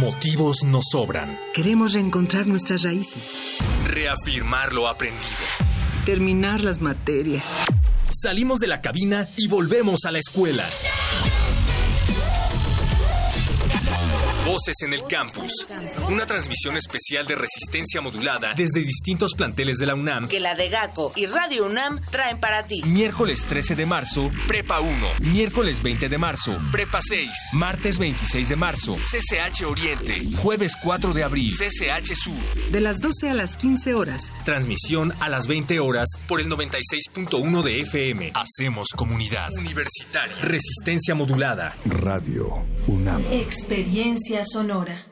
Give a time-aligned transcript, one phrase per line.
[0.00, 1.38] Motivos nos sobran.
[1.52, 3.58] Queremos reencontrar nuestras raíces.
[3.86, 5.22] Reafirmar lo aprendido.
[6.04, 7.58] Terminar las materias.
[8.10, 10.64] Salimos de la cabina y volvemos a la escuela.
[14.44, 15.52] Voces en el Campus.
[16.10, 20.28] Una transmisión especial de resistencia modulada desde distintos planteles de la UNAM.
[20.28, 22.82] Que la de GACO y Radio UNAM traen para ti.
[22.84, 24.90] Miércoles 13 de marzo, Prepa 1.
[25.20, 27.30] Miércoles 20 de marzo, Prepa 6.
[27.54, 30.22] Martes 26 de marzo, CCH Oriente.
[30.42, 32.70] Jueves 4 de abril, CCH Sur.
[32.70, 34.32] De las 12 a las 15 horas.
[34.44, 38.32] Transmisión a las 20 horas por el 96.1 de FM.
[38.34, 39.48] Hacemos comunidad.
[39.56, 40.36] Universitaria.
[40.42, 41.74] Resistencia modulada.
[41.86, 43.22] Radio UNAM.
[43.32, 45.04] Experiencia sonora.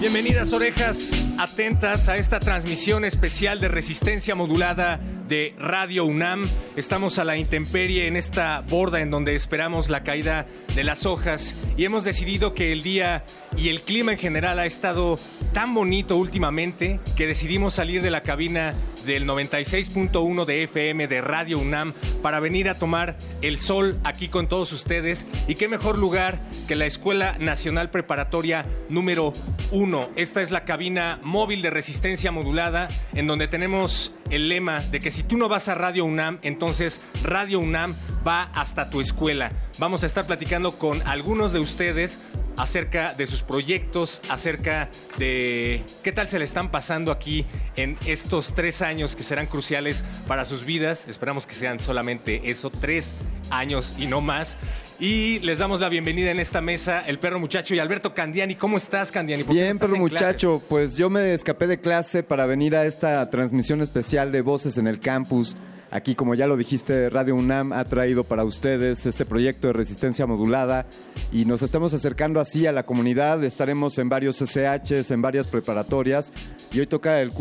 [0.00, 6.50] Bienvenidas orejas atentas a esta transmisión especial de resistencia modulada de Radio UNAM.
[6.74, 11.54] Estamos a la intemperie en esta borda en donde esperamos la caída de las hojas
[11.76, 13.24] y hemos decidido que el día
[13.56, 15.18] y el clima en general ha estado
[15.52, 18.74] tan bonito últimamente que decidimos salir de la cabina
[19.04, 24.48] del 96.1 de FM de Radio UNAM para venir a tomar el sol aquí con
[24.48, 25.26] todos ustedes.
[25.48, 26.38] Y qué mejor lugar
[26.68, 29.32] que la Escuela Nacional Preparatoria número
[29.70, 30.10] 1.
[30.16, 35.10] Esta es la cabina móvil de resistencia modulada en donde tenemos el lema de que
[35.10, 37.94] si tú no vas a Radio UNAM, entonces Radio UNAM
[38.26, 39.52] va hasta tu escuela.
[39.78, 42.20] Vamos a estar platicando con algunos de ustedes
[42.56, 47.46] acerca de sus proyectos, acerca de qué tal se le están pasando aquí
[47.76, 51.06] en estos tres años que serán cruciales para sus vidas.
[51.06, 53.14] Esperamos que sean solamente eso, tres
[53.48, 54.56] años y no más.
[54.98, 58.56] Y les damos la bienvenida en esta mesa, el perro muchacho y Alberto Candiani.
[58.56, 59.44] ¿Cómo estás, Candiani?
[59.44, 60.60] Bien, perro muchacho.
[60.68, 64.88] Pues yo me escapé de clase para venir a esta transmisión especial de Voces en
[64.88, 65.56] el Campus.
[65.92, 70.24] Aquí, como ya lo dijiste, Radio UNAM ha traído para ustedes este proyecto de resistencia
[70.24, 70.86] modulada
[71.32, 73.42] y nos estamos acercando así a la comunidad.
[73.42, 76.32] Estaremos en varios SHs, en varias preparatorias
[76.70, 77.32] y hoy toca el,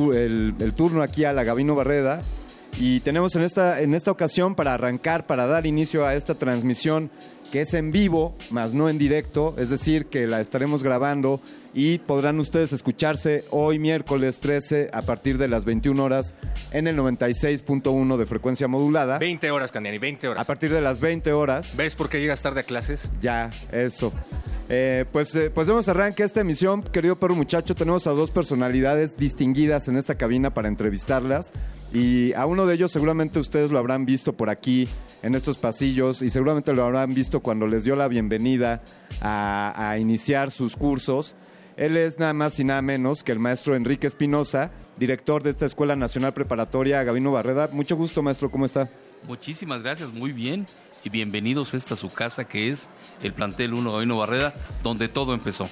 [0.76, 2.24] turno aquí a la Gabino Barreda.
[2.80, 7.12] Y tenemos en esta, en esta ocasión para arrancar, para dar inicio a esta transmisión
[7.52, 11.40] que es en vivo, más no en directo, es decir, que la estaremos grabando
[11.74, 16.34] y podrán ustedes escucharse hoy miércoles 13 a partir de las 21 horas
[16.72, 19.20] en el 96.1 de frecuencia modulada.
[19.20, 20.42] 20 horas, Candiani, 20 horas.
[20.42, 21.76] A partir de las 20 horas.
[21.78, 23.12] ¿Ves por qué llegas tarde a clases?
[23.22, 24.12] Ya, eso.
[24.72, 27.76] Eh, pues, eh, pues demos arranque esta emisión, querido perro muchacho.
[27.76, 31.54] Tenemos a dos personalidades distinguidas en esta cabina para entrevistarlas.
[31.94, 34.88] Y a uno de ellos seguramente ustedes lo habrán visto por aquí
[35.24, 38.84] en estos pasillos y seguramente lo habrán visto cuando les dio la bienvenida
[39.22, 41.36] a, a iniciar sus cursos.
[41.80, 45.66] Él es nada más y nada menos que el maestro Enrique Espinosa, director de esta
[45.66, 47.70] Escuela Nacional Preparatoria Gabino Barreda.
[47.72, 48.90] Mucho gusto, maestro, ¿cómo está?
[49.26, 50.68] Muchísimas gracias, muy bien.
[51.06, 52.90] Y bienvenidos a esta su casa que es
[53.24, 54.54] el plantel 1 Gabino Barreda,
[54.84, 55.70] donde todo empezó.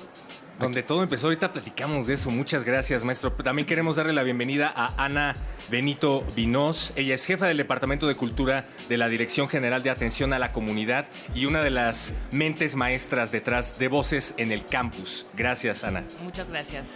[0.60, 2.32] Donde todo empezó, ahorita platicamos de eso.
[2.32, 3.32] Muchas gracias, maestro.
[3.32, 5.36] También queremos darle la bienvenida a Ana
[5.70, 6.94] Benito Vinos.
[6.96, 10.54] Ella es jefa del Departamento de Cultura de la Dirección General de Atención a la
[10.54, 11.06] Comunidad
[11.36, 15.28] y una de las mentes maestras detrás de Voces en el Campus.
[15.36, 16.04] Gracias, Ana.
[16.24, 16.88] Muchas gracias.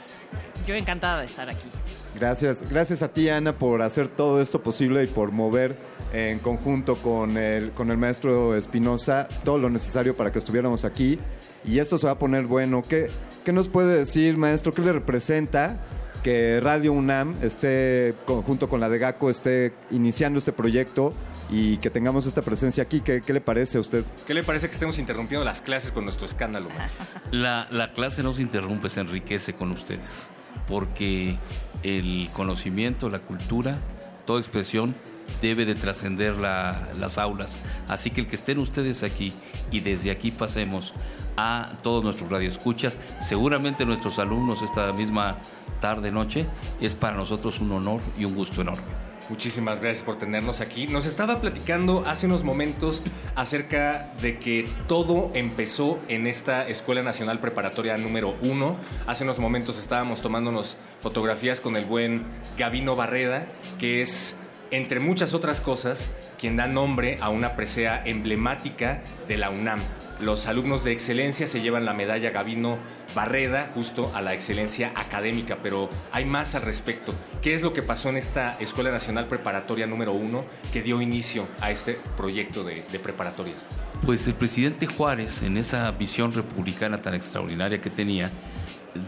[0.65, 1.67] Yo encantada de estar aquí.
[2.15, 5.77] Gracias, gracias a ti, Ana, por hacer todo esto posible y por mover
[6.13, 11.19] en conjunto con el, con el maestro Espinosa todo lo necesario para que estuviéramos aquí.
[11.63, 12.83] Y esto se va a poner bueno.
[12.87, 13.09] ¿Qué,
[13.43, 14.73] ¿Qué nos puede decir, maestro?
[14.73, 15.77] ¿Qué le representa
[16.23, 21.13] que Radio UNAM esté, junto con la de GACO, esté iniciando este proyecto
[21.49, 23.01] y que tengamos esta presencia aquí?
[23.01, 24.03] ¿Qué, le parece a usted?
[24.25, 27.05] ¿Qué le parece que estemos interrumpiendo las clases con nuestro escándalo, maestro?
[27.31, 30.31] La, la clase no se interrumpe, se enriquece con ustedes,
[30.67, 31.37] porque
[31.81, 33.79] el conocimiento, la cultura,
[34.25, 34.95] toda expresión
[35.41, 37.57] debe de trascender las aulas.
[37.87, 39.33] Así que el que estén ustedes aquí
[39.71, 40.93] y desde aquí pasemos
[41.37, 45.37] a todos nuestros radioescuchas, seguramente nuestros alumnos esta misma
[45.79, 46.45] tarde, noche,
[46.79, 49.11] es para nosotros un honor y un gusto enorme.
[49.29, 50.87] Muchísimas gracias por tenernos aquí.
[50.87, 53.01] Nos estaba platicando hace unos momentos
[53.35, 58.75] acerca de que todo empezó en esta Escuela Nacional Preparatoria número uno.
[59.07, 62.25] Hace unos momentos estábamos tomándonos fotografías con el buen
[62.57, 63.47] Gavino Barreda,
[63.79, 64.35] que es,
[64.71, 66.07] entre muchas otras cosas,
[66.39, 69.81] quien da nombre a una presea emblemática de la UNAM.
[70.21, 72.77] Los alumnos de excelencia se llevan la medalla Gavino
[73.15, 77.13] Barreda justo a la excelencia académica, pero hay más al respecto.
[77.41, 81.47] ¿Qué es lo que pasó en esta Escuela Nacional Preparatoria número uno que dio inicio
[81.59, 83.67] a este proyecto de, de preparatorias?
[84.05, 88.31] Pues el presidente Juárez, en esa visión republicana tan extraordinaria que tenía,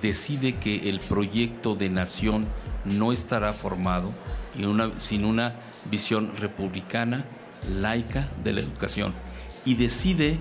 [0.01, 2.47] decide que el proyecto de nación
[2.85, 4.13] no estará formado
[4.97, 5.55] sin una
[5.89, 7.25] visión republicana,
[7.79, 9.13] laica de la educación.
[9.65, 10.39] Y decide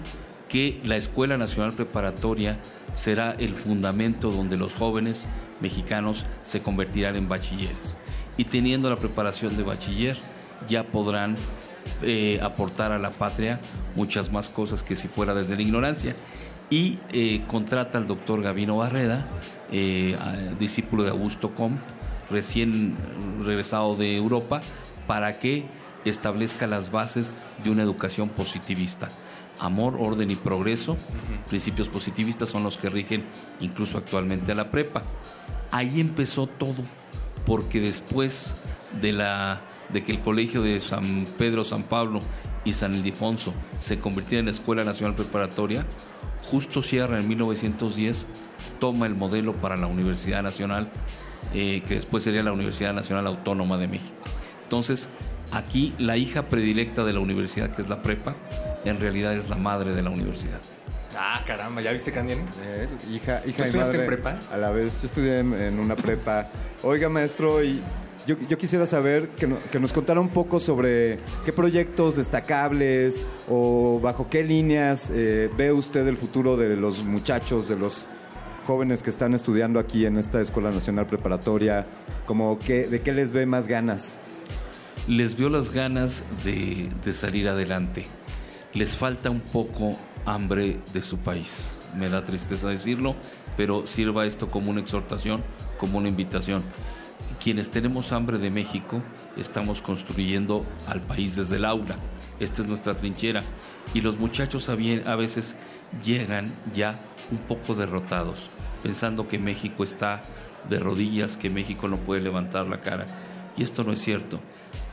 [0.49, 2.59] que la Escuela Nacional Preparatoria
[2.93, 5.29] será el fundamento donde los jóvenes
[5.61, 7.97] mexicanos se convertirán en bachilleres.
[8.37, 10.19] Y teniendo la preparación de bachiller,
[10.69, 11.37] ya podrán
[12.03, 13.61] eh, aportar a la patria
[13.95, 16.15] muchas más cosas que si fuera desde la ignorancia.
[16.73, 19.27] Y eh, contrata al doctor Gavino Barreda,
[19.71, 20.17] eh,
[20.59, 21.83] discípulo de Augusto Comte,
[22.31, 22.97] recién
[23.45, 24.63] regresado de Europa,
[25.07, 25.67] para que
[26.07, 27.31] establezca las bases
[27.63, 29.11] de una educación positivista
[29.59, 30.97] amor, orden y progreso.
[31.51, 33.25] Principios positivistas son los que rigen
[33.61, 35.03] incluso actualmente a la prepa.
[35.71, 36.83] Ahí empezó todo,
[37.45, 38.57] porque después
[38.99, 39.61] de, la,
[39.93, 42.21] de que el colegio de San Pedro, San Pablo
[42.65, 45.87] y San Ildefonso se convirtiera en Escuela Nacional Preparatoria,
[46.43, 48.27] justo Sierra en 1910
[48.79, 50.89] toma el modelo para la Universidad Nacional,
[51.55, 54.23] eh, que después sería la Universidad Nacional Autónoma de México.
[54.65, 55.09] Entonces,
[55.53, 58.35] aquí la hija predilecta de la universidad, que es la prepa,
[58.85, 60.61] en realidad es la madre de la universidad.
[61.17, 62.43] Ah, caramba, ¿ya viste, Candiani?
[62.63, 64.39] Eh, hija, hija ¿Tú en prepa?
[64.51, 66.49] A la vez, yo estudié en, una prepa.
[66.83, 67.83] Oiga, maestro, y
[68.27, 74.45] yo, quisiera saber que, nos contara un poco sobre qué proyectos destacables o bajo qué
[74.45, 78.07] líneas eh, ve usted el futuro de los muchachos, de los
[78.67, 81.87] jóvenes que están estudiando aquí en esta Escuela Nacional Preparatoria,
[82.27, 84.17] como de qué les ve más ganas.
[85.09, 88.07] Les veo las ganas de salir adelante
[88.75, 91.83] les falta un poco hambre de su país.
[91.97, 93.15] Me da tristeza decirlo,
[93.57, 95.43] pero sirva esto como una exhortación,
[95.79, 96.63] como una invitación.
[97.43, 99.03] Quienes tenemos hambre de México,
[99.37, 101.97] estamos construyendo al país desde el aula.
[102.39, 103.43] Esta es nuestra trinchera.
[103.95, 105.57] Y los muchachos a veces
[106.05, 107.01] llegan ya
[107.33, 108.49] un poco derrotados,
[108.85, 110.23] pensando que México está
[110.69, 113.09] de rodillas, que México no puede levantar la cara.
[113.57, 114.39] Y esto no es cierto.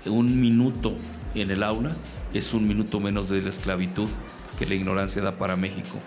[0.08, 0.96] Un minuto
[1.36, 1.96] en el aula
[2.34, 4.10] es un minuto menos de la esclavitud
[4.58, 6.00] que la ignorancia da para México.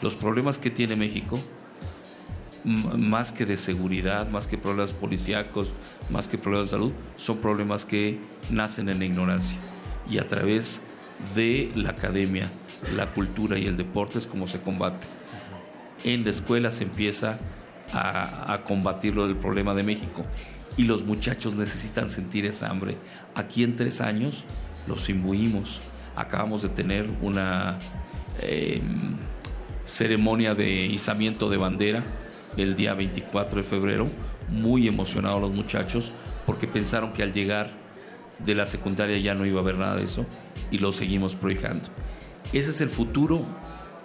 [0.00, 1.40] Los problemas que tiene México,
[2.64, 5.72] más que de seguridad, más que problemas policíacos,
[6.10, 8.18] más que problemas de salud, son problemas que
[8.50, 9.58] nacen en la ignorancia.
[10.10, 10.82] Y a través
[11.34, 12.50] de la academia,
[12.96, 15.06] la cultura y el deporte es como se combate.
[16.04, 17.38] En la escuela se empieza
[17.92, 20.24] a, a combatirlo del problema de México
[20.76, 22.96] y los muchachos necesitan sentir esa hambre.
[23.34, 24.44] Aquí en tres años
[24.86, 25.82] los imbuimos.
[26.16, 27.78] Acabamos de tener una
[28.40, 29.16] em,
[29.84, 32.02] ceremonia de izamiento de bandera
[32.56, 34.08] el día 24 de febrero,
[34.48, 36.12] muy emocionados los muchachos
[36.46, 37.70] porque pensaron que al llegar
[38.38, 40.26] de la secundaria ya no iba a haber nada de eso
[40.70, 41.88] y lo seguimos proyectando.
[42.52, 43.44] Ese es el futuro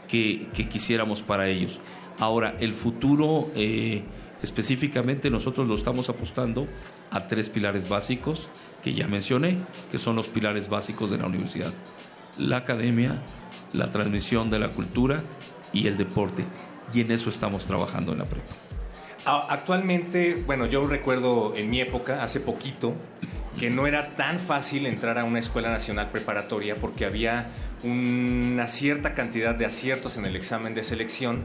[0.07, 1.79] que, quisiéramos para ellos.
[2.19, 4.03] Ahora, el futuro eh,
[4.41, 6.67] específicamente nosotros lo estamos apostando
[7.11, 8.49] a tres pilares básicos
[8.83, 9.57] que ya mencioné,
[9.91, 11.73] que son los pilares básicos de la universidad.
[12.37, 13.21] La academia,
[13.73, 15.23] la transmisión de la cultura
[15.73, 16.45] y el deporte.
[16.95, 18.53] Y en eso estamos trabajando en la prepa.
[19.25, 22.93] Actualmente, bueno, yo recuerdo en mi época, hace poquito,
[23.59, 27.47] que no era tan fácil entrar a una escuela nacional preparatoria porque había
[27.83, 31.43] una cierta cantidad de aciertos en el examen de selección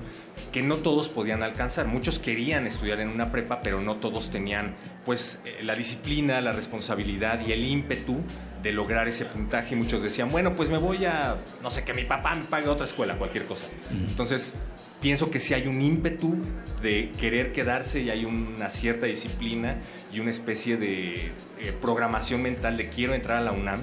[0.52, 1.86] que no todos podían alcanzar.
[1.86, 6.52] Muchos querían estudiar en una prepa, pero no todos tenían pues eh, la disciplina, la
[6.52, 8.20] responsabilidad y el ímpetu
[8.62, 9.74] de lograr ese puntaje.
[9.74, 12.86] Muchos decían, bueno, pues me voy a, no sé, que mi papá me pague otra
[12.86, 13.66] escuela, cualquier cosa.
[13.90, 14.54] Entonces,
[15.00, 16.36] pienso que si hay un ímpetu
[16.82, 19.78] de querer quedarse y hay una cierta disciplina
[20.12, 23.82] y una especie de eh, programación mental de quiero entrar a la UNAM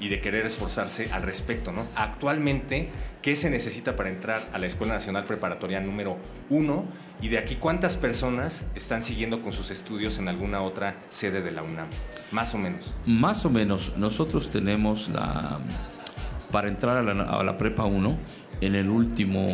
[0.00, 1.86] y de querer esforzarse al respecto, ¿no?
[1.94, 2.88] Actualmente,
[3.22, 6.18] ¿qué se necesita para entrar a la Escuela Nacional Preparatoria número
[6.50, 6.84] uno?
[7.20, 11.52] Y de aquí, ¿cuántas personas están siguiendo con sus estudios en alguna otra sede de
[11.52, 11.86] la UNAM?
[12.32, 12.94] Más o menos.
[13.06, 13.92] Más o menos.
[13.96, 15.60] Nosotros tenemos la...
[16.50, 18.18] Para entrar a la, a la prepa 1,
[18.66, 19.48] en el último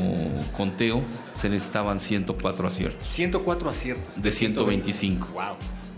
[0.57, 1.03] conteo
[1.33, 3.07] se necesitaban 104 aciertos.
[3.07, 4.23] 104 aciertos.
[4.23, 5.29] De 125.
[5.33, 5.43] Wow.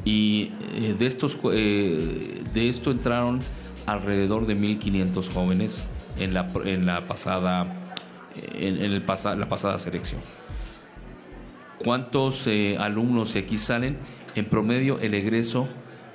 [0.04, 3.40] Y eh, de, estos, eh, de esto entraron
[3.86, 5.84] alrededor de 1.500 jóvenes
[6.18, 7.66] en la, en la pasada
[8.54, 10.20] en, en el pasa, la pasada selección.
[11.84, 13.98] ¿Cuántos eh, alumnos aquí salen?
[14.34, 15.68] En promedio el egreso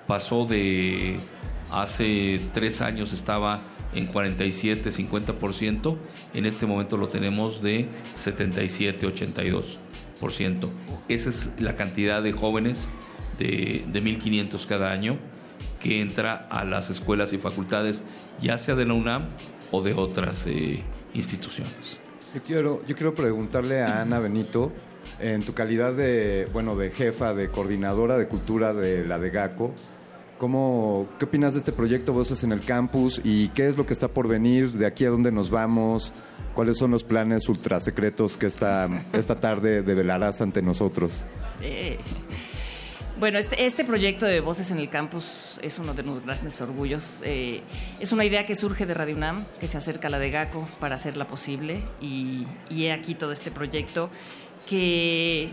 [0.07, 1.19] pasó de
[1.71, 3.61] hace tres años estaba
[3.93, 5.97] en 47, 50%,
[6.33, 10.69] en este momento lo tenemos de 77, 82%.
[11.07, 12.89] Esa es la cantidad de jóvenes
[13.39, 15.17] de, de 1.500 cada año
[15.79, 18.03] que entra a las escuelas y facultades,
[18.39, 19.27] ya sea de la UNAM
[19.71, 21.99] o de otras eh, instituciones.
[22.33, 24.71] Yo quiero, yo quiero preguntarle a Ana Benito,
[25.19, 29.73] en tu calidad de, bueno, de jefa, de coordinadora de cultura de la de GACO,
[30.37, 33.93] ¿cómo, ¿qué opinas de este proyecto Voces en el Campus y qué es lo que
[33.93, 34.71] está por venir?
[34.71, 36.13] ¿De aquí a dónde nos vamos?
[36.53, 41.25] ¿Cuáles son los planes ultra secretos que esta, esta tarde develarás ante nosotros?
[41.61, 41.97] Eh,
[43.19, 47.19] bueno, este, este, proyecto de Voces en el Campus es uno de los grandes orgullos.
[47.23, 47.61] Eh,
[47.99, 50.67] es una idea que surge de Radio UNAM, que se acerca a la de GACO
[50.79, 54.09] para hacerla posible y, y he aquí todo este proyecto
[54.67, 55.51] que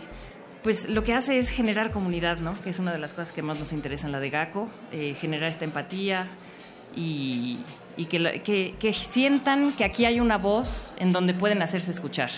[0.65, 2.59] pues lo que hace es generar comunidad, ¿no?
[2.63, 5.15] Que es una de las cosas que más nos interesa en la de GACO, eh,
[5.21, 6.29] generar esta empatía
[6.97, 7.59] y,
[8.09, 12.31] que, sientan que aquí hay una voz en donde pueden hacerse escuchar.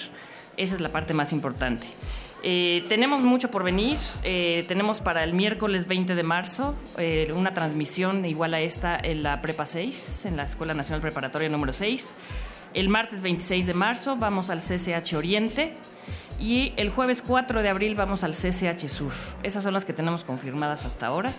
[0.57, 1.87] Esa es la parte más importante.
[2.43, 3.97] Eh, tenemos mucho por venir.
[4.25, 6.75] Eh, tenemos para el miércoles 20 de marzo
[7.33, 11.73] una transmisión igual a esta en la Prepa 6, en la Escuela Nacional Preparatoria número
[11.73, 12.17] 6.
[12.75, 15.75] El martes 26 de marzo vamos al CCH Oriente.
[16.39, 19.13] Y el jueves 4 de abril vamos al CCH Sur.
[19.43, 21.33] Esas son las que tenemos confirmadas hasta ahora,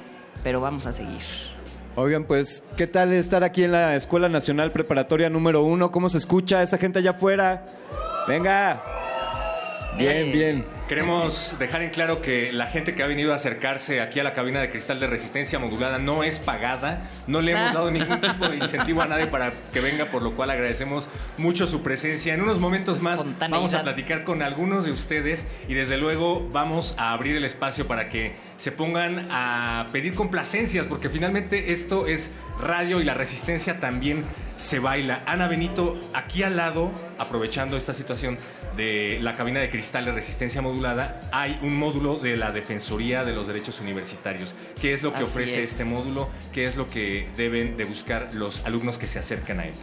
[0.43, 1.21] pero vamos a seguir.
[1.95, 5.91] Oigan, pues, ¿qué tal estar aquí en la Escuela Nacional Preparatoria número 1?
[5.91, 7.65] ¿Cómo se escucha esa gente allá afuera?
[8.27, 8.96] Venga.
[9.97, 10.65] Bien, bien.
[10.87, 14.33] Queremos dejar en claro que la gente que ha venido a acercarse aquí a la
[14.33, 18.47] cabina de cristal de resistencia modulada no es pagada, no le hemos dado ningún tipo
[18.47, 22.33] de incentivo a nadie para que venga, por lo cual agradecemos mucho su presencia.
[22.33, 26.95] En unos momentos más vamos a platicar con algunos de ustedes y desde luego vamos
[26.97, 32.29] a abrir el espacio para que se pongan a pedir complacencias, porque finalmente esto es
[32.61, 34.23] radio y la resistencia también
[34.55, 35.21] se baila.
[35.25, 38.37] Ana Benito, aquí al lado, aprovechando esta situación
[38.77, 43.33] de la cabina de cristal de resistencia modulada, hay un módulo de la Defensoría de
[43.33, 44.55] los Derechos Universitarios.
[44.79, 45.71] ¿Qué es lo que Así ofrece es.
[45.71, 46.29] este módulo?
[46.53, 49.73] ¿Qué es lo que deben de buscar los alumnos que se acercan a él?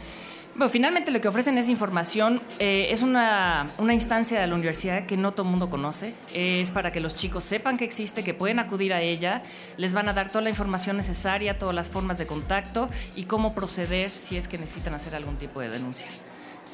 [0.57, 2.41] Bueno, finalmente lo que ofrecen es información.
[2.61, 6.15] eh, es una, una instancia de la universidad que no todo el mundo conoce.
[6.33, 9.43] Es para que los chicos sepan que existe, que pueden acudir a ella.
[9.77, 13.53] Les van a dar toda la información necesaria, todas las formas de contacto y cómo
[13.53, 16.07] proceder si es que necesitan hacer algún tipo de denuncia.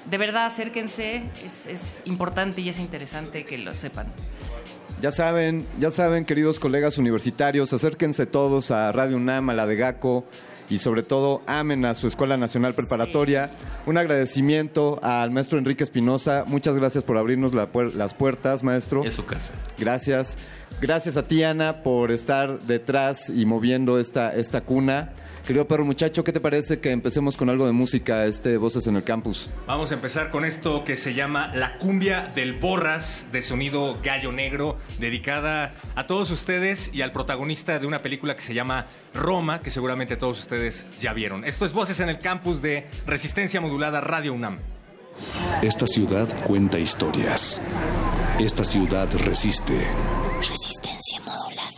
[0.08, 1.22] De verdad, acérquense.
[1.44, 4.06] Es, es importante y es interesante que lo sepan.
[5.00, 9.76] Ya saben, ya saben, queridos colegas universitarios, acérquense todos a Radio UNAM, a la de
[9.76, 10.26] GACO
[10.68, 13.50] y sobre todo amen a su Escuela Nacional Preparatoria.
[13.86, 16.44] Un agradecimiento al maestro Enrique Espinosa.
[16.46, 19.02] Muchas gracias por abrirnos la puer- las puertas, maestro.
[19.04, 19.54] Es su casa.
[19.78, 20.36] Gracias.
[20.82, 25.12] Gracias a ti, Ana, por estar detrás y moviendo esta, esta cuna.
[25.50, 28.94] Querido perro muchacho, ¿qué te parece que empecemos con algo de música, este Voces en
[28.94, 29.50] el Campus?
[29.66, 34.30] Vamos a empezar con esto que se llama La cumbia del Borras de sonido gallo
[34.30, 39.58] negro, dedicada a todos ustedes y al protagonista de una película que se llama Roma,
[39.58, 41.44] que seguramente todos ustedes ya vieron.
[41.44, 44.60] Esto es Voces en el Campus de Resistencia Modulada Radio UNAM.
[45.62, 47.60] Esta ciudad cuenta historias.
[48.38, 49.84] Esta ciudad resiste.
[50.38, 51.70] Resistencia modulada.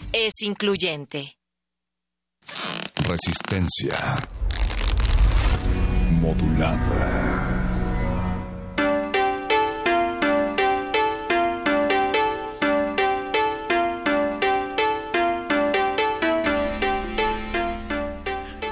[0.13, 1.37] es incluyente.
[3.07, 3.95] Resistencia
[6.09, 7.67] modulada.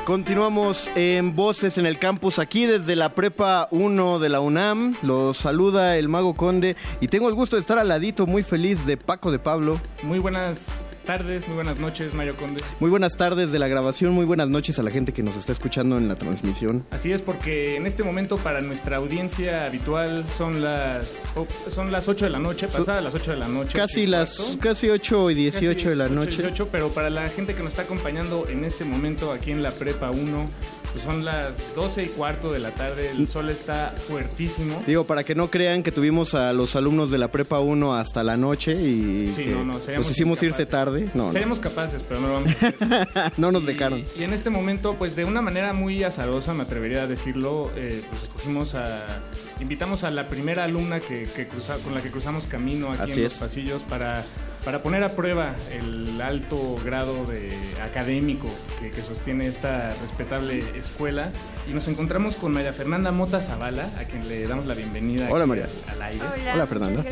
[0.04, 4.95] Continuamos en Voces en el Campus, aquí desde la Prepa 1 de la UNAM.
[5.04, 8.86] Los saluda el Mago Conde y tengo el gusto de estar al ladito, muy feliz
[8.88, 9.80] de Paco de Pablo.
[10.02, 12.63] Muy buenas tardes, muy buenas noches, Mario Conde.
[12.80, 15.52] Muy buenas tardes de la grabación, muy buenas noches a la gente que nos está
[15.52, 16.86] escuchando en la transmisión.
[16.91, 21.24] Así es, porque en este momento para nuestra audiencia habitual son las
[21.72, 23.74] son las 8 de la noche, pasadas las 8 de la noche.
[23.74, 24.60] Casi las cuarto.
[24.60, 26.41] casi 8 y 18 casi de la 8 y noche.
[26.43, 29.72] 18, pero para la gente que nos está acompañando en este momento aquí en la
[29.72, 30.48] Prepa 1,
[30.91, 34.82] pues son las 12 y cuarto de la tarde, el sol está fuertísimo.
[34.88, 38.23] Digo, para que no crean que tuvimos a los alumnos de la Prepa 1 hasta
[38.23, 41.08] la noche y Sí, que no, no, seríamos los hicimos irse tarde.
[41.13, 41.32] No.
[41.32, 43.34] Seríamos capaces, pero no lo vamos a hacer.
[43.38, 44.04] no nos dejaron.
[44.17, 48.02] Y en este momento, pues de una manera muy azarosa, me atrevería a decirlo, eh,
[48.10, 49.21] pues escogimos a...
[49.60, 53.19] Invitamos a la primera alumna que, que cruza, con la que cruzamos camino aquí Así
[53.19, 53.34] en es.
[53.34, 54.23] los pasillos para,
[54.65, 57.50] para poner a prueba el alto grado de
[57.82, 61.32] académico que, que sostiene esta respetable escuela.
[61.69, 65.45] Y nos encontramos con María Fernanda Mota Zavala, a quien le damos la bienvenida Hola,
[65.45, 65.67] María.
[65.88, 66.24] al aire.
[66.54, 67.06] Hola, Fernanda.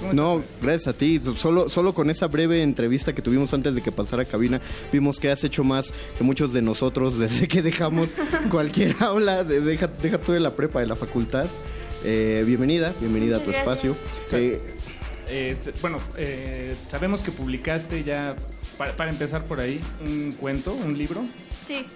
[0.00, 1.20] ¿Cómo No, gracias a ti.
[1.36, 4.60] Solo, solo con esa breve entrevista que tuvimos antes de que pasara cabina,
[4.92, 8.10] vimos que has hecho más que muchos de nosotros desde que dejamos
[8.50, 11.46] cualquier aula, de- deja, deja tú de la prepa, de la facultad.
[12.04, 13.94] Eh, bienvenida, bienvenida a tu espacio.
[14.28, 14.40] gracias.
[14.40, 14.60] Eh,
[15.32, 18.36] Este, bueno, eh, sabemos que publicaste ya,
[18.76, 21.24] para, para empezar por ahí, un cuento, un libro.
[21.66, 21.86] Sí.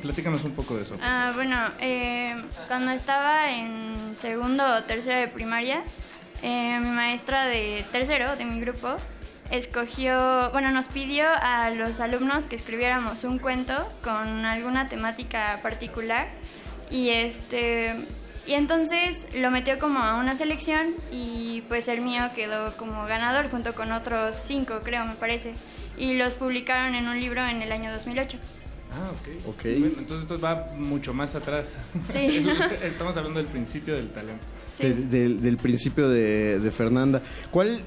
[0.00, 0.94] Platícanos un poco de eso.
[1.02, 2.34] Ah, bueno, eh,
[2.68, 5.84] cuando estaba en segundo o tercero de primaria,
[6.42, 8.96] eh, mi maestra de tercero de mi grupo
[9.50, 16.28] escogió, bueno, nos pidió a los alumnos que escribiéramos un cuento con alguna temática particular
[16.90, 17.94] y este
[18.46, 23.50] y entonces lo metió como a una selección y pues el mío quedó como ganador
[23.50, 25.52] junto con otros cinco, creo, me parece.
[25.98, 28.38] Y los publicaron en un libro en el año 2008.
[28.92, 29.48] Ah, ok.
[29.48, 29.62] Ok.
[29.78, 31.74] Bueno, entonces esto va mucho más atrás.
[32.12, 32.46] Sí.
[32.82, 34.44] Estamos hablando del principio del talento.
[34.78, 37.22] de- del, del principio de, de Fernanda.
[37.50, 37.80] ¿Cuál,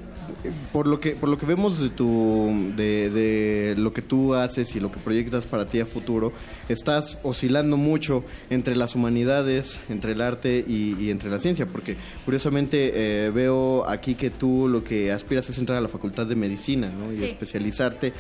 [0.71, 4.75] por lo que por lo que vemos de tu de, de lo que tú haces
[4.75, 6.31] y lo que proyectas para ti a futuro,
[6.69, 11.95] estás oscilando mucho entre las humanidades, entre el arte y, y entre la ciencia, porque
[12.25, 12.91] curiosamente
[13.25, 16.89] eh, veo aquí que tú lo que aspiras es entrar a la facultad de medicina,
[16.89, 17.11] ¿no?
[17.13, 17.25] Y Sí.
[17.25, 18.13] especializarte.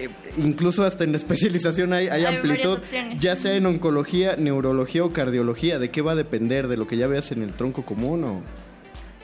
[0.00, 0.08] Eh,
[0.38, 2.78] incluso hasta en la especialización hay, hay Hay amplitud,
[3.20, 5.78] ya sea en oncología, neurología o cardiología.
[5.78, 6.66] ¿De qué va a depender?
[6.68, 8.42] ¿De lo que ya veas en el tronco común o...?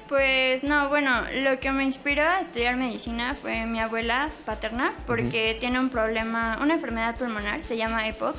[0.09, 1.11] Pues no, bueno,
[1.43, 6.59] lo que me inspiró a estudiar medicina fue mi abuela paterna, porque tiene un problema,
[6.61, 8.37] una enfermedad pulmonar, se llama EPOC.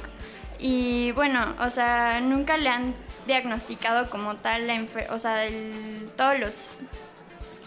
[0.60, 2.94] Y bueno, o sea, nunca le han
[3.26, 4.76] diagnosticado como tal la
[5.10, 6.78] o sea, el- todos los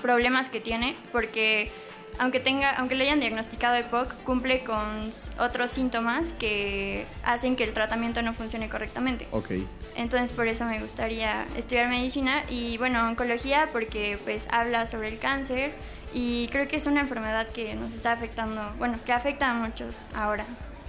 [0.00, 1.70] problemas que tiene, porque
[2.18, 7.72] aunque tenga, aunque le hayan diagnosticado EPOC, cumple con otros síntomas que hacen que el
[7.72, 9.26] tratamiento no funcione correctamente.
[9.30, 9.52] Ok.
[9.96, 15.18] Entonces por eso me gustaría estudiar medicina y bueno, oncología porque pues habla sobre el
[15.18, 15.72] cáncer
[16.14, 19.94] y creo que es una enfermedad que nos está afectando, bueno, que afecta a muchos
[20.14, 20.44] ahora.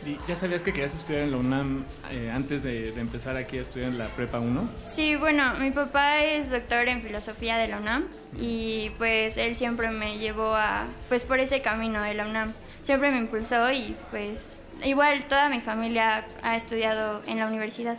[0.06, 3.58] ¿Y ¿Ya sabías que querías estudiar en la UNAM eh, antes de, de empezar aquí
[3.58, 4.70] a estudiar en la Prepa 1?
[4.84, 8.06] Sí, bueno, mi papá es doctor en filosofía de la UNAM
[8.40, 12.54] y pues él siempre me llevó a, pues por ese camino de la UNAM.
[12.84, 17.98] Siempre me impulsó y pues igual toda mi familia ha estudiado en la universidad.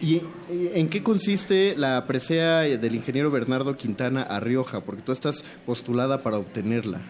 [0.00, 0.22] ¿Y y
[0.74, 4.80] en qué consiste la presea del ingeniero Bernardo Quintana a Rioja?
[4.82, 7.00] Porque tú estás postulada para obtenerla.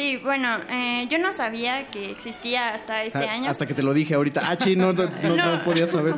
[0.00, 3.50] Sí, bueno, eh, yo no sabía que existía hasta este Ah, año.
[3.50, 4.40] Hasta que te lo dije ahorita.
[4.42, 5.56] Ah, no, no, No.
[5.56, 6.14] no podía saber.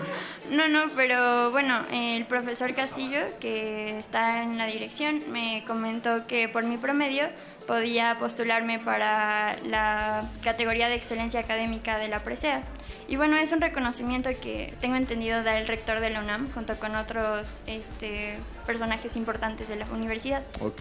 [0.53, 6.49] No, no, pero bueno, el profesor Castillo, que está en la dirección, me comentó que
[6.49, 7.25] por mi promedio
[7.66, 12.62] podía postularme para la categoría de excelencia académica de la presea.
[13.12, 16.77] Y bueno, es un reconocimiento que tengo entendido da el rector de la UNAM junto
[16.79, 20.42] con otros este, personajes importantes de la universidad.
[20.61, 20.81] Ok.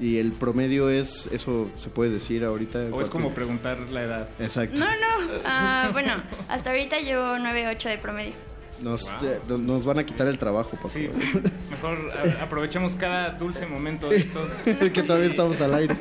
[0.00, 2.78] ¿Y el promedio es, eso se puede decir ahorita?
[2.90, 4.28] O es como preguntar la edad.
[4.40, 4.78] Exacto.
[4.78, 6.14] No, no, ah, bueno,
[6.48, 8.32] hasta ahorita llevo 9.8 de promedio.
[8.80, 10.88] Nos, eh, nos- nos van a quitar el trabajo, papá.
[10.88, 11.10] Sí,
[11.70, 11.98] mejor
[12.40, 14.40] a- aprovechemos cada dulce momento de esto.
[14.64, 15.96] que todavía estamos al aire.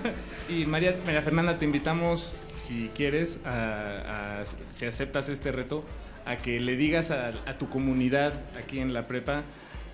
[0.47, 2.33] Y María, María Fernanda, te invitamos,
[2.67, 5.85] si quieres, a, a- si aceptas este reto,
[6.25, 9.43] a que le digas a, a tu comunidad aquí en la prepa,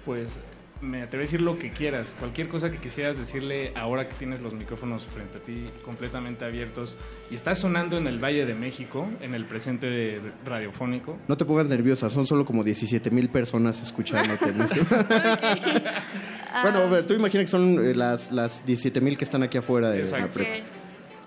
[0.06, 0.40] pues
[0.82, 4.42] me atrevo a decir lo que quieras, cualquier cosa que quisieras decirle ahora que tienes
[4.42, 6.98] los micrófonos frente a ti completamente abiertos
[7.32, 11.18] y estás sonando en el Valle de México, en el presente de- radiofónico.
[11.30, 14.46] No te pongas nerviosa, son solo como 17 mil personas escuchándote.
[14.62, 14.82] este-
[16.64, 19.58] bueno, a ver, tú imagina que son eh, las, las 17 mil que están aquí
[19.60, 20.50] afuera de la prepa.
[20.50, 20.83] Ok.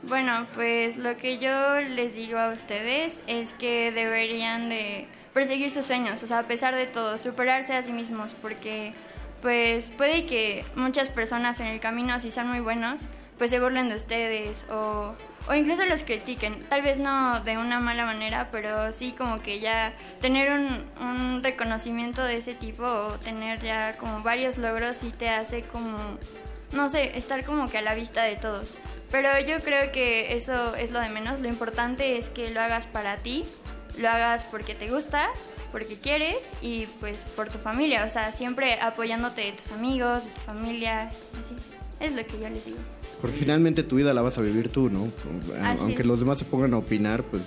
[0.09, 5.85] Bueno, pues lo que yo les digo a ustedes es que deberían de perseguir sus
[5.85, 8.95] sueños, o sea, a pesar de todo, superarse a sí mismos, porque
[9.43, 13.03] pues puede que muchas personas en el camino, si son muy buenos,
[13.37, 15.17] pues se burlen de ustedes o,
[15.49, 19.59] o incluso los critiquen, tal vez no de una mala manera, pero sí como que
[19.59, 25.13] ya tener un, un reconocimiento de ese tipo o tener ya como varios logros sí
[25.19, 25.99] te hace como
[26.73, 28.79] no sé, estar como que a la vista de todos.
[29.17, 31.41] Pero yo creo que eso es lo de menos.
[31.41, 33.45] Lo importante es que lo hagas para ti,
[33.99, 35.29] lo hagas porque te gusta,
[35.73, 38.05] porque quieres y pues por tu familia.
[38.05, 41.57] O sea, siempre apoyándote de tus amigos, de tu familia, así.
[41.99, 42.77] Es lo que yo les digo.
[43.23, 45.11] Porque finalmente tu vida la vas a vivir tú, ¿no?
[45.65, 46.07] Así Aunque es.
[46.07, 47.43] los demás se pongan a opinar, pues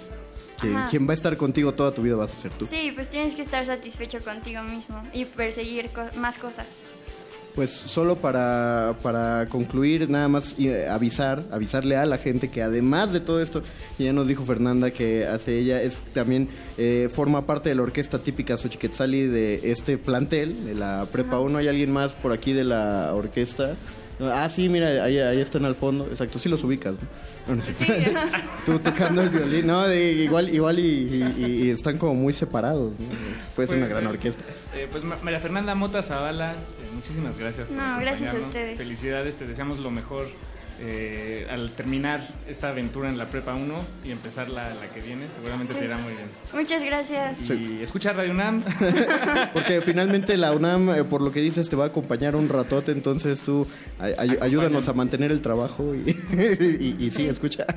[0.89, 2.65] quien, va a estar contigo toda tu vida vas a ser tú.
[2.65, 6.65] Sí, pues tienes que estar satisfecho contigo mismo y perseguir co- más cosas.
[7.55, 13.11] Pues solo para, para concluir, nada más eh, avisar, avisarle a la gente que además
[13.11, 13.63] de todo esto,
[13.97, 18.19] ya nos dijo Fernanda que hace ella, es también eh, forma parte de la orquesta
[18.19, 21.57] típica Xochiquetzali de este plantel, de la Prepa 1.
[21.57, 23.75] ¿Hay alguien más por aquí de la orquesta?
[24.21, 26.05] Ah, sí, mira, ahí, ahí están al fondo.
[26.09, 26.95] Exacto, sí los ubicas.
[28.65, 29.65] Tú tocando el violín.
[29.67, 30.83] No, de- igual, igual y,
[31.37, 32.91] y- y están como muy separados.
[32.99, 33.05] ¿no?
[33.55, 34.43] Puede ser una Pues, gran eh, orquesta.
[34.75, 36.55] eh, pues Ma- María Fernanda Mota Zavala, eh,
[36.93, 38.77] muchísimas gracias por No, gracias a ustedes.
[38.77, 40.27] Felicidades, te deseamos lo mejor
[40.81, 43.73] eh, al terminar esta aventura en la Prepa 1
[44.05, 45.25] y empezar la, la que viene.
[45.35, 45.79] Seguramente Sí.
[45.79, 46.27] te irá muy bien.
[46.53, 47.49] Muchas gracias.
[47.49, 48.63] Y escucha Radio UNAM.
[49.53, 52.91] Porque finalmente la UNAM, eh, por lo que dices, te va a acompañar un ratote,
[52.91, 53.67] entonces tú
[53.99, 57.65] ay- ay- ayúdanos a mantener el trabajo y, y, y sí, escucha.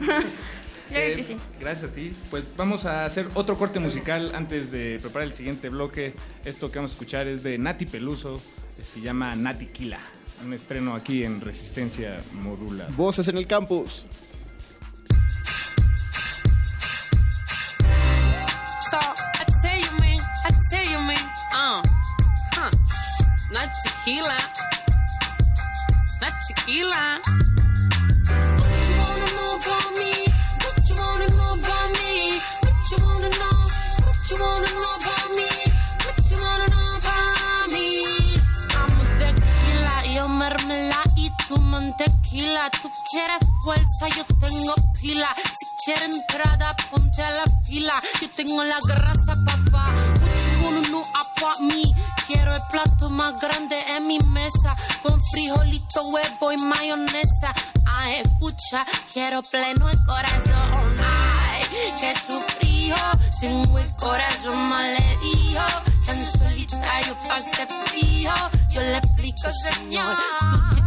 [0.95, 1.37] Eh, que sí.
[1.59, 2.13] Gracias a ti.
[2.31, 6.13] Pues vamos a hacer otro corte musical antes de preparar el siguiente bloque.
[6.45, 8.43] Esto que vamos a escuchar es de Nati Peluso,
[8.79, 9.99] eh, se llama Nati Kila.
[10.45, 12.87] Un estreno aquí en Resistencia Modula.
[12.97, 14.05] Voces en el campus.
[18.91, 21.25] So I tell you, man, I tell you, man,
[21.55, 21.83] uh,
[22.55, 22.71] huh,
[23.53, 24.39] not tequila,
[26.21, 27.21] not tequila.
[28.59, 30.13] What you wanna know about me?
[30.59, 32.41] What you wanna know about me?
[32.63, 33.59] What you wanna know?
[34.05, 35.22] What you wanna know about me?
[41.59, 45.29] Mermelada y tú quieres fuerza, yo tengo pila.
[45.59, 47.95] Si quieres entrada, ponte a la fila.
[48.21, 49.93] Yo tengo la grasa, papá.
[50.21, 51.59] What you wanna know about?
[52.27, 54.75] Quiero el plato más grande en mi mesa.
[55.03, 57.53] Con frijolito, huevo y mayonesa.
[57.85, 60.97] Ay, escucha, quiero pleno el corazón.
[60.99, 61.63] Ay,
[61.99, 62.97] que sufrió.
[63.41, 65.63] Tengo el corazón malherido.
[66.07, 68.33] Tan solita yo pasé frío.
[68.71, 70.17] Yo le explico, señor.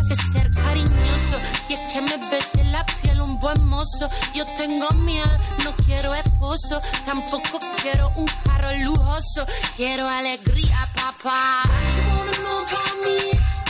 [0.07, 1.37] Que ser cariñoso.
[1.69, 4.09] Y es que me bese la piel un buen mozo.
[4.33, 5.29] Yo tengo miel,
[5.63, 6.81] no quiero esposo.
[7.05, 9.45] Tampoco quiero un carro lujoso.
[9.75, 11.61] Quiero alegría, papá.
[11.65, 13.17] What you wanna know about me?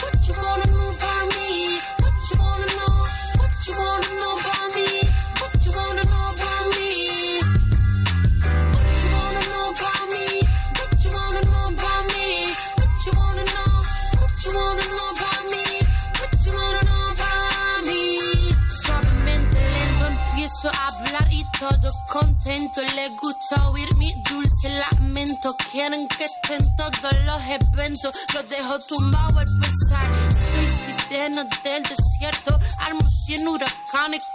[0.01, 1.79] What you wanna know about me?
[1.99, 3.05] What you wanna know?
[3.39, 4.04] What you wanna
[21.85, 22.81] todo contento.
[22.95, 25.55] Le gusta oír mi dulce lamento.
[25.71, 28.11] Quieren que esté todos los eventos.
[28.33, 30.11] Lo dejo tumbado al pesar.
[30.33, 32.57] Soy sirena del desierto.
[32.79, 33.45] Armo cien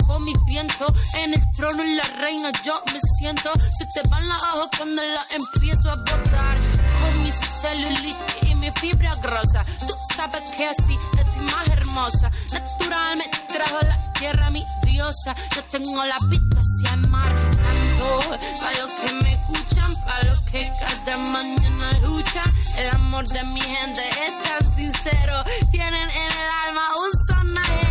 [0.07, 0.87] con mi viento.
[1.15, 3.51] En el trono y la reina yo me siento.
[3.77, 6.57] Se te van los ojos cuando la empiezo a botar.
[7.01, 9.65] Con mi celulitis y mi fibra grosa.
[9.87, 12.31] Tú sabes que así estoy más hermosa.
[12.53, 14.65] Natural me trajo la tierra mi
[15.01, 17.35] Yo tengo la vista hacia el mar.
[17.35, 22.55] Canto para los que me escuchan, para los que cada mañana luchan.
[22.77, 25.43] El amor de mi gente es tan sincero.
[25.71, 27.90] Tienen en el alma un sonajero.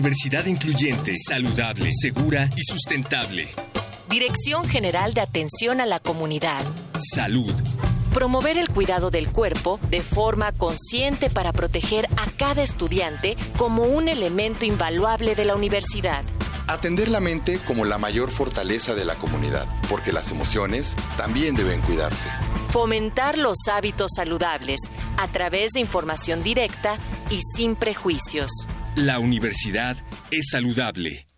[0.00, 3.50] Universidad incluyente, saludable, segura y sustentable.
[4.08, 6.64] Dirección General de Atención a la Comunidad.
[7.12, 7.52] Salud.
[8.14, 14.08] Promover el cuidado del cuerpo de forma consciente para proteger a cada estudiante como un
[14.08, 16.24] elemento invaluable de la universidad.
[16.66, 21.82] Atender la mente como la mayor fortaleza de la comunidad, porque las emociones también deben
[21.82, 22.30] cuidarse.
[22.70, 24.80] Fomentar los hábitos saludables
[25.18, 26.96] a través de información directa
[27.28, 28.50] y sin prejuicios.
[28.96, 29.96] La universidad
[30.32, 31.29] es saludable.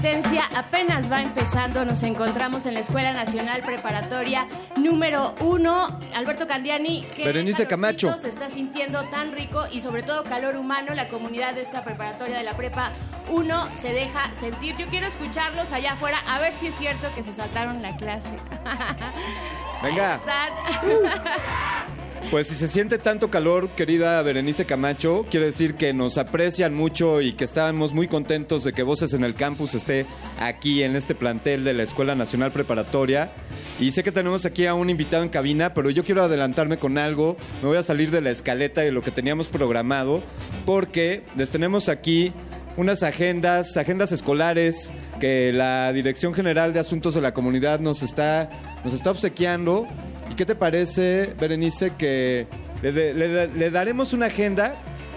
[0.00, 1.84] Esta resistencia apenas va empezando.
[1.84, 5.98] Nos encontramos en la Escuela Nacional Preparatoria número uno.
[6.14, 8.16] Alberto Candiani, ¿qué Berenice Camacho.
[8.16, 10.94] se está sintiendo tan rico y sobre todo calor humano.
[10.94, 12.92] La comunidad de esta preparatoria de la Prepa
[13.30, 14.76] 1 se deja sentir.
[14.76, 18.34] Yo quiero escucharlos allá afuera a ver si es cierto que se saltaron la clase.
[19.82, 20.20] Venga.
[22.28, 27.20] Pues si se siente tanto calor, querida Berenice Camacho, quiere decir que nos aprecian mucho
[27.20, 30.06] y que estamos muy contentos de que Voces en el Campus esté
[30.38, 33.32] aquí en este plantel de la Escuela Nacional Preparatoria.
[33.80, 36.98] Y sé que tenemos aquí a un invitado en cabina, pero yo quiero adelantarme con
[36.98, 37.36] algo.
[37.62, 40.22] Me voy a salir de la escaleta de lo que teníamos programado,
[40.66, 42.32] porque les tenemos aquí
[42.76, 48.50] unas agendas, agendas escolares que la Dirección General de Asuntos de la Comunidad nos está,
[48.84, 49.88] nos está obsequiando.
[50.30, 52.46] ¿Y qué te parece, Berenice, que
[52.82, 54.74] le, de- le da- le daremos una agenda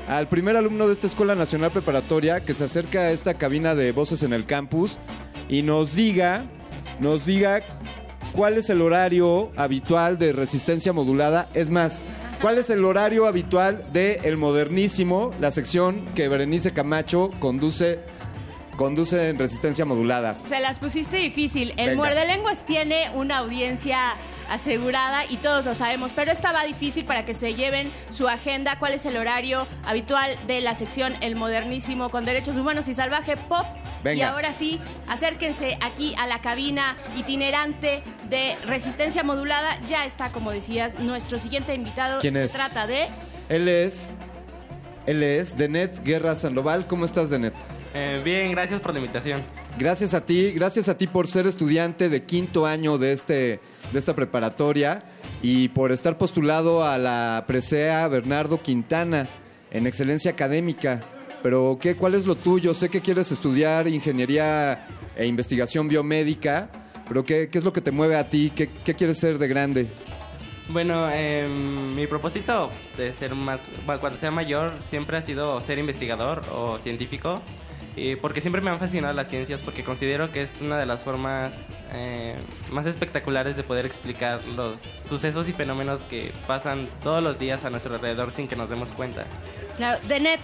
[0.07, 3.91] al primer alumno de esta Escuela Nacional Preparatoria que se acerca a esta cabina de
[3.91, 4.99] voces en el campus
[5.47, 6.43] y nos diga,
[6.99, 7.61] nos diga
[8.33, 11.47] cuál es el horario habitual de resistencia modulada?
[11.53, 12.03] Es más,
[12.41, 17.99] ¿cuál es el horario habitual de El Modernísimo, la sección que Berenice Camacho conduce,
[18.75, 20.35] conduce en resistencia modulada?
[20.49, 21.69] Se las pusiste difícil.
[21.77, 21.95] El Venga.
[21.95, 23.99] muerde lenguas tiene una audiencia
[24.49, 28.79] asegurada y todos lo sabemos, pero esta va difícil para que se lleven su agenda,
[28.79, 33.37] cuál es el horario habitual de la sección El Modernísimo con Derechos Humanos y Salvaje
[33.37, 33.65] Pop.
[34.03, 34.17] Venga.
[34.17, 39.79] Y ahora sí, acérquense aquí a la cabina itinerante de Resistencia Modulada.
[39.87, 42.19] Ya está, como decías, nuestro siguiente invitado.
[42.19, 42.53] ¿Quién se es?
[42.53, 43.07] trata de...
[43.49, 44.13] Él es,
[45.05, 46.87] él es Denet Guerra Sandoval.
[46.87, 47.53] ¿Cómo estás, Denet?
[47.93, 49.43] Eh, bien, gracias por la invitación.
[49.77, 53.59] Gracias a ti, gracias a ti por ser estudiante de quinto año de, este,
[53.93, 55.03] de esta preparatoria
[55.41, 59.27] y por estar postulado a la presea Bernardo Quintana
[59.71, 61.01] en excelencia académica.
[61.41, 62.73] Pero, ¿qué, ¿cuál es lo tuyo?
[62.73, 66.69] Sé que quieres estudiar ingeniería e investigación biomédica,
[67.07, 68.51] pero ¿qué, qué es lo que te mueve a ti?
[68.55, 69.87] ¿Qué, qué quieres ser de grande?
[70.69, 76.43] Bueno, em, mi propósito de ser más, cuando sea mayor siempre ha sido ser investigador
[76.51, 77.41] o científico,
[78.21, 81.51] porque siempre me han fascinado las ciencias, porque considero que es una de las formas
[81.93, 82.35] eh,
[82.71, 84.77] más espectaculares de poder explicar los
[85.07, 88.91] sucesos y fenómenos que pasan todos los días a nuestro alrededor sin que nos demos
[88.91, 89.25] cuenta.
[89.77, 90.39] Claro, Denet,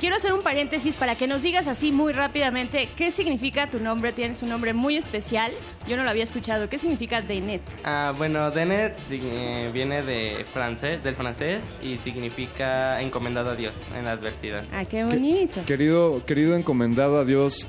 [0.00, 4.12] quiero hacer un paréntesis para que nos digas así muy rápidamente qué significa tu nombre.
[4.12, 5.52] Tienes un nombre muy especial.
[5.86, 6.68] Yo no lo había escuchado.
[6.68, 7.62] ¿Qué significa Denet?
[7.84, 14.04] Ah, bueno, Denet eh, viene de francés, del francés y significa encomendado a Dios en
[14.04, 14.64] la adversidad.
[14.72, 15.62] Ah, qué bonito.
[15.64, 17.68] Querido, querido encomendado a Dios,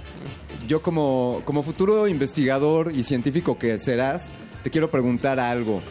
[0.67, 4.31] yo como, como futuro investigador y científico que serás,
[4.63, 5.81] te quiero preguntar algo.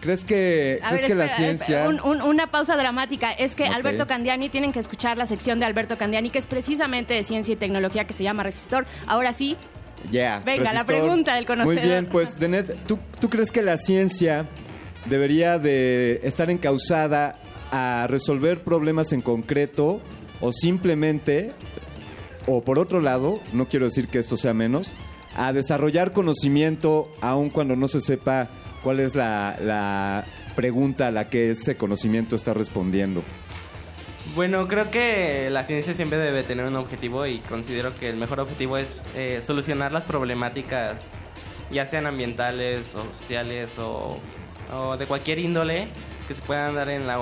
[0.00, 1.88] ¿Crees que, A ¿crees ver, que la ciencia...
[1.88, 3.30] un- un- una pausa dramática.
[3.32, 3.66] Es que.
[3.66, 7.52] Alberto Candiani, tienen que escuchar la sección de Alberto Candiani, que es precisamente de ciencia
[7.52, 8.84] y tecnología, que se llama Resistor.
[9.06, 9.56] Ahora sí,
[10.10, 11.76] Yeah, Venga, la pregunta del conocedor.
[11.80, 14.46] Muy bien, pues, Denet, ¿tú, ¿tú crees que la ciencia
[15.04, 17.36] debería de estar encausada
[17.70, 20.00] a resolver problemas en concreto
[20.40, 21.52] o simplemente,
[22.48, 24.92] o por otro lado, no quiero decir que esto sea menos,
[25.36, 28.48] a desarrollar conocimiento aun cuando no se sepa
[28.82, 33.22] cuál es la, la pregunta a la que ese conocimiento está respondiendo?
[34.34, 38.40] Bueno, creo que la ciencia siempre debe tener un objetivo y considero que el mejor
[38.40, 40.94] objetivo es eh, solucionar las problemáticas,
[41.70, 44.18] ya sean ambientales o sociales o,
[44.72, 45.88] o de cualquier índole
[46.28, 47.18] que se puedan dar en, la,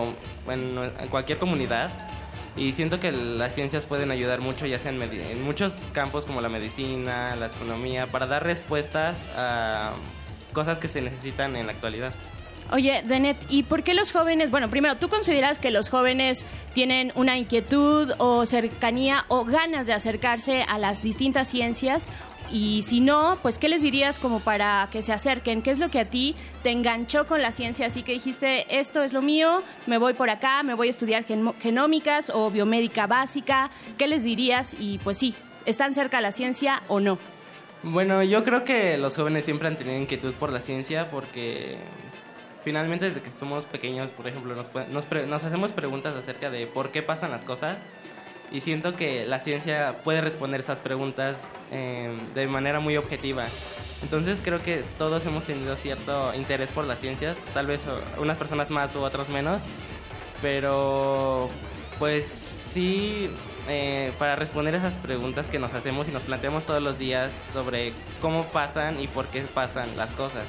[0.48, 1.90] en cualquier comunidad.
[2.56, 6.48] Y siento que las ciencias pueden ayudar mucho, ya sea en, muchos campos como la
[6.48, 9.92] medicina, la astronomía, para dar respuestas a
[10.52, 12.12] cosas que se necesitan en la actualidad.
[12.72, 17.10] Oye, Denet, ¿y por qué los jóvenes, bueno, primero, ¿tú consideras que los jóvenes tienen
[17.16, 22.08] una inquietud o cercanía o ganas de acercarse a las distintas ciencias?
[22.52, 25.62] Y si no, pues, ¿qué les dirías como para que se acerquen?
[25.62, 26.34] ¿Qué es lo que a ti
[26.64, 27.86] te enganchó con la ciencia?
[27.86, 31.24] Así que dijiste, esto es lo mío, me voy por acá, me voy a estudiar
[31.24, 33.70] gen- genómicas o biomédica básica.
[33.98, 34.74] ¿Qué les dirías?
[34.80, 35.34] Y pues sí,
[35.64, 37.18] ¿están cerca a la ciencia o no?
[37.82, 41.78] Bueno, yo creo que los jóvenes siempre han tenido inquietud por la ciencia porque
[42.64, 46.90] finalmente desde que somos pequeños, por ejemplo, nos, nos, nos hacemos preguntas acerca de por
[46.90, 47.78] qué pasan las cosas
[48.50, 51.36] y siento que la ciencia puede responder esas preguntas
[51.70, 53.46] eh, de manera muy objetiva.
[54.02, 57.80] Entonces creo que todos hemos tenido cierto interés por las ciencias, tal vez
[58.18, 59.60] unas personas más u otras menos,
[60.42, 61.50] pero
[61.98, 62.24] pues
[62.72, 63.30] sí,
[63.68, 67.92] eh, para responder esas preguntas que nos hacemos y nos planteamos todos los días sobre
[68.20, 70.44] cómo pasan y por qué pasan las cosas.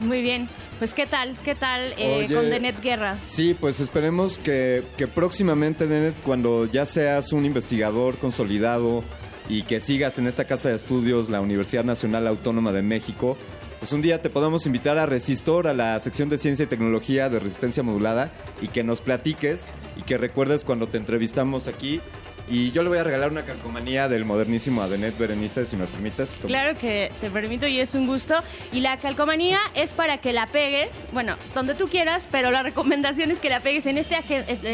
[0.00, 1.36] Muy bien, pues ¿qué tal?
[1.44, 2.34] ¿Qué tal eh, Oye.
[2.34, 3.18] con Denet Guerra?
[3.26, 9.04] Sí, pues esperemos que, que próximamente, Denet, cuando ya seas un investigador consolidado
[9.48, 13.36] y que sigas en esta casa de estudios, la Universidad Nacional Autónoma de México,
[13.78, 17.28] pues un día te podamos invitar a Resistor, a la sección de Ciencia y Tecnología
[17.28, 22.00] de Resistencia Modulada, y que nos platiques y que recuerdes cuando te entrevistamos aquí.
[22.50, 25.86] Y yo le voy a regalar una calcomanía del modernísimo a Denet Berenice, si me
[25.86, 26.36] permites.
[26.44, 28.34] Claro que te permito y es un gusto.
[28.72, 33.30] Y la calcomanía es para que la pegues, bueno, donde tú quieras, pero la recomendación
[33.30, 34.18] es que la pegues en, este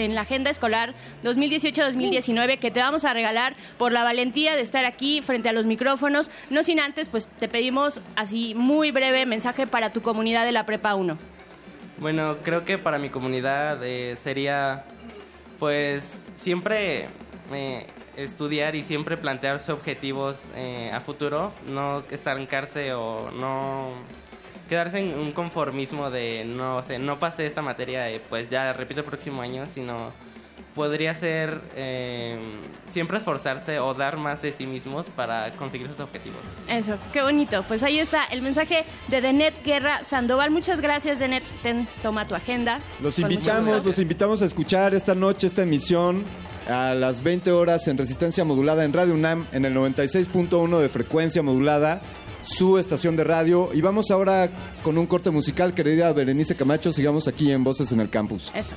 [0.04, 4.86] en la agenda escolar 2018-2019 que te vamos a regalar por la valentía de estar
[4.86, 6.30] aquí frente a los micrófonos.
[6.48, 10.64] No sin antes, pues te pedimos así muy breve mensaje para tu comunidad de la
[10.64, 11.18] Prepa 1.
[11.98, 14.84] Bueno, creo que para mi comunidad eh, sería,
[15.58, 17.08] pues, siempre
[17.52, 17.86] eh,
[18.16, 23.92] estudiar y siempre plantearse objetivos eh, a futuro, no estancarse o no
[24.68, 29.00] quedarse en un conformismo de no sé, no pasé esta materia y pues ya repito
[29.00, 30.12] el próximo año, sino
[30.76, 32.38] podría ser eh,
[32.84, 36.38] siempre esforzarse o dar más de sí mismos para conseguir sus objetivos.
[36.68, 37.64] Eso, qué bonito.
[37.66, 40.50] Pues ahí está el mensaje de Denet Guerra Sandoval.
[40.50, 41.42] Muchas gracias, Denet.
[41.62, 42.80] Ten, toma tu agenda.
[43.00, 46.24] Los invitamos, los invitamos a escuchar esta noche esta emisión
[46.68, 51.42] a las 20 horas en resistencia modulada en Radio UNAM en el 96.1 de frecuencia
[51.42, 52.00] modulada,
[52.42, 53.70] su estación de radio.
[53.72, 54.48] Y vamos ahora
[54.82, 58.50] con un corte musical, querida Berenice Camacho, sigamos aquí en Voces en el Campus.
[58.54, 58.76] Eso.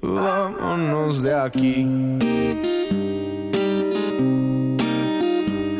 [0.00, 1.86] Vámonos de aquí.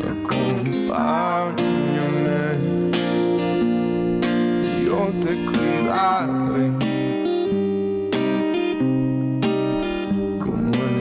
[0.01, 1.53] Acompáñame.
[4.85, 6.92] Yo te cuidaré.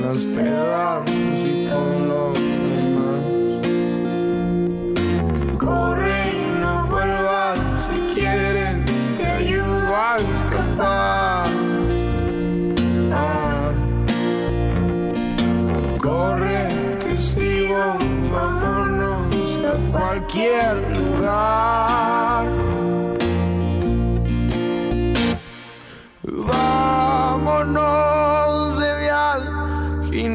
[0.03, 3.23] Las pedas y con los demás.
[5.59, 6.31] Corre y
[6.61, 8.77] no vuelvas si quieres.
[9.17, 11.47] Te ayudo a escapar.
[16.01, 16.67] Corre,
[16.99, 17.97] te sigo,
[18.33, 22.47] vámonos a cualquier lugar.
[26.25, 28.42] Vámonos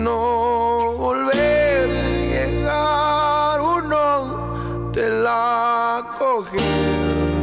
[0.04, 3.62] no volver a llegar.
[3.62, 6.58] Uno te la coge,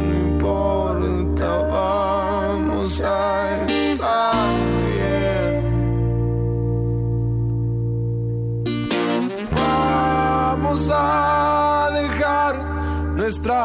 [0.07, 4.33] no importa, vamos a estar
[4.87, 5.63] bien.
[9.51, 12.53] Vamos a dejar
[13.15, 13.61] nuestra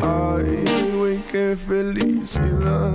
[0.00, 0.64] Ay,
[0.96, 2.90] güey, qué felicidad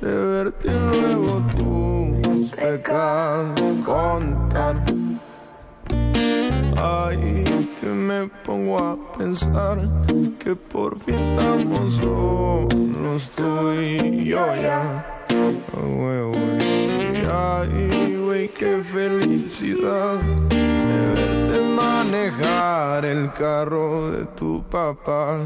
[0.00, 4.82] de verte luego tus pecados contar.
[6.78, 7.44] Ay,
[7.78, 9.78] que me pongo a pensar
[10.38, 15.04] que por fin estamos solos tú y yo ya.
[17.30, 21.25] Ay, güey, qué felicidad de verte
[23.04, 25.38] el carro de tu papá.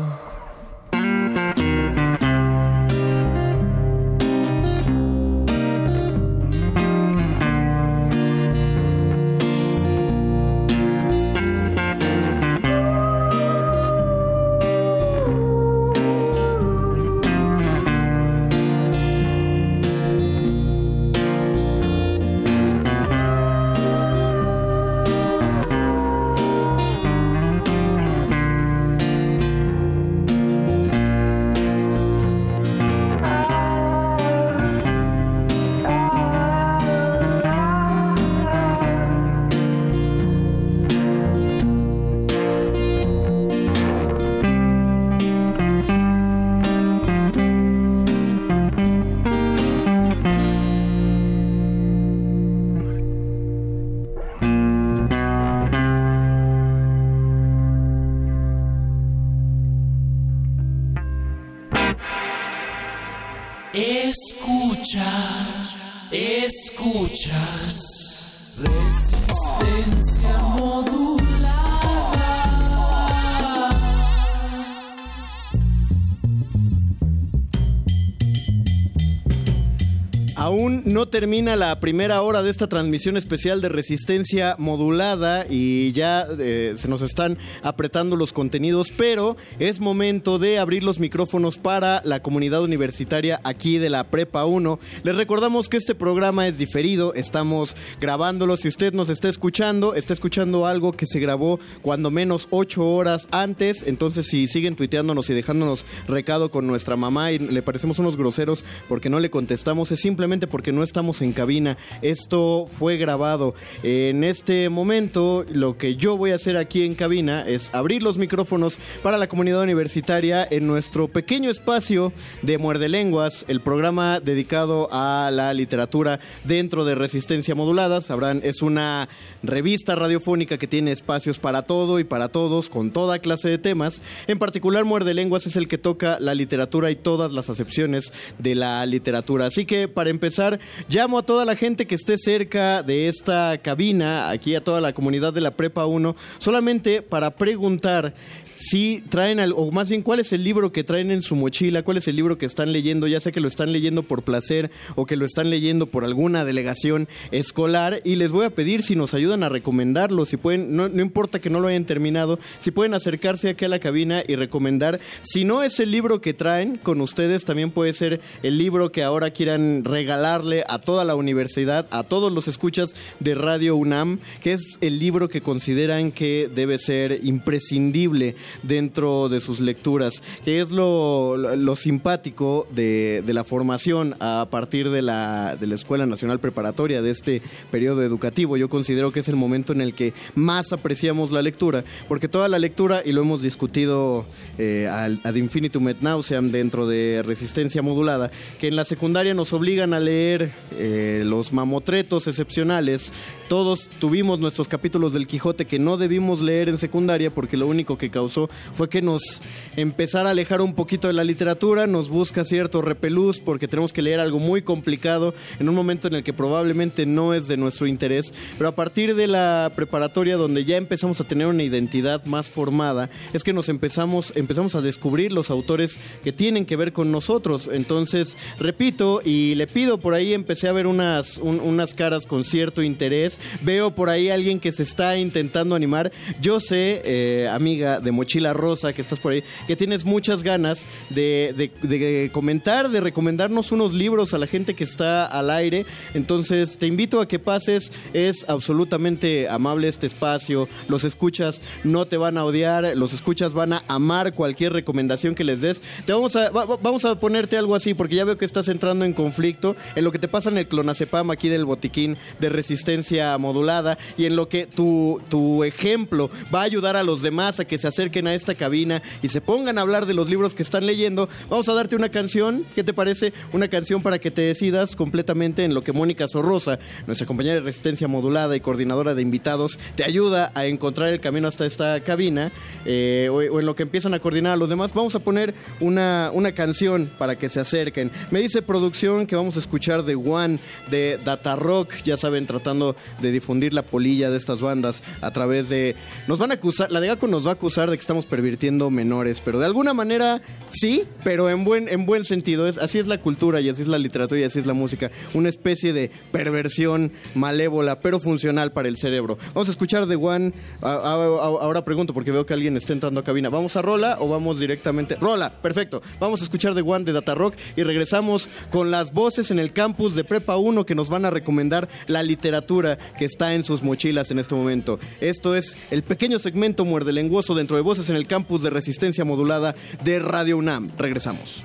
[81.11, 86.88] Termina la primera hora de esta transmisión especial de resistencia modulada y ya eh, se
[86.88, 92.62] nos están apretando los contenidos, pero es momento de abrir los micrófonos para la comunidad
[92.62, 94.78] universitaria aquí de la Prepa 1.
[95.02, 98.56] Les recordamos que este programa es diferido, estamos grabándolo.
[98.56, 103.26] Si usted nos está escuchando, está escuchando algo que se grabó cuando menos ocho horas
[103.32, 103.82] antes.
[103.86, 108.64] Entonces, si siguen tuiteándonos y dejándonos recado con nuestra mamá y le parecemos unos groseros
[108.88, 111.78] porque no le contestamos, es simplemente porque no en cabina.
[112.03, 113.55] Esto fue grabado.
[113.82, 118.18] En este momento, lo que yo voy a hacer aquí en cabina es abrir los
[118.18, 124.88] micrófonos para la comunidad universitaria en nuestro pequeño espacio de Muerde Lenguas, el programa dedicado
[124.92, 128.03] a la literatura dentro de Resistencia Modulada.
[128.03, 129.09] Sabrán, es una
[129.42, 134.03] revista radiofónica que tiene espacios para todo y para todos, con toda clase de temas.
[134.26, 138.55] En particular, Muerde Lenguas es el que toca la literatura y todas las acepciones de
[138.55, 139.46] la literatura.
[139.46, 140.61] Así que, para empezar,
[140.91, 144.93] llamo a toda la gente que esté cerca de esta cabina, aquí a toda la
[144.93, 148.12] comunidad de la Prepa 1, solamente para preguntar
[148.61, 151.82] si traen, al, o más bien cuál es el libro que traen en su mochila,
[151.82, 154.70] cuál es el libro que están leyendo, ya sea que lo están leyendo por placer
[154.96, 158.96] o que lo están leyendo por alguna delegación escolar, y les voy a pedir si
[158.96, 162.70] nos ayudan a recomendarlo, si pueden, no, no importa que no lo hayan terminado, si
[162.70, 166.76] pueden acercarse aquí a la cabina y recomendar, si no es el libro que traen
[166.76, 171.86] con ustedes, también puede ser el libro que ahora quieran regalarle a toda la universidad,
[171.90, 176.78] a todos los escuchas de Radio UNAM, que es el libro que consideran que debe
[176.78, 184.16] ser imprescindible dentro de sus lecturas, que es lo, lo simpático de, de, la formación
[184.20, 188.57] a partir de la, de la Escuela Nacional Preparatoria de este periodo educativo.
[188.57, 192.48] Yo considero que es el momento en el que más apreciamos la lectura, porque toda
[192.48, 194.24] la lectura, y lo hemos discutido
[194.59, 199.94] eh, ad infinitum et nauseam dentro de resistencia modulada, que en la secundaria nos obligan
[199.94, 203.12] a leer eh, los mamotretos excepcionales.
[203.51, 207.98] Todos tuvimos nuestros capítulos del Quijote que no debimos leer en secundaria porque lo único
[207.98, 209.42] que causó fue que nos
[209.74, 214.03] empezara a alejar un poquito de la literatura, nos busca cierto repelús porque tenemos que
[214.03, 217.88] leer algo muy complicado en un momento en el que probablemente no es de nuestro
[217.88, 222.48] interés, pero a partir de la preparatoria donde ya empezamos a tener una identidad más
[222.48, 227.11] formada, es que nos empezamos, empezamos a descubrir los autores que tienen que ver con
[227.11, 227.68] nosotros.
[227.72, 232.44] Entonces, repito, y le pido por ahí, empecé a ver unas, un, unas caras con
[232.44, 237.49] cierto interés, veo por ahí a alguien que se está intentando animar, yo sé, eh,
[237.53, 243.01] amiga de Mochila Rosa, que estás por ahí, que tienes muchas ganas de, comentar, de
[243.01, 245.86] recomendarnos unos libros a la gente que está al aire.
[246.14, 252.16] Entonces te invito a que pases, es absolutamente amable este espacio, los escuchas no te
[252.16, 255.80] van a odiar, los escuchas van a amar cualquier recomendación que les des.
[256.07, 259.05] Te vamos a, va, vamos a ponerte algo así, porque ya veo que estás entrando
[259.05, 259.76] en conflicto.
[259.97, 264.26] en lo que te pasa en el clonazepam aquí del botiquín de resistencia modulada y
[264.26, 267.88] en lo que tu, tu ejemplo va a ayudar a los demás a que se
[267.88, 271.28] acerquen a esta cabina y se pongan a hablar de los libros que están leyendo,
[271.48, 272.64] vamos a darte una canción.
[272.74, 273.32] ¿Qué te parece?
[273.52, 277.60] Una canción para que te decidas completamente en lo que Mónica Sorrosa, nuestra compañera de
[277.60, 282.50] resistencia modulada y coordinadora de invitados, te ayuda a encontrar el camino hasta esta cabina
[282.84, 284.92] eh, o, en lo que empiezan a coordinar a los demás.
[284.94, 288.10] Vamos a poner una, una canción para que se acerquen.
[288.30, 290.58] Me dice producción que vamos a escuchar de One,
[290.90, 295.68] de Data Rock, ya saben, tratando de difundir la polilla de estas bandas a través
[295.68, 295.96] de...
[296.26, 298.90] Nos van a acusar, la de Gaco nos va a acusar de que estamos pervirtiendo
[298.90, 302.66] menores, pero de alguna manera sí, pero en buen, en buen sentido.
[302.66, 305.10] Es, así es la cultura y así es la literatura y así es la música.
[305.34, 309.38] Una especie de perversión malévola, pero funcional para el cerebro.
[309.54, 310.52] Vamos a escuchar de One.
[310.82, 313.48] Ahora pregunto porque veo que alguien está entrando a cabina.
[313.48, 315.16] ¿Vamos a Rola o vamos directamente?
[315.16, 316.02] Rola, perfecto.
[316.18, 319.72] Vamos a escuchar de One de Data Rock y regresamos con las voces en el
[319.72, 323.82] campus de Prepa 1 que nos van a recomendar la literatura que está en sus
[323.82, 324.98] mochilas en este momento.
[325.20, 329.24] Esto es el pequeño segmento muerde lenguoso dentro de voces en el campus de resistencia
[329.24, 329.74] modulada
[330.05, 330.90] de Radio UNAM.
[330.98, 331.64] Regresamos.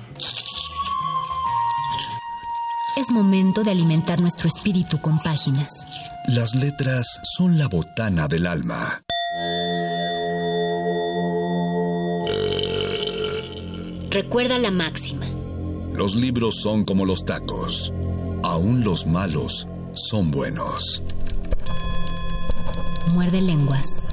[2.96, 5.86] Es momento de alimentar nuestro espíritu con páginas.
[6.28, 9.02] Las letras son la botana del alma.
[14.10, 15.26] Recuerda la máxima.
[15.92, 17.92] Los libros son como los tacos.
[18.42, 21.02] Aún los malos son buenos.
[23.12, 24.06] Muerde lenguas.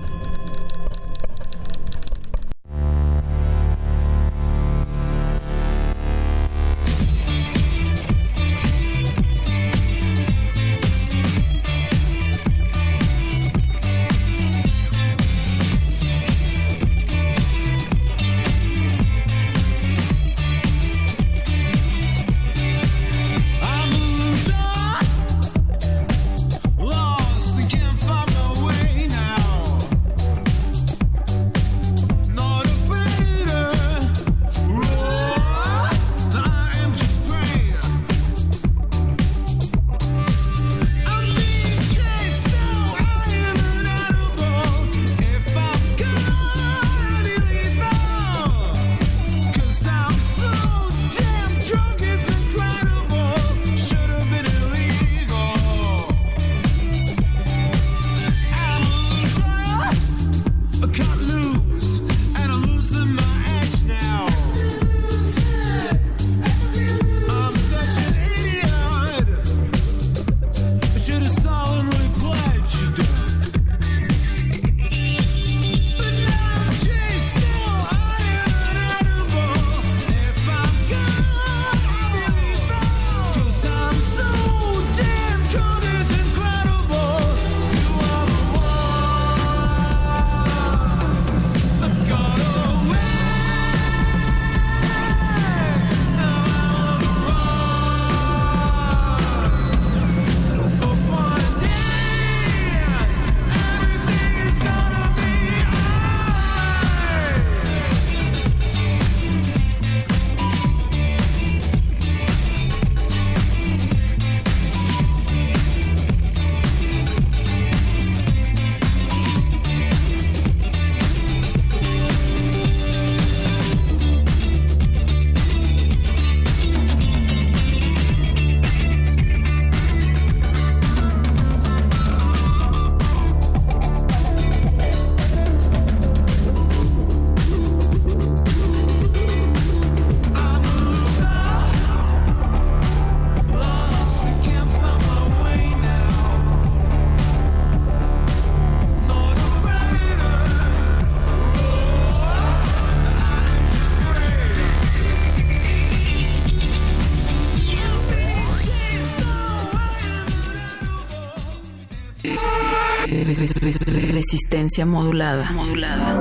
[164.81, 165.45] Modulada.
[165.53, 166.12] Modulada.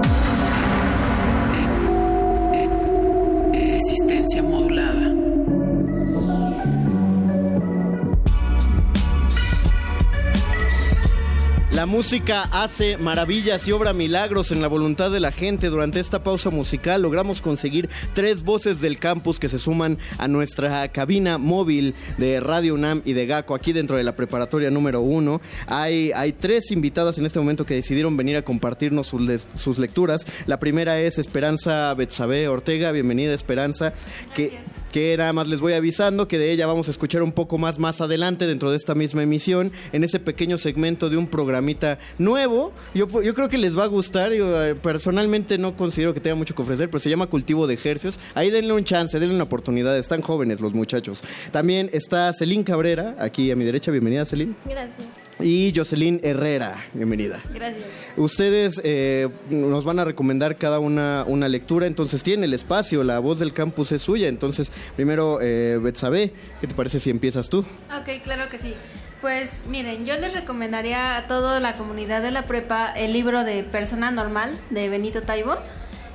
[11.82, 15.66] La música hace maravillas y obra milagros en la voluntad de la gente.
[15.66, 20.86] Durante esta pausa musical logramos conseguir tres voces del campus que se suman a nuestra
[20.92, 25.40] cabina móvil de Radio UNAM y de GACO aquí dentro de la preparatoria número uno.
[25.66, 30.24] Hay, tres invitadas en este momento que decidieron venir a compartirnos sus lecturas.
[30.46, 32.92] La primera es Esperanza Betsabe Ortega.
[32.92, 33.92] Bienvenida Esperanza.
[34.36, 34.60] Que
[34.92, 37.78] que nada más les voy avisando que de ella vamos a escuchar un poco más
[37.78, 42.72] más adelante dentro de esta misma emisión, en ese pequeño segmento de un programita nuevo.
[42.94, 46.36] Yo, yo creo que les va a gustar, yo, eh, personalmente no considero que tenga
[46.36, 48.20] mucho que ofrecer, pero se llama Cultivo de Ejercios.
[48.34, 51.22] Ahí denle un chance, denle una oportunidad, están jóvenes los muchachos.
[51.50, 54.54] También está Celín Cabrera, aquí a mi derecha, bienvenida Celín.
[54.66, 55.06] Gracias.
[55.40, 57.42] Y Jocelyn Herrera, bienvenida.
[57.52, 57.84] Gracias.
[58.16, 63.18] Ustedes eh, nos van a recomendar cada una una lectura, entonces tiene el espacio, la
[63.18, 64.28] voz del campus es suya.
[64.28, 67.60] Entonces, primero, eh, Betsabe, ¿qué te parece si empiezas tú?
[67.96, 68.74] Ok, claro que sí.
[69.20, 73.62] Pues miren, yo les recomendaría a toda la comunidad de la prepa el libro de
[73.62, 75.56] Persona Normal de Benito Taibo.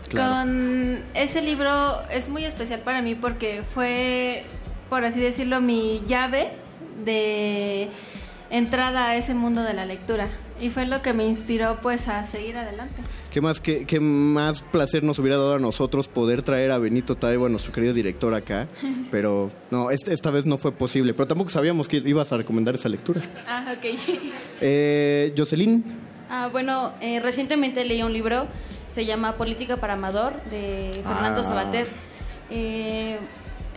[0.10, 0.50] Claro.
[0.50, 4.44] Con ese libro es muy especial para mí porque fue,
[4.90, 6.52] por así decirlo, mi llave
[7.04, 7.90] de
[8.50, 10.28] entrada a ese mundo de la lectura
[10.60, 13.02] y fue lo que me inspiró pues a seguir adelante.
[13.32, 17.16] ¿Qué más, qué, qué más placer nos hubiera dado a nosotros poder traer a Benito
[17.16, 18.68] Taibo, a nuestro querido director acá?
[19.12, 21.14] Pero no, este- esta vez no fue posible.
[21.14, 23.22] Pero tampoco sabíamos que ibas a recomendar esa lectura.
[23.48, 23.86] Ah, ok.
[24.62, 25.84] Eh, Jocelyn,
[26.30, 28.48] Ah, bueno, eh, recientemente leí un libro,
[28.92, 31.44] se llama Política para Amador, de Fernando Ah.
[31.44, 31.88] Sabater.
[32.50, 33.18] Eh,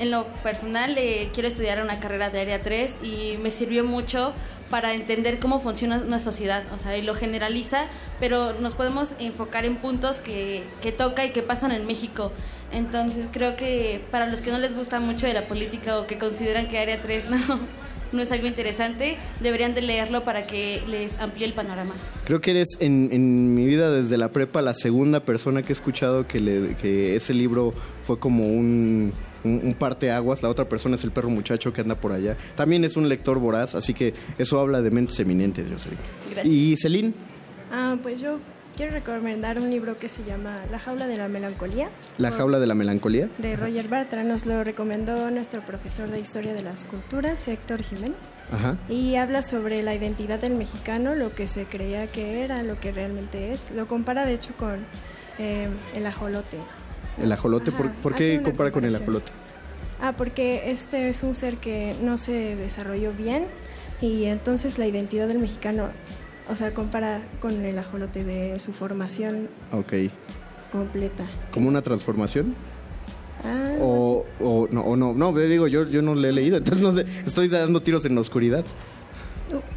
[0.01, 4.33] en lo personal, eh, quiero estudiar una carrera de Área 3 y me sirvió mucho
[4.71, 7.85] para entender cómo funciona una sociedad, o sea, y lo generaliza,
[8.19, 12.33] pero nos podemos enfocar en puntos que, que toca y que pasan en México.
[12.73, 16.19] Entonces creo que para los que no les gusta mucho de la política o que
[16.19, 17.61] consideran que Área 3 no,
[18.13, 21.93] no es algo interesante, deberían de leerlo para que les amplíe el panorama.
[22.25, 26.27] creo que eres en, mi vida desde la prepa la segunda persona que he escuchado
[26.27, 27.75] que, le, que ese libro
[28.05, 29.13] fue como un,
[29.45, 30.43] un, un parteaguas.
[30.43, 32.36] La otra persona es el perro muchacho que anda por allá.
[32.57, 35.99] También es un lector voraz, así que eso habla de mentes eminentes, Jocelyn.
[36.32, 36.47] Gracias.
[36.47, 37.14] Y Celine,
[37.72, 38.38] Ah, pues yo
[38.76, 41.88] quiero recomendar un libro que se llama La jaula de la melancolía.
[42.18, 43.28] La jaula de la melancolía.
[43.38, 44.24] De Roger Bartra.
[44.24, 48.16] Nos lo recomendó nuestro profesor de Historia de las Culturas, Héctor Jiménez.
[48.51, 48.76] Ajá.
[48.88, 52.91] Y habla sobre la identidad del mexicano, lo que se creía que era, lo que
[52.91, 53.70] realmente es.
[53.70, 54.80] Lo compara, de hecho, con
[55.38, 56.57] eh, el ajolote.
[57.19, 59.31] El ajolote, ¿por, Ajá, por hace qué compara con el ajolote?
[60.01, 63.45] Ah, porque este es un ser que no se desarrolló bien
[64.01, 65.89] y entonces la identidad del mexicano,
[66.51, 69.93] o sea, compara con el ajolote de su formación Ok.
[70.73, 71.25] completa.
[71.53, 72.55] ¿Como una transformación?
[73.45, 76.83] Ah, O, o no, o no, no, digo, yo, yo no le he leído, entonces
[76.83, 78.65] no sé, estoy dando tiros en la oscuridad.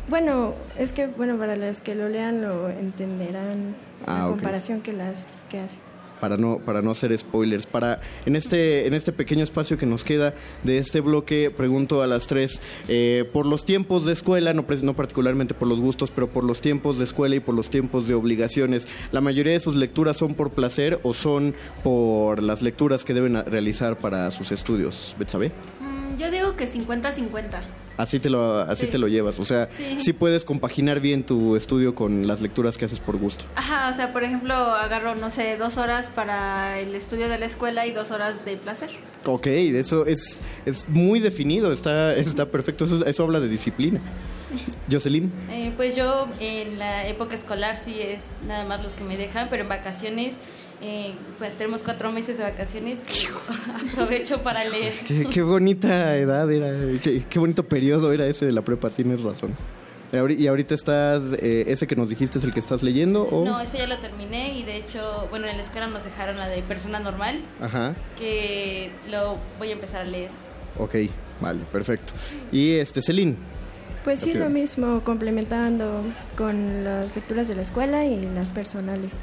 [0.09, 3.75] bueno, es que bueno para los que lo lean lo entenderán
[4.05, 5.77] Ah, la comparación que las que hace.
[6.23, 10.05] Para no para no hacer spoilers para en este en este pequeño espacio que nos
[10.05, 14.65] queda de este bloque pregunto a las tres eh, por los tiempos de escuela no,
[14.83, 18.07] no particularmente por los gustos pero por los tiempos de escuela y por los tiempos
[18.07, 23.03] de obligaciones la mayoría de sus lecturas son por placer o son por las lecturas
[23.03, 25.51] que deben realizar para sus estudios Betsabe
[26.13, 27.61] Mm, yo digo que 50-50.
[27.97, 28.91] Así te lo así Sí.
[28.91, 29.97] te lo llevas o sea Sí.
[29.99, 33.95] sí puedes compaginar bien tu estudio con las lecturas que haces por gusto Ajá, o
[33.95, 37.91] sea, por ejemplo, agarro, no sé, dos horas para el estudio de la escuela y
[37.91, 38.89] dos horas de placer.
[39.25, 43.99] Ok, eso es, es muy definido, está, está perfecto, eso, eso habla de disciplina.
[44.91, 49.17] Jocelyn, Eh, pues yo en la época escolar sí es nada más los que me
[49.17, 50.35] dejan, pero en vacaciones,
[50.85, 53.27] eh, pues tenemos cuatro meses de vacaciones que
[53.91, 54.93] aprovecho para leer.
[55.07, 59.21] qué, qué bonita edad era, qué, qué bonito periodo era ese de la prepa, tienes
[59.23, 59.53] razón.
[60.11, 63.23] Y ahori- ¿Y ahorita estás, eh, ese que nos dijiste es el que estás leyendo
[63.23, 63.45] o...?
[63.45, 66.47] No, ese ya lo terminé y de hecho, bueno, en la escuela nos dejaron la
[66.49, 70.29] de persona normal, Ajá, que lo voy a empezar a leer.
[70.77, 70.95] ok,
[71.41, 72.13] vale, perfecto.
[72.51, 73.35] Y este, Celine,
[74.03, 76.03] Pues sí, lo mismo, complementando
[76.37, 79.15] con las lecturas de la escuela y las personales.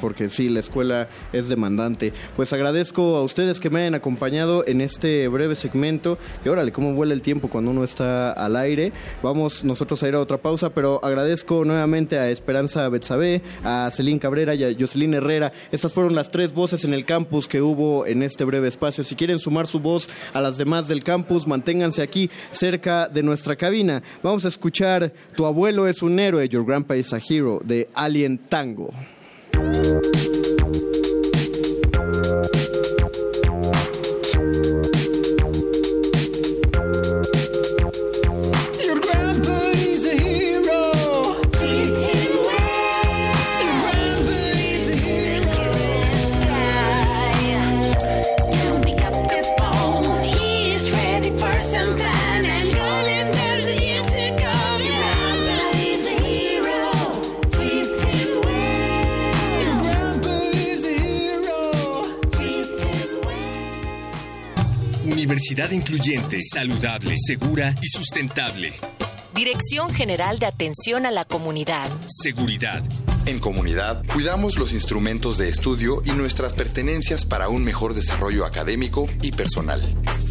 [0.00, 2.12] Porque sí, la escuela es demandante.
[2.36, 6.18] Pues agradezco a ustedes que me hayan acompañado en este breve segmento.
[6.42, 8.92] Que órale, cómo vuela el tiempo cuando uno está al aire.
[9.22, 14.18] Vamos nosotros a ir a otra pausa, pero agradezco nuevamente a Esperanza Betsabe, a Celín
[14.18, 15.52] Cabrera y a Jocelyn Herrera.
[15.72, 19.04] Estas fueron las tres voces en el campus que hubo en este breve espacio.
[19.04, 23.56] Si quieren sumar su voz a las demás del campus, manténganse aquí cerca de nuestra
[23.56, 24.02] cabina.
[24.22, 28.38] Vamos a escuchar Tu abuelo es un héroe, Your Grandpa is a Hero, de Alien
[28.38, 28.90] Tango.
[29.54, 30.00] Your
[65.50, 68.72] Universidad incluyente, saludable, segura y sustentable.
[69.34, 71.90] Dirección General de Atención a la Comunidad.
[72.22, 72.84] Seguridad.
[73.26, 79.08] En comunidad, cuidamos los instrumentos de estudio y nuestras pertenencias para un mejor desarrollo académico
[79.22, 79.82] y personal.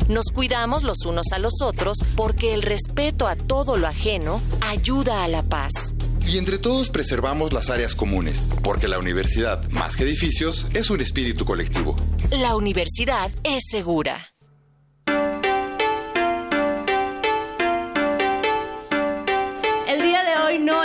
[0.08, 5.26] Nos cuidamos los unos a los otros porque el respeto a todo lo ajeno ayuda
[5.26, 5.96] a la paz.
[6.26, 11.02] Y entre todos preservamos las áreas comunes, porque la universidad, más que edificios, es un
[11.02, 11.98] espíritu colectivo.
[12.32, 14.30] La universidad es segura.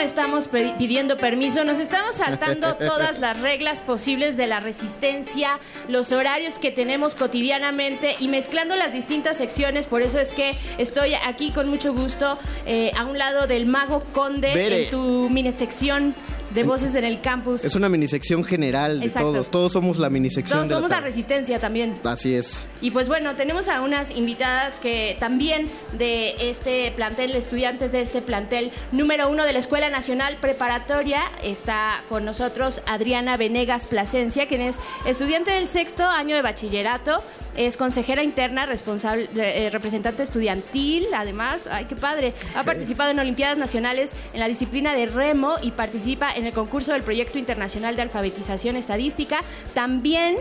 [0.05, 6.59] Estamos pidiendo permiso, nos estamos saltando todas las reglas posibles de la resistencia, los horarios
[6.59, 9.87] que tenemos cotidianamente y mezclando las distintas secciones.
[9.87, 14.01] Por eso es que estoy aquí con mucho gusto eh, a un lado del Mago
[14.13, 14.85] Conde Bere.
[14.85, 16.15] en tu mini sección
[16.55, 17.65] de voces en el campus.
[17.65, 19.33] Es una minisección general de Exacto.
[19.33, 19.51] todos.
[19.51, 21.99] Todos somos la minisección Todos de somos la la resistencia también.
[22.05, 22.67] Así es.
[22.81, 28.23] Y pues bueno, tenemos a unas invitadas que también de este plantel, estudiantes de este
[28.23, 34.61] plantel número uno de la Escuela Nacional Preparatoria, está con nosotros Adriana Venegas Plasencia, quien
[34.61, 37.23] es estudiante del sexto año de bachillerato,
[37.57, 43.59] es consejera interna, responsable, eh, representante estudiantil, además, ay, qué padre, ha participado en Olimpiadas
[43.59, 48.03] Nacionales en la disciplina de remo y participa en el concurso del Proyecto Internacional de
[48.03, 49.41] Alfabetización Estadística.
[49.75, 50.37] También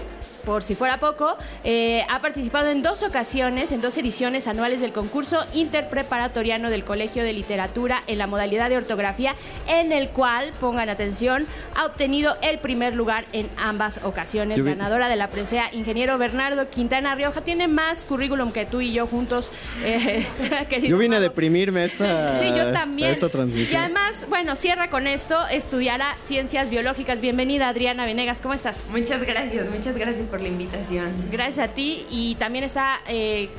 [0.45, 4.93] por si fuera poco, eh, ha participado en dos ocasiones, en dos ediciones anuales del
[4.93, 9.35] concurso interpreparatoriano del Colegio de Literatura en la modalidad de ortografía,
[9.67, 14.57] en el cual, pongan atención, ha obtenido el primer lugar en ambas ocasiones.
[14.57, 18.81] Yo vi- Ganadora de la presea, ingeniero Bernardo Quintana Rioja, tiene más currículum que tú
[18.81, 19.51] y yo juntos.
[19.83, 20.25] eh,
[20.69, 23.11] querido Yo vine a deprimirme esta, Sí, yo también.
[23.11, 23.81] esta Y transmisión.
[23.81, 27.21] además, bueno, cierra con esto, estudiará ciencias biológicas.
[27.21, 28.87] Bienvenida, Adriana Venegas, ¿cómo estás?
[28.89, 31.13] Muchas gracias, muchas gracias por la invitación.
[31.31, 32.07] Gracias a ti.
[32.09, 33.49] Y también está eh,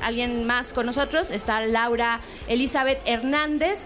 [0.00, 3.80] alguien más con nosotros, está Laura Elizabeth Hernández.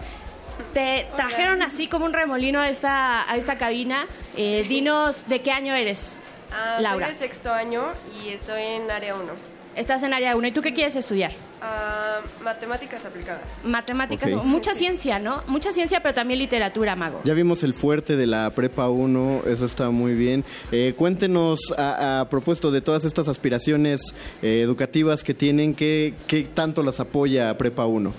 [0.71, 4.05] Te trajeron así como un remolino a esta, a esta cabina.
[4.37, 6.15] Eh, Dinos de qué año eres,
[6.53, 7.07] Ah, Laura.
[7.07, 7.91] Soy de sexto año
[8.23, 9.23] y estoy en área 1.
[9.75, 10.47] Estás en área 1.
[10.47, 11.31] ¿Y tú qué quieres estudiar?
[11.61, 13.41] Ah, matemáticas aplicadas.
[13.65, 15.43] Matemáticas, mucha ciencia, ¿no?
[15.47, 17.21] Mucha ciencia, pero también literatura, Mago.
[17.25, 20.45] Ya vimos el fuerte de la Prepa 1, eso está muy bien.
[20.71, 26.43] Eh, cuéntenos, a, a propósito de todas estas aspiraciones eh, educativas que tienen, ¿qué, ¿qué
[26.43, 28.13] tanto las apoya Prepa 1?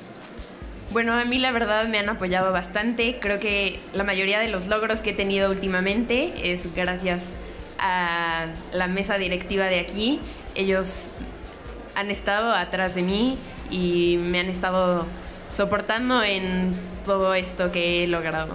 [0.93, 3.19] Bueno, a mí la verdad me han apoyado bastante.
[3.21, 7.23] Creo que la mayoría de los logros que he tenido últimamente es gracias
[7.79, 10.21] a la mesa directiva de aquí.
[10.55, 11.01] Ellos
[11.97, 13.39] han estado atrás de mí
[13.71, 15.07] y me han estado
[15.51, 18.55] soportando en todo esto que he logrado.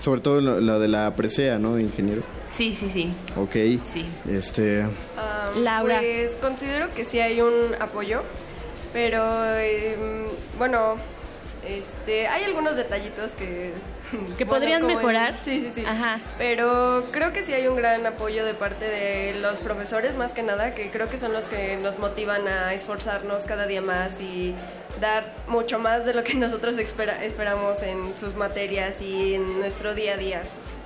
[0.00, 2.22] Sobre todo lo, lo de la presea, ¿no, ingeniero?
[2.52, 3.12] Sí, sí, sí.
[3.36, 3.52] Ok.
[3.86, 4.06] Sí.
[4.30, 4.84] Este,
[5.16, 5.98] Ah, Laura.
[5.98, 8.22] Pues considero que sí hay un apoyo,
[8.92, 9.22] pero
[9.56, 10.24] em,
[10.58, 10.96] bueno,
[11.66, 13.72] este, hay algunos detallitos que...
[14.38, 15.34] Que bueno, podrían mejorar.
[15.44, 15.84] sí, sí, sí.
[15.86, 16.20] Ajá.
[16.38, 20.42] Pero creo que sí hay un gran apoyo de parte de los profesores, más que
[20.42, 24.54] nada, que creo que son los que nos motivan a esforzarnos cada día más y
[25.00, 29.94] dar mucho más de lo que nosotros espera- esperamos en sus materias y en nuestro
[29.94, 30.40] día a día.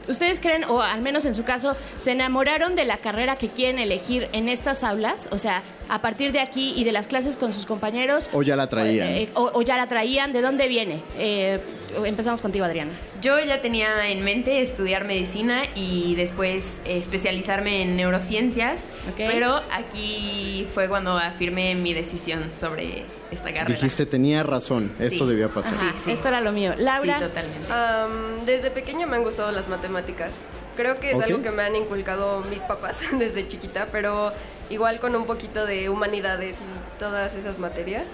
[0.08, 3.78] ¿Ustedes creen, o al menos en su caso, se enamoraron de la carrera que quieren
[3.78, 5.28] elegir en estas aulas?
[5.30, 8.30] O sea, a partir de aquí y de las clases con sus compañeros.
[8.32, 9.08] o ya la traían.
[9.08, 11.00] eh, o, o ya la traían, ¿de dónde viene?
[11.18, 11.58] Eh,
[12.04, 12.92] empezamos contigo, Adriana.
[13.20, 18.80] Yo ya tenía en mente estudiar medicina y después eh, especializarme en neurociencias,
[19.16, 23.66] pero aquí fue cuando afirmé mi decisión sobre esta carrera.
[23.66, 25.30] dijiste, tenía razón, esto Sí.
[25.30, 25.74] debía pasar.
[25.74, 26.72] Ajá, esto era lo mío.
[26.78, 27.18] Laura.
[27.18, 27.72] Sí, totalmente.
[27.72, 30.32] Am, desde pequeña me han gustado las matemáticas.
[30.80, 31.24] Creo que es Ok.
[31.24, 34.32] algo que me han inculcado mis papás desde chiquita, pero
[34.70, 38.04] igual con un poquito de humanidades y todas esas materias.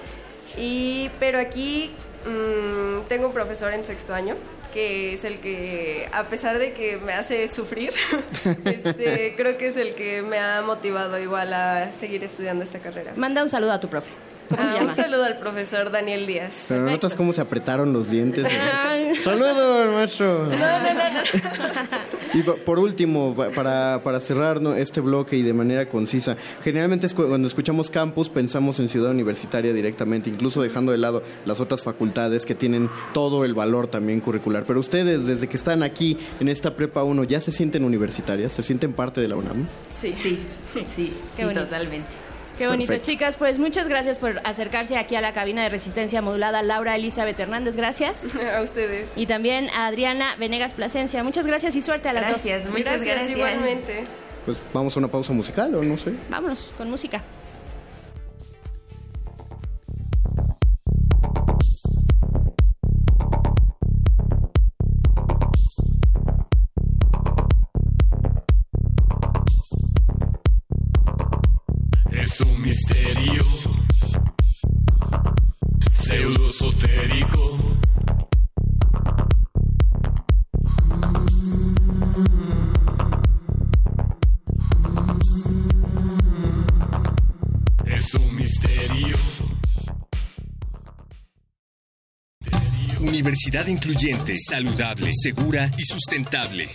[0.57, 1.93] Y, pero aquí
[2.25, 4.35] mm, tengo un profesor en sexto año
[4.75, 7.93] que es el que, a pesar de que me hace sufrir,
[8.65, 13.13] este, creo que es el que me ha motivado igual a seguir estudiando esta carrera.
[13.17, 14.11] Manda un saludo a tu profe.
[14.49, 16.65] ¿Cómo se Ah, un saludo al profesor Daniel Díaz.
[16.69, 18.47] Pero notas cómo se apretaron los dientes.
[19.23, 20.49] ¡Saludos, maestro!
[22.35, 24.75] Y po- por último, pa- para, para cerrar ¿no?
[24.75, 29.11] este bloque y de manera concisa, generalmente es cu- cuando escuchamos campus pensamos en ciudad
[29.11, 34.21] universitaria directamente, incluso dejando de lado las otras facultades que tienen todo el valor también
[34.21, 34.65] curricular.
[34.67, 38.53] Pero ustedes, desde que están aquí en esta prepa 1, ¿ya se sienten universitarias?
[38.53, 39.67] ¿Se sienten parte de la UNAM?
[39.91, 40.39] Sí, sí,
[40.75, 41.63] sí, sí, bonito.
[41.63, 42.09] totalmente.
[42.59, 43.11] Qué bonito, Perfecto.
[43.11, 43.37] chicas.
[43.37, 46.63] Pues muchas gracias por acercarse aquí a la cabina de resistencia modulada.
[46.63, 48.29] Laura Elizabeth Hernández, gracias.
[48.57, 49.11] A ustedes.
[49.17, 51.23] Y también a Adriana Venegas Plasencia.
[51.23, 52.73] Muchas gracias y suerte a las Gracias, dos.
[52.73, 53.37] muchas Gracias, gracias.
[53.37, 54.05] igualmente.
[54.47, 56.13] Pues vamos a una pausa musical o no sé.
[56.31, 57.23] Vámonos con música.
[93.37, 96.71] Universidad incluyente, saludable, segura y sustentable.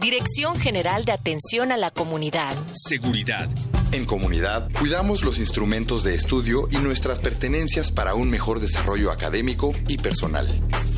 [0.00, 2.54] Dirección General de Atención a la Comunidad.
[2.74, 3.48] Seguridad.
[3.90, 9.72] En comunidad, cuidamos los instrumentos de estudio y nuestras pertenencias para un mejor desarrollo académico
[9.88, 10.46] y personal.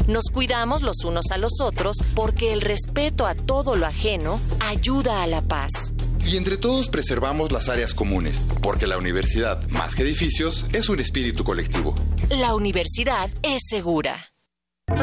[0.06, 5.22] Nos cuidamos los unos a los otros porque el respeto a todo lo ajeno ayuda
[5.22, 5.94] a la paz.
[6.26, 11.00] Y entre todos preservamos las áreas comunes, porque la universidad, más que edificios, es un
[11.00, 11.94] espíritu colectivo.
[12.28, 14.27] La universidad es segura.
[14.88, 14.94] Yo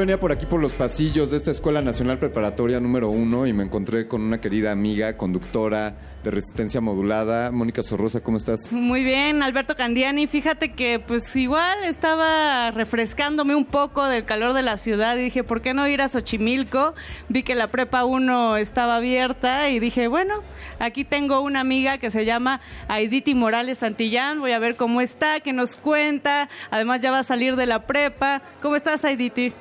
[0.00, 3.62] venía por aquí por los pasillos de esta Escuela Nacional Preparatoria número uno y me
[3.62, 7.52] encontré con una querida amiga, conductora de resistencia modulada.
[7.52, 8.72] Mónica Sorrosa, ¿cómo estás?
[8.72, 10.26] Muy bien, Alberto Candiani.
[10.26, 15.44] Fíjate que pues igual estaba refrescándome un poco del calor de la ciudad y dije,
[15.44, 16.94] ¿por qué no ir a Xochimilco?
[17.28, 20.42] Vi que la prepa 1 estaba abierta y dije, bueno,
[20.78, 24.40] aquí tengo una amiga que se llama Aiditi Morales Santillán.
[24.40, 26.48] Voy a ver cómo está, qué nos cuenta.
[26.70, 28.40] Además ya va a salir de la prepa.
[28.62, 29.52] ¿Cómo estás, Aiditi?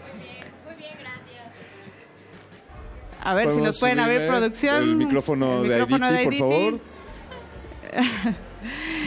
[3.23, 4.83] A ver si ¿Podemos nos pueden abrir producción.
[4.83, 6.79] El micrófono, El de Aiditi, de por favor.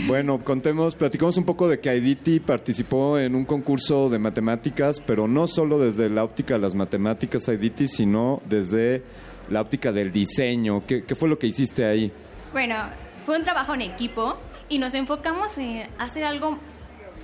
[0.07, 5.27] Bueno, contemos, platicamos un poco de que Aiditi participó en un concurso de matemáticas, pero
[5.27, 9.03] no solo desde la óptica de las matemáticas, Aiditi, sino desde
[9.49, 10.85] la óptica del diseño.
[10.87, 12.13] ¿Qué, qué fue lo que hiciste ahí?
[12.53, 12.77] Bueno,
[13.25, 14.37] fue un trabajo en equipo
[14.69, 16.59] y nos enfocamos en hacer algo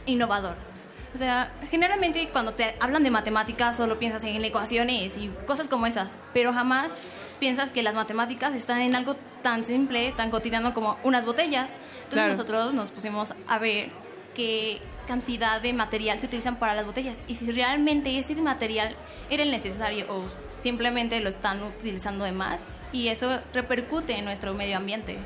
[0.07, 0.72] innovador.
[1.15, 5.87] O sea, generalmente cuando te hablan de matemáticas solo piensas en ecuaciones y cosas como
[5.87, 6.91] esas, pero jamás
[7.39, 11.73] piensas que las matemáticas están en algo tan simple, tan cotidiano como unas botellas.
[12.05, 12.31] Entonces Claro.
[12.31, 13.91] nosotros nos pusimos a ver
[14.35, 18.95] qué cantidad de material se utilizan para las botellas y si realmente ese material
[19.29, 20.25] era el necesario o
[20.61, 22.61] simplemente lo están utilizando de más
[22.93, 25.19] y eso repercute en nuestro medio ambiente.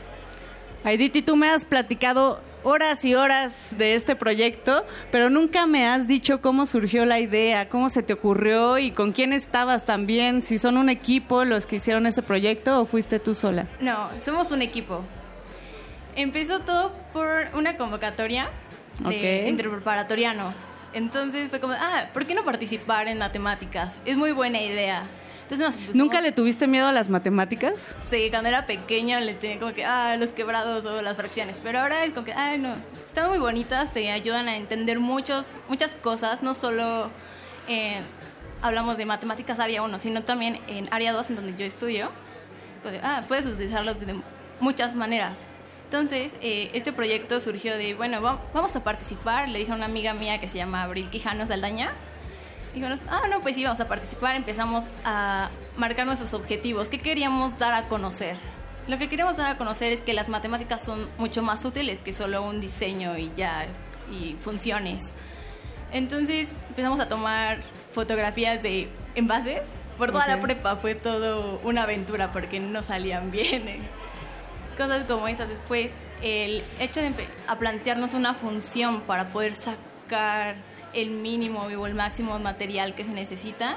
[0.87, 6.07] Aiditi, tú me has platicado horas y horas de este proyecto, pero nunca me has
[6.07, 10.59] dicho cómo surgió la idea, cómo se te ocurrió y con quién estabas también, si
[10.61, 13.67] son un equipo los que hicieron ese proyecto o fuiste tú sola.
[13.81, 15.03] No, somos un equipo.
[16.15, 18.49] Empezó todo por una convocatoria
[19.09, 20.57] de- entre preparatorianos.
[20.93, 23.99] Entonces fue como, ah, ¿por qué no participar en matemáticas?
[24.05, 25.03] Es muy buena idea.
[25.49, 27.95] Entonces nos pusimos- ¿Nunca le tuviste miedo a las matemáticas?
[28.11, 31.61] Sí, cuando era pequeño le tenía como que, ah, los quebrados o las fracciones.
[31.63, 32.75] Pero ahora es como que, ah, no,
[33.07, 37.11] están muy bonitas, te ayudan a entender muchos, muchas cosas, no solo
[37.69, 38.01] eh,
[38.61, 42.11] hablamos de matemáticas área 1, sino también en área 2, en donde yo estudio.
[43.03, 44.15] Ah, puedes utilizarlos de
[44.61, 45.47] muchas maneras.
[45.85, 49.49] Entonces, eh, este proyecto surgió de, bueno, va- vamos a participar.
[49.49, 51.93] Le dije a una amiga mía que se llama Abril Quijano Saldaña.
[52.77, 54.37] Dijo, ah, no, pues sí, vamos a participar.
[54.37, 55.49] Empezamos a
[55.79, 56.91] marcar nuestros objetivos.
[56.91, 58.37] ¿Qué queríamos dar a conocer?
[58.87, 62.13] Lo que queríamos dar a conocer es que las matemáticas son mucho más útiles que
[62.13, 63.67] solo un diseño y ya,
[64.13, 65.03] y funciones.
[65.91, 67.63] Entonces empezamos a tomar
[67.93, 69.71] fotografías de envases.
[69.97, 73.89] Por toda la prepa fue todo una aventura porque no salían bien.
[74.77, 75.49] Cosas como esas.
[75.49, 77.11] Después, el hecho de
[77.49, 80.57] a plantearnos una función para poder sacar
[80.97, 83.77] el mínimo o el máximo material que se necesita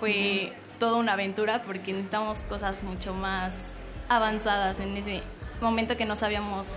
[0.00, 3.72] fue toda una aventura porque necesitamos cosas mucho más
[4.08, 5.22] avanzadas en ese
[5.60, 6.68] momento que no sabíamos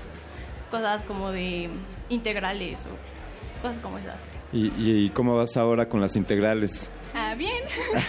[0.72, 1.70] cosas como de
[2.10, 4.16] integrales o cosas como esas.
[4.54, 6.92] ¿Y, y- y cómo vas ahora con las integrales?
[7.14, 7.64] Ah, bien.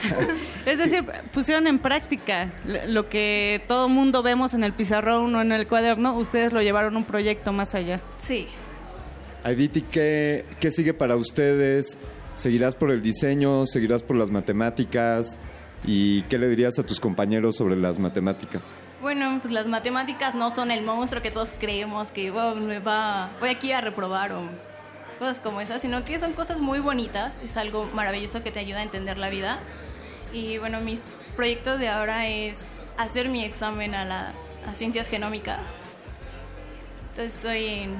[0.66, 2.52] Es decir, pusieron en práctica
[2.86, 6.94] lo que todo mundo vemos en el pizarrón o en el cuaderno, ustedes lo llevaron
[6.94, 8.00] a un proyecto más allá.
[8.20, 8.46] Sí.
[9.43, 11.99] Aiditi, ¿qué, ¿qué sigue para ustedes?
[12.34, 13.66] ¿Seguirás por el diseño?
[13.66, 15.38] ¿Seguirás por las matemáticas?
[15.84, 18.76] ¿Y qué le dirías a tus compañeros sobre las matemáticas?
[19.01, 23.72] Bueno, pues las matemáticas no son el monstruo que todos creemos que va, voy aquí
[23.72, 24.43] a reprobar o
[25.18, 28.80] cosas como esas, sino que son cosas muy bonitas, es algo maravilloso que te ayuda
[28.80, 29.61] a entender la vida.
[30.32, 31.03] Y bueno, mis
[31.34, 32.59] proyectos de ahora es
[32.99, 34.34] hacer mi examen a, la,
[34.66, 35.61] a ciencias genómicas.
[37.11, 37.97] Entonces estoy en,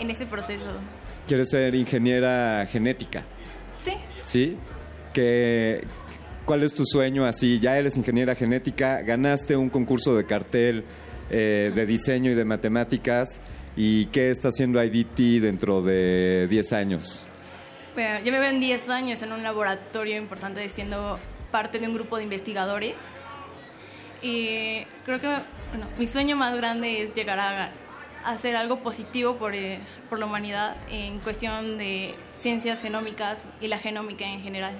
[0.00, 0.64] en ese proceso.
[1.26, 3.24] ¿Quieres ser ingeniera genética?
[3.80, 3.92] Sí.
[4.22, 4.56] ¿Sí?
[5.12, 5.84] ¿Qué,
[6.44, 7.58] ¿Cuál es tu sueño así?
[7.60, 10.84] Ya eres ingeniera genética, ganaste un concurso de cartel
[11.30, 13.40] eh, de diseño y de matemáticas.
[13.76, 17.26] y qué está haciendo IDT dentro de 10 años.
[17.94, 21.18] Bueno, yo me veo en 10 años en un laboratorio importante siendo
[21.52, 22.96] parte de un grupo de investigadores.
[24.22, 25.28] Y creo que
[25.70, 27.72] bueno, mi sueño más grande es llegar a, a
[28.24, 33.78] hacer algo positivo por, eh, por la humanidad en cuestión de ciencias genómicas y la
[33.78, 34.74] genómica en general.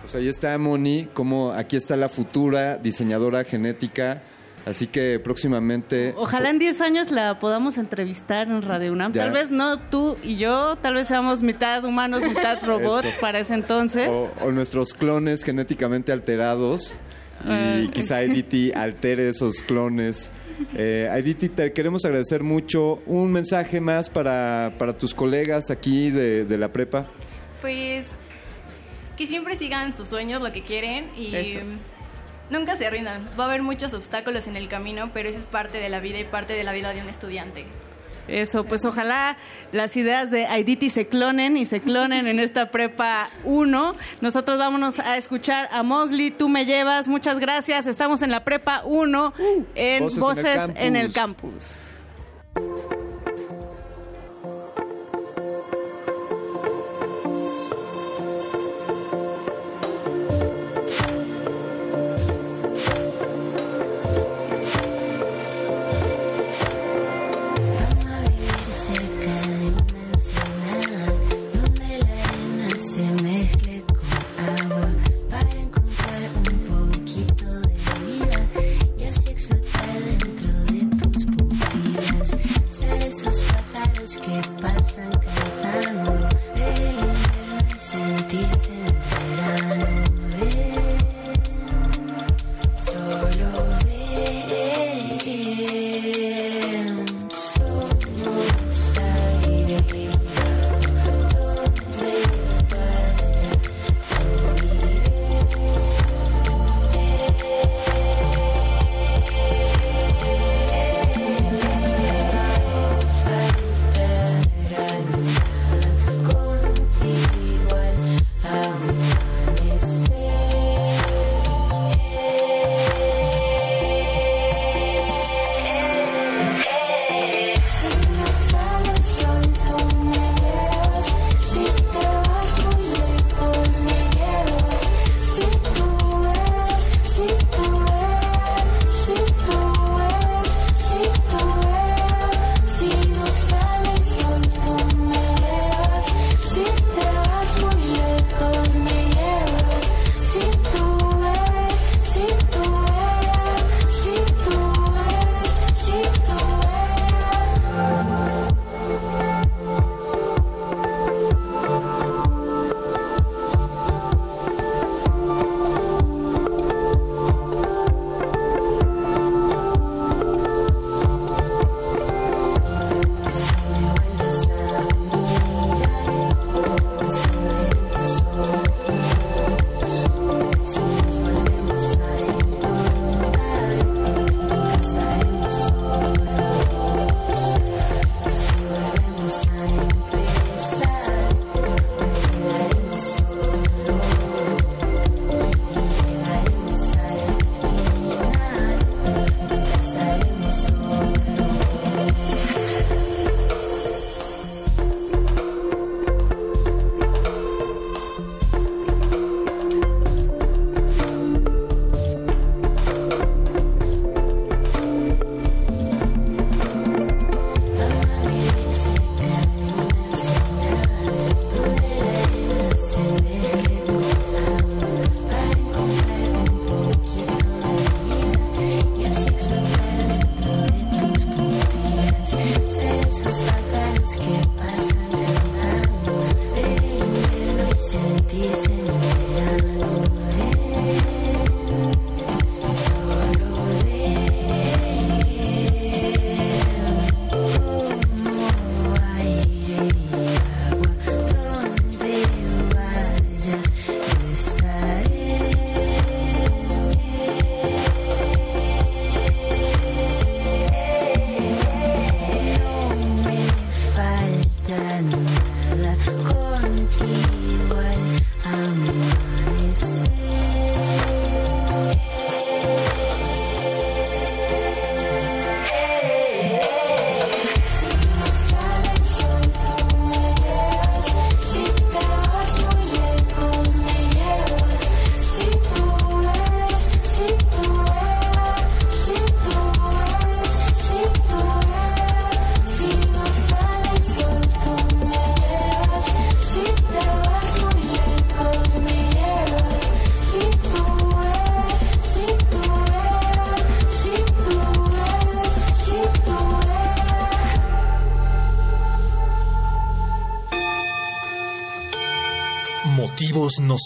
[0.00, 4.22] Pues ahí está Moni, como aquí está la futura diseñadora genética,
[4.66, 6.12] así que próximamente...
[6.16, 9.12] Ojalá en 10 años la podamos entrevistar en Radio UNAM.
[9.12, 9.22] Ya.
[9.22, 13.20] Tal vez no tú y yo, tal vez seamos mitad humanos, mitad robot Eso.
[13.20, 14.08] para ese entonces.
[14.10, 16.98] O, o nuestros clones genéticamente alterados
[17.44, 17.82] y Ah.
[17.92, 20.30] quizá IDT altere esos clones.
[20.74, 23.02] Eh, IDT, te queremos agradecer mucho.
[23.06, 27.06] Un mensaje más para, para tus colegas aquí de, de la prepa.
[27.60, 28.06] Pues
[29.16, 31.58] que siempre sigan sus sueños, lo que quieren y Eso.
[32.50, 33.28] nunca se rindan.
[33.38, 36.18] Va a haber muchos obstáculos en el camino, pero eso es parte de la vida
[36.18, 37.64] y parte de la vida de un estudiante.
[38.28, 39.36] Eso, pues ojalá
[39.72, 43.94] las ideas de Aiditi se clonen y se clonen en esta prepa 1.
[44.20, 47.86] Nosotros vámonos a escuchar a Mowgli, tú me llevas, muchas gracias.
[47.86, 49.34] Estamos en la prepa 1
[49.74, 52.00] en Voces Voces, en el en el campus.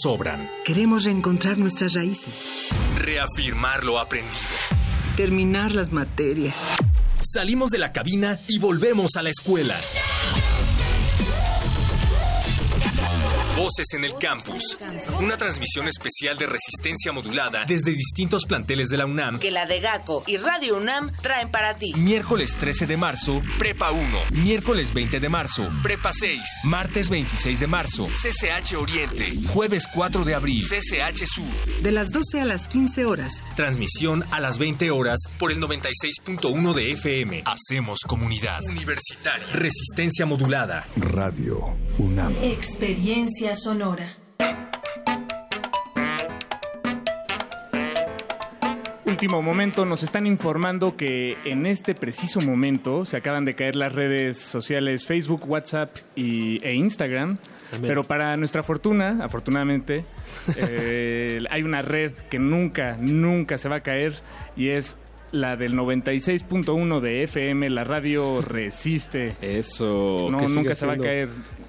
[0.01, 0.49] Sobran.
[0.65, 4.35] Queremos reencontrar nuestras raíces, Reafirmar lo aprendido.
[5.15, 6.69] terminar las materias.
[7.21, 9.75] Salimos de la cabina y volvemos a la escuela.
[13.57, 14.77] Voces en el campus.
[15.21, 19.37] Una transmisión especial de resistencia modulada desde distintos planteles de la UNAM.
[19.37, 21.93] que la de GACO y Radio UNAM traen para ti.
[21.95, 24.01] Miércoles 13 de marzo, Prepa 1.
[24.31, 26.39] Miércoles 20 de marzo, Prepa 6.
[26.63, 29.33] Martes 26 de marzo, CCH Oriente.
[29.49, 31.81] Jueves 4 de abril, CCH Sur.
[31.83, 33.43] De las 12 a las 15 horas.
[33.57, 37.43] Transmisión a las 20 horas por el 96.1 de FM.
[37.45, 38.61] Hacemos comunidad.
[38.63, 39.45] Universitaria.
[39.51, 40.85] Resistencia modulada.
[40.95, 42.33] Radio UNAM.
[42.41, 44.15] Experiencia sonora.
[49.21, 53.91] Último momento, nos están informando que en este preciso momento se acaban de caer las
[53.91, 57.37] redes sociales Facebook, WhatsApp y, e Instagram.
[57.81, 60.05] Pero para nuestra fortuna, afortunadamente,
[60.55, 64.13] eh, hay una red que nunca, nunca se va a caer
[64.55, 64.95] y es
[65.33, 69.35] la del 96.1 de FM, la radio resiste.
[69.41, 70.29] Eso.
[70.31, 71.27] No, nunca se va a caer.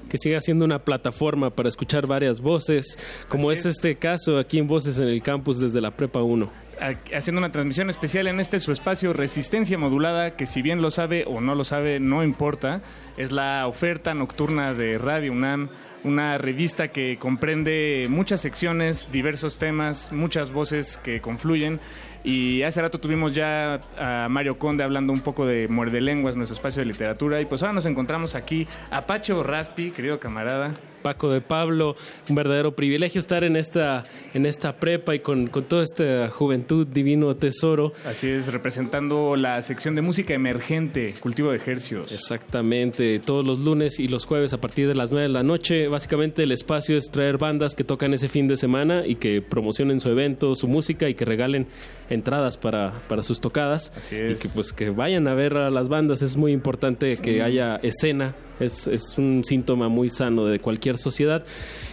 [0.09, 2.97] Que siga siendo una plataforma para escuchar varias voces,
[3.29, 6.70] como es, este caso aquí en Voces en el Campus desde la Prepa 1.
[7.15, 11.25] Haciendo una transmisión especial en este su espacio Resistencia Modulada, que si bien lo sabe
[11.27, 12.83] o no lo sabe, no importa.
[13.17, 15.69] Es la oferta nocturna de Radio UNAM,
[16.05, 21.81] una revista que comprende muchas secciones, diversos temas, muchas voces que confluyen.
[22.23, 26.55] Y hace rato tuvimos ya a Mario Conde hablando un poco de Muerde Lenguas, nuestro
[26.55, 27.41] espacio de literatura.
[27.41, 30.75] Y pues ahora nos encontramos aquí a Pacho Raspi, querido camarada.
[31.01, 31.97] Paco de Pablo,
[32.29, 36.87] un verdadero privilegio estar en esta, en esta prepa y con, con toda esta juventud,
[36.87, 37.93] divino tesoro.
[38.07, 42.13] Así es, representando la sección de música emergente, cultivo de ejercios.
[42.13, 45.89] Exactamente, todos los lunes y los jueves a partir de las 9 de la noche.
[45.89, 50.01] Básicamente el espacio es traer bandas que tocan ese fin de semana y que promocionen
[50.01, 51.67] su evento, su música y que regalen
[52.11, 53.93] entradas para, para sus tocadas.
[53.97, 54.39] Así es.
[54.39, 56.23] Y que pues que vayan a ver a las bandas.
[56.23, 58.35] Es muy importante que haya escena.
[58.59, 61.45] Es, es un síntoma muy sano de cualquier sociedad.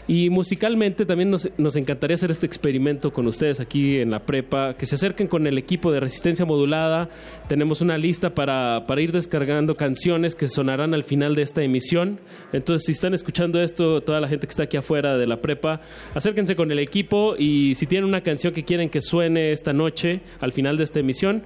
[0.07, 4.75] Y musicalmente también nos, nos encantaría hacer este experimento con ustedes aquí en la prepa,
[4.75, 7.09] que se acerquen con el equipo de resistencia modulada.
[7.49, 12.21] Tenemos una lista para, para ir descargando canciones que sonarán al final de esta emisión.
[12.53, 15.81] Entonces, si están escuchando esto, toda la gente que está aquí afuera de la prepa,
[16.15, 20.21] acérquense con el equipo y si tienen una canción que quieren que suene esta noche
[20.39, 21.43] al final de esta emisión,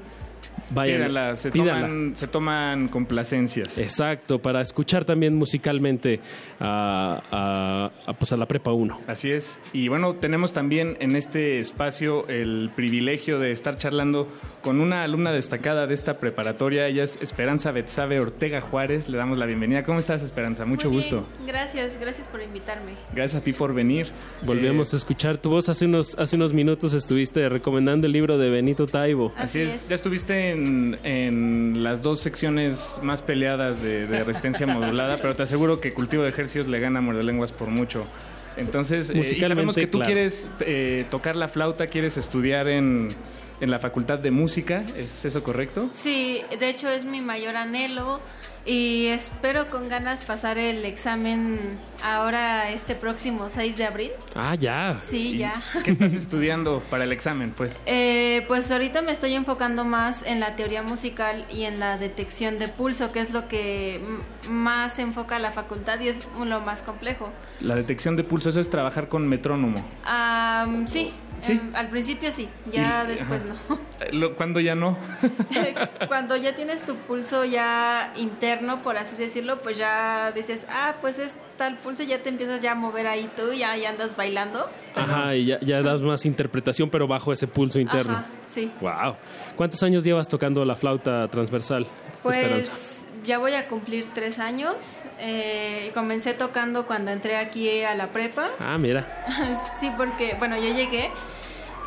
[0.74, 1.88] Pídanla, se, pídanla.
[1.88, 3.78] Toman, se toman complacencias.
[3.78, 6.20] Exacto, para escuchar también musicalmente
[6.60, 9.02] a, a- a, pues a la Prepa 1.
[9.08, 9.60] Así es.
[9.74, 14.28] Y bueno, tenemos también en este espacio el privilegio de estar charlando
[14.62, 16.88] con una alumna destacada de esta preparatoria.
[16.88, 19.10] Ella es Esperanza Betsabe Ortega Juárez.
[19.10, 19.84] Le damos la bienvenida.
[19.84, 20.66] ¿Cómo estás, Esperanza?
[20.66, 21.28] Mucho Muy gusto.
[21.46, 22.92] Gracias, gracias por invitarme.
[23.14, 24.12] Gracias a ti por venir.
[24.44, 25.70] Volvemos a escuchar tu voz.
[25.70, 29.34] Hace unos, hace unos minutos estuviste recomendando el libro de Benito Taibo.
[29.36, 29.88] Así, es.
[29.88, 35.44] Ya estuviste en, en las dos secciones más peleadas de, de resistencia modulada, pero te
[35.44, 38.06] aseguro que cultivo de ejercicios le gana a Lenguas por mucho.
[38.58, 40.14] Entonces, eh, y Musicalmente, sabemos que tú claro.
[40.14, 43.10] quieres eh, tocar la flauta, quieres estudiar en,
[43.62, 45.90] en la Facultad de Música, ¿es eso correcto?
[45.94, 48.20] Sí, de hecho es mi mayor anhelo
[48.66, 54.12] y espero con ganas pasar el examen ahora este próximo 6 de abril.
[54.36, 55.00] Ah, ya.
[55.10, 55.54] Sí, ya.
[55.84, 57.54] ¿Qué estás estudiando para el examen?
[57.56, 61.98] Pues Eh, pues ahorita me estoy enfocando más en la teoría musical y en la
[61.98, 64.02] detección de pulso, que es lo que
[64.50, 67.32] más enfoca la facultad y es lo más complejo.
[67.60, 69.84] la detección de pulso, eso es trabajar con metrónomo.
[70.06, 71.12] Am, sí,
[71.42, 71.54] ¿Sí?
[71.54, 73.54] em, al principio sí, ya Y- después ajá.
[73.70, 73.76] no.
[74.06, 74.98] Eh, lo- ¿Cuándo ya no?
[76.08, 81.20] Cuando ya tienes tu pulso ya interno, por así decirlo, pues ya dices, ah, pues
[81.20, 84.70] es tal pulso, ya te empiezas ya a mover ahí tú, ya, ya andas bailando.
[84.96, 88.14] Ajá, y ya, ya das más interpretación, pero bajo ese pulso interno.
[88.14, 88.72] Ajá, sí.
[88.82, 89.16] Wow.
[89.56, 91.86] ¿Cuántos años llevas tocando la flauta transversal,
[92.26, 92.72] Esperanza?
[93.26, 94.76] Ya voy a cumplir tres años.
[95.20, 98.48] Eh, comencé tocando cuando entré aquí a la prepa.
[98.60, 99.06] Ah, mira.
[99.80, 101.12] sí, porque, bueno, yo llegué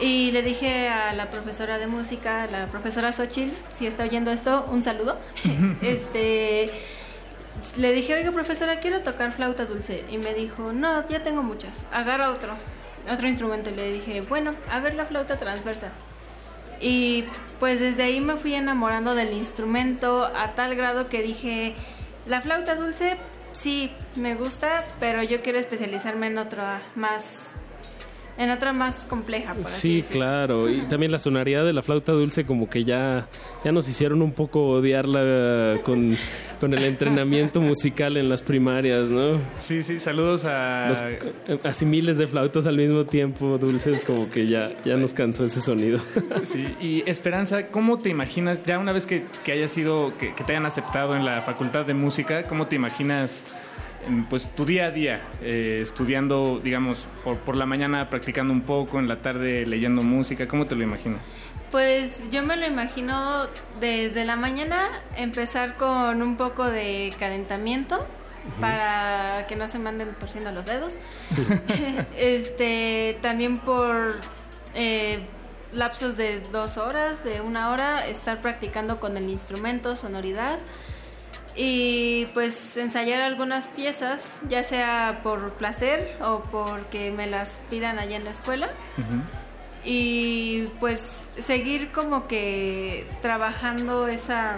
[0.00, 4.66] y le dije a la profesora de música, la profesora Xochitl, si está oyendo esto,
[4.70, 5.18] un saludo.
[5.82, 6.70] este,
[7.76, 10.04] le dije, oiga, profesora, quiero tocar flauta dulce.
[10.10, 12.54] Y me dijo, no, ya tengo muchas, agarra otro,
[13.12, 13.70] otro instrumento.
[13.70, 15.90] Y le dije, bueno, a ver la flauta transversa.
[16.80, 17.24] Y
[17.64, 21.74] pues desde ahí me fui enamorando del instrumento a tal grado que dije,
[22.26, 23.16] la flauta dulce
[23.52, 27.53] sí me gusta, pero yo quiero especializarme en otra más
[28.38, 29.54] en otra más compleja.
[29.54, 30.68] Por Sí, claro.
[30.68, 33.26] Y también la sonoridad de la flauta dulce como que ya,
[33.64, 36.16] ya nos hicieron un poco odiarla con,
[36.60, 39.38] con el entrenamiento musical en las primarias, ¿no?
[39.58, 40.88] Sí, sí, saludos a...
[40.88, 41.04] Los-
[41.64, 45.60] así miles de flautas al mismo tiempo, dulces, como que ya, ya nos cansó ese
[45.60, 46.00] sonido.
[46.44, 50.44] Sí, y Esperanza, ¿cómo te imaginas, ya una vez que, que hayas sido, que, que
[50.44, 53.44] te hayan aceptado en la Facultad de Música, ¿cómo te imaginas
[54.28, 58.98] pues tu día a día, eh, estudiando, digamos, por, por la mañana practicando un poco,
[58.98, 60.46] en la tarde leyendo música?
[60.46, 61.26] ¿Cómo te lo imaginas?
[61.70, 63.48] Pues yo me lo imagino
[63.80, 68.06] desde la mañana empezar con un poco de calentamiento
[68.60, 70.94] para que no se manden torciendo los dedos.
[72.16, 74.20] este también por
[74.74, 75.20] eh,
[75.72, 80.58] lapsos de dos horas, de una hora, estar practicando con el instrumento, sonoridad.
[81.56, 88.16] Y pues ensayar algunas piezas, ya sea por placer o porque me las pidan allá
[88.16, 88.70] en la escuela.
[89.84, 94.56] Y pues seguir como que trabajando esa,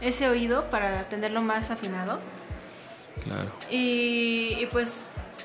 [0.00, 2.20] ese oído para tenerlo más afinado.
[3.22, 3.50] Claro.
[3.70, 4.96] Y, y, pues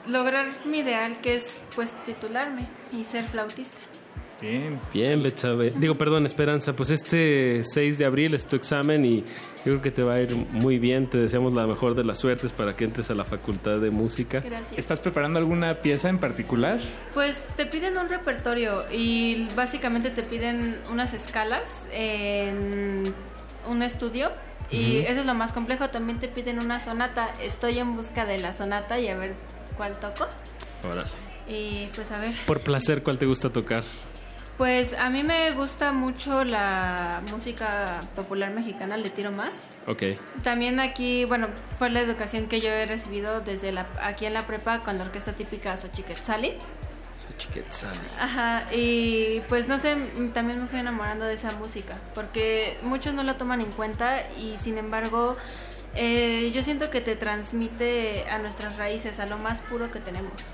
[0.07, 3.77] lograr mi ideal que es pues titularme y ser flautista.
[4.41, 4.79] Bien.
[4.93, 5.71] Bien, Betsabe.
[5.71, 9.91] Digo, perdón, Esperanza, pues este 6 de abril es tu examen y yo creo que
[9.91, 11.09] te va a ir muy bien.
[11.09, 14.39] Te deseamos la mejor de las suertes para que entres a la Facultad de Música.
[14.39, 14.77] Gracias.
[14.77, 16.79] ¿Estás preparando alguna pieza en particular?
[17.13, 23.13] Pues te piden un repertorio y básicamente te piden unas escalas en
[23.69, 24.31] un estudio
[24.71, 25.89] y eso es lo más complejo.
[25.89, 27.33] También te piden una sonata.
[27.41, 29.33] Estoy en busca de la sonata y a ver
[29.75, 30.27] cuál toco.
[30.89, 31.09] Órale.
[31.47, 32.35] Y pues a ver.
[32.45, 33.83] Por placer, ¿cuál te gusta tocar?
[34.59, 39.53] Pues a mí me gusta mucho la música popular mexicana, le tiro más.
[39.87, 40.03] Ok.
[40.43, 44.45] También aquí, bueno, fue la educación que yo he recibido desde la, aquí en la
[44.45, 46.55] prepa con la orquesta típica Xochiquetzali.
[47.15, 47.99] Xochiquetzali.
[48.19, 49.95] Ajá, y pues no sé,
[50.33, 54.57] también me fui enamorando de esa música, porque muchos no la toman en cuenta y
[54.57, 55.37] sin embargo
[55.95, 60.53] eh, yo siento que te transmite a nuestras raíces, a lo más puro que tenemos.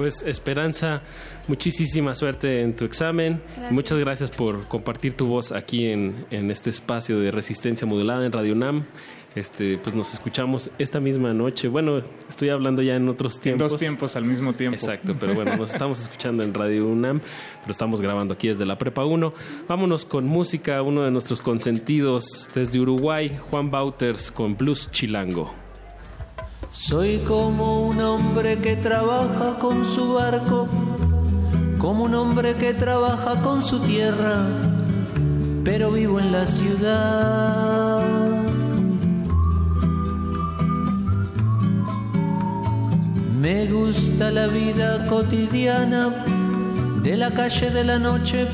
[0.00, 1.02] Pues Esperanza,
[1.46, 3.42] muchísima suerte en tu examen.
[3.48, 3.70] Gracias.
[3.72, 8.32] Muchas gracias por compartir tu voz aquí en, en este espacio de resistencia modulada en
[8.32, 8.86] Radio UNAM.
[9.34, 11.68] Este, pues nos escuchamos esta misma noche.
[11.68, 12.00] Bueno,
[12.30, 13.72] estoy hablando ya en otros En tiempos.
[13.72, 14.74] dos tiempos al mismo tiempo.
[14.74, 17.20] Exacto, pero bueno, nos estamos escuchando en Radio UNAM,
[17.60, 19.34] pero estamos grabando aquí desde la Prepa 1.
[19.68, 25.52] Vámonos con música, uno de nuestros consentidos desde Uruguay, Juan Bauters con Blues Chilango.
[26.72, 30.68] Soy como un hombre que trabaja con su barco,
[31.78, 34.46] como un hombre que trabaja con su tierra,
[35.64, 38.04] pero vivo en la ciudad.
[43.40, 46.24] Me gusta la vida cotidiana
[47.02, 48.46] de la calle de la noche,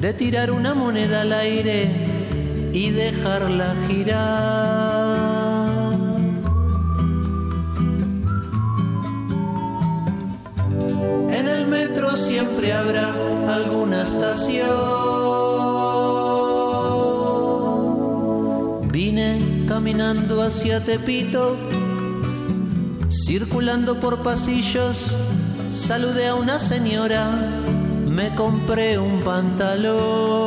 [0.00, 1.90] de tirar una moneda al aire
[2.74, 5.21] y dejarla girar.
[11.72, 13.14] Metro siempre habrá
[13.48, 14.68] alguna estación.
[18.90, 21.56] Vine caminando hacia Tepito,
[23.10, 25.12] circulando por pasillos,
[25.74, 27.30] saludé a una señora,
[28.06, 30.42] me compré un pantalón.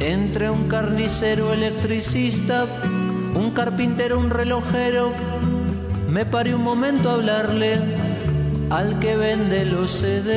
[0.00, 2.64] Entre un carnicero electricista,
[3.34, 5.12] un carpintero, un relojero,
[6.12, 7.80] me paré un momento a hablarle
[8.68, 10.32] al que vende los CDs.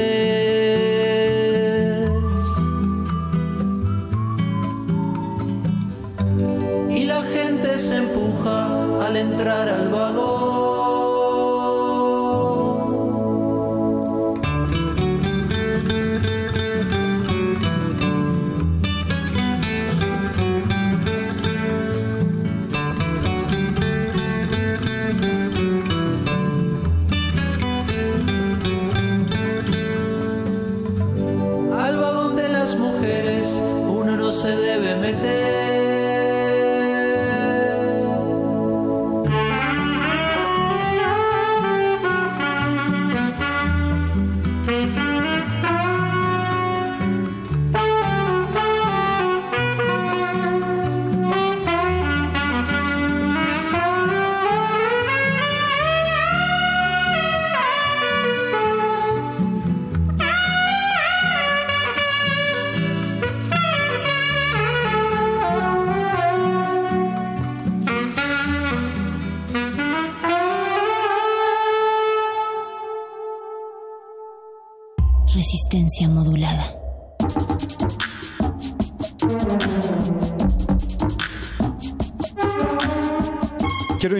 [6.89, 10.74] Y la gente se empuja al entrar al vagón.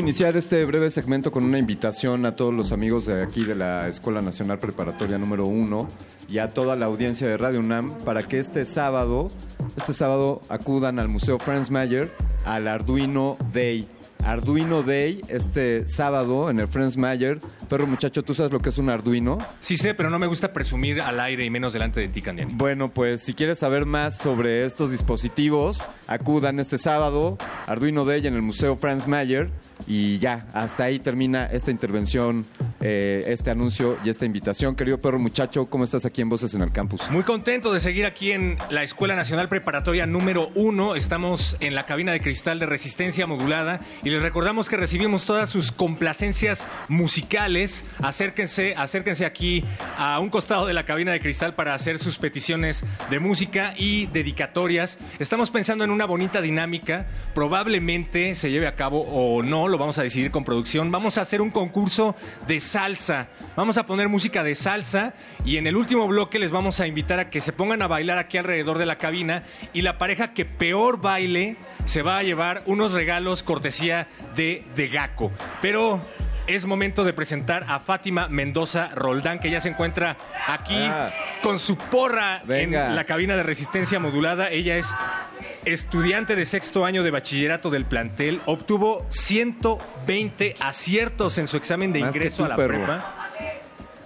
[0.06, 3.88] Iniciar este breve segmento con una invitación a todos los amigos de aquí de la
[3.88, 5.88] Escuela Nacional Preparatoria número 1
[6.30, 9.30] y a toda la audiencia de Radio UNAM para que este sábado,
[9.76, 12.14] este sábado acudan al Museo Franz Mayer
[12.46, 13.88] al Arduino Day.
[14.24, 17.40] Arduino Day este sábado en el Franz Mayer.
[17.70, 19.38] Perro muchacho, ¿tú sabes lo que es un Arduino?
[19.60, 22.54] Sí sé, pero no me gusta presumir al aire y menos delante de ti, Candiani.
[22.56, 27.38] Bueno, pues si quieres saber más sobre estos dispositivos, acudan este sábado,
[27.68, 29.50] Arduino Day en el Museo Franz Mayer.
[29.88, 32.46] Y ya, hasta ahí termina esta intervención,
[32.82, 34.76] eh, este anuncio y esta invitación.
[34.76, 37.02] Querido perro muchacho, ¿cómo estás aquí en Voces en el Campus?
[37.10, 40.96] Muy contento de seguir aquí en la Escuela Nacional Preparatoria número 1.
[40.96, 45.50] Estamos en la cabina de cristal de resistencia modulada y les recordamos que recibimos todas
[45.50, 47.86] sus complacencias musicales.
[48.04, 49.64] Acérquense, acérquense aquí
[49.98, 54.08] a un costado de la cabina de cristal para hacer sus peticiones de música y
[54.08, 54.98] dedicatorias.
[55.20, 57.08] Estamos pensando en una bonita dinámica.
[57.34, 60.92] Probablemente se lleve a cabo o no, lo vamos a decidir con producción.
[60.92, 62.16] Vamos a hacer un concurso
[62.48, 63.28] de salsa.
[63.56, 65.14] Vamos a poner música de salsa
[65.46, 68.18] y en el último bloque les vamos a invitar a que se pongan a bailar
[68.18, 69.44] aquí alrededor de la cabina
[69.74, 74.88] y la pareja que peor baile se va a llevar unos regalos cortesía de De
[74.88, 75.32] Gaco.
[75.62, 76.02] Pero
[76.48, 80.18] es momento de presentar a Fátima Mendoza Roldán, que ya se encuentra
[80.48, 81.12] aquí Ah.
[81.42, 82.88] con su porra Venga.
[82.90, 84.50] en la cabina de resistencia modulada.
[84.50, 84.94] Ella es
[85.66, 88.42] estudiante de sexto año de bachillerato del plantel.
[88.46, 92.78] Obtuvo 120 aciertos en su examen de Más ingreso tú, a la perro.
[92.78, 93.16] prepa.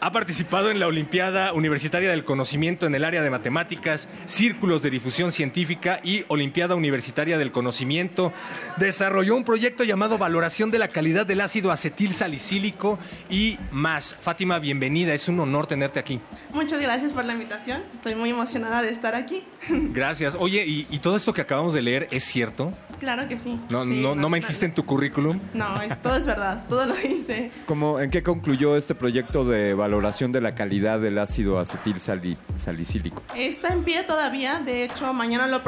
[0.02, 4.90] Ha participado en la Olimpiada Universitaria del Conocimiento en el área de matemáticas, círculos de
[4.90, 8.32] difusión científica y Olimpiada Universitaria del Conocimiento.
[8.78, 12.98] Desarrolló un proyecto llamado Valoración de la calidad del ácido acetil salicílico
[13.30, 14.14] y más.
[14.14, 15.14] Fátima, bienvenida.
[15.14, 16.22] Es un honor tenerte aquí.
[16.54, 17.84] Muchas gracias por la invitación.
[17.94, 19.44] Estoy muy emocionada de estar aquí.
[19.70, 20.38] Gracias.
[20.40, 22.72] Oye, ¿y, y todo esto que acabamos de leer es cierto?
[23.00, 23.58] Claro que sí.
[23.70, 25.38] No, Sí, no, no mentiste en tu currículum.
[25.54, 26.66] No, es- todo es verdad.
[26.70, 27.52] Todo lo hice.
[27.66, 29.89] ¿Cómo, ¿En qué concluyó este proyecto de valoración
[30.32, 33.22] de la calidad del ácido acetil sali- salicílico?
[33.36, 34.60] Está en pie todavía.
[34.60, 35.62] De hecho, mañana lo,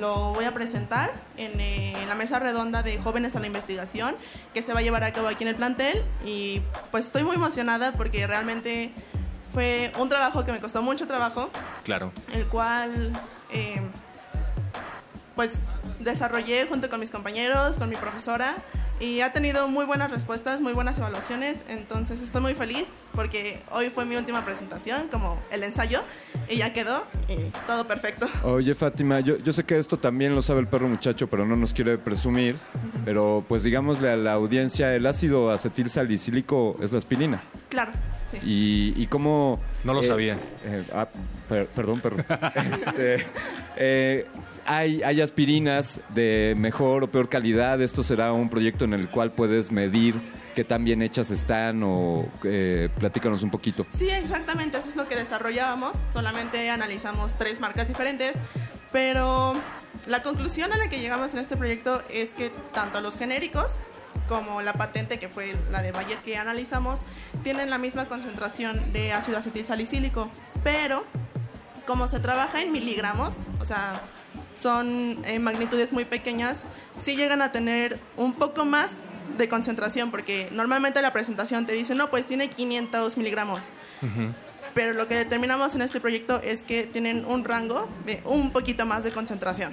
[0.00, 4.14] lo voy a presentar en, eh, la mesa redonda de jóvenes a la investigación
[4.52, 6.02] que se va a llevar a cabo aquí en el plantel.
[6.24, 6.60] Y
[6.90, 8.92] pues estoy muy emocionada porque realmente
[9.52, 11.50] fue un trabajo que me costó mucho trabajo.
[11.84, 12.12] Claro.
[12.32, 13.12] el cual
[13.50, 13.80] eh,
[15.34, 15.50] pues
[16.00, 18.54] desarrollé junto con mis compañeros, con mi profesora
[19.00, 23.90] y ha tenido muy buenas respuestas, muy buenas evaluaciones, entonces estoy muy feliz porque hoy
[23.90, 26.02] fue mi última presentación como el ensayo
[26.48, 28.28] y ya quedó y todo perfecto.
[28.42, 31.56] Oye, Fátima, yo, yo sé que esto también lo sabe el perro muchacho, pero no
[31.56, 32.56] nos quiere presumir.
[33.04, 37.40] Pero pues digámosle a la audiencia, el ácido acetil salicílico es la aspirina.
[37.68, 37.92] Claro,
[38.40, 38.46] sí.
[38.96, 39.60] ¿Y, y cómo...?
[39.84, 40.38] No lo sabía.
[40.64, 41.08] eh, ah,
[41.48, 42.16] per- perdón, perro.
[42.72, 43.24] Este,
[43.76, 44.26] eh,
[44.66, 47.80] hay, hay aspirinas de mejor o peor calidad.
[47.82, 50.14] Esto será un proyecto en el cual puedes medir
[50.54, 53.86] qué tan bien hechas están o eh, platícanos un poquito.
[53.98, 55.96] Sí, exactamente, eso es lo que desarrollábamos.
[56.12, 58.36] Solamente analizamos tres marcas diferentes,
[58.92, 59.54] pero
[60.06, 63.66] la conclusión a la que llegamos en este proyecto es que tanto los genéricos
[64.28, 67.00] como la patente, que fue la de Bayer que analizamos,
[67.42, 70.30] tienen la misma concentración de ácido acetil salicílico,
[70.62, 71.04] pero
[71.86, 74.00] como se trabaja en miligramos, o sea,
[74.58, 76.60] son eh, magnitudes muy pequeñas,
[77.04, 78.90] sí llegan a tener un poco más
[79.36, 83.60] de concentración, porque normalmente la presentación te dice, no, pues tiene 500 miligramos,
[84.72, 88.86] pero lo que determinamos en este proyecto es que tienen un rango de un poquito
[88.86, 89.72] más de concentración.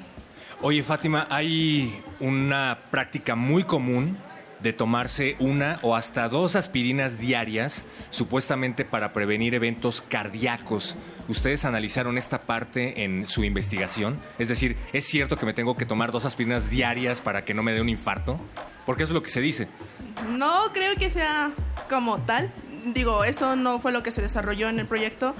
[0.61, 4.17] Oye, Fátima, hay una práctica muy común
[4.61, 10.95] de tomarse una o hasta dos aspirinas diarias, supuestamente para prevenir eventos cardíacos.
[11.27, 14.17] ¿Ustedes analizaron esta parte en su investigación?
[14.37, 17.63] Es decir, ¿es cierto que me tengo que tomar dos aspirinas diarias para que no
[17.63, 18.35] me dé un infarto?
[18.85, 19.69] Porque eso es lo que se dice.
[20.29, 21.51] No creo que sea
[21.89, 22.51] como tal.
[22.93, 25.35] Digo, eso no fue lo que se desarrolló en el proyecto.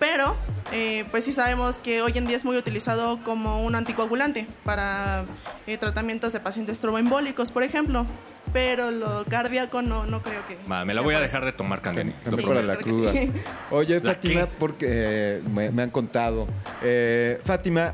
[0.00, 0.34] Pero,
[0.72, 5.24] eh, pues sí sabemos que hoy en día es muy utilizado como un anticoagulante para
[5.66, 8.06] eh, tratamientos de pacientes tromboembólicos, por ejemplo.
[8.52, 10.58] Pero lo cardíaco no, no creo que...
[10.84, 12.12] Me la voy a dejar de tomar, Candeni.
[12.12, 13.12] Que mejora la cruda.
[13.70, 14.52] Oye, ¿La Fátima, qué?
[14.58, 16.46] porque eh, me, me han contado.
[16.82, 17.92] Eh, Fátima,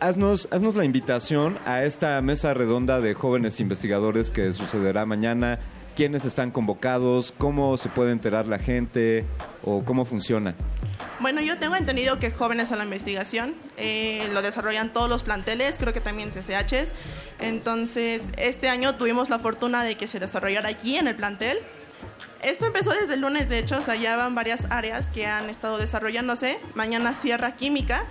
[0.00, 5.60] haznos, haznos la invitación a esta mesa redonda de jóvenes investigadores que sucederá mañana.
[5.94, 7.32] ¿Quiénes están convocados?
[7.38, 9.24] ¿Cómo se puede enterar la gente?
[9.62, 10.54] ¿O cómo funciona?
[11.20, 15.76] Bueno, yo tengo entendido que jóvenes a la investigación eh, lo desarrollan todos los planteles,
[15.78, 16.90] creo que también CCHs.
[17.38, 21.58] Entonces, este año tuvimos la fortuna de que se desarrollara aquí en el plantel.
[22.44, 25.48] Esto empezó desde el lunes, de hecho, o sea, ya van varias áreas que han
[25.50, 26.58] estado desarrollándose.
[26.74, 28.04] Mañana cierra química,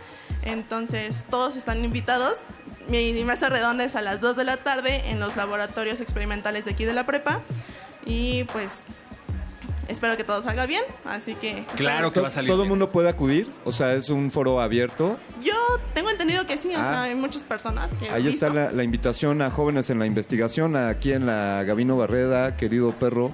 [0.43, 2.38] entonces todos están invitados.
[2.89, 6.72] Mi mesa redonda es a las 2 de la tarde en los laboratorios experimentales de
[6.72, 7.41] aquí de la prepa.
[8.05, 8.69] Y pues
[9.88, 11.65] espero que todo salga bien, así que...
[11.76, 12.49] Claro que va a salir.
[12.49, 13.49] ¿Todo el mundo puede acudir?
[13.65, 15.19] O sea, es un foro abierto.
[15.43, 15.53] Yo
[15.93, 16.84] tengo entendido que sí, o Ah.
[16.84, 18.10] sea, hay muchas personas que...
[18.10, 22.57] Ahí está la, la invitación a jóvenes en la investigación, aquí en la Gabino Barreda,
[22.57, 23.31] querido perro.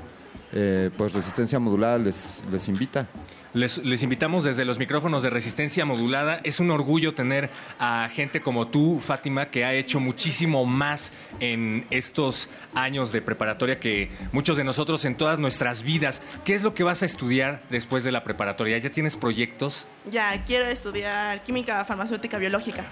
[0.53, 3.07] Eh, pues Resistencia Modulada les, les invita.
[3.53, 6.39] Les, les invitamos desde los micrófonos de resistencia modulada.
[6.43, 7.49] Es un orgullo tener
[7.79, 13.79] a gente como tú, Fátima, que ha hecho muchísimo más en estos años de preparatoria
[13.79, 16.21] que muchos de nosotros en todas nuestras vidas.
[16.45, 18.77] ¿Qué es lo que vas a estudiar después de la preparatoria?
[18.77, 19.87] ¿Ya tienes proyectos?
[20.11, 22.85] Ya, quiero estudiar química farmacéutica biológica.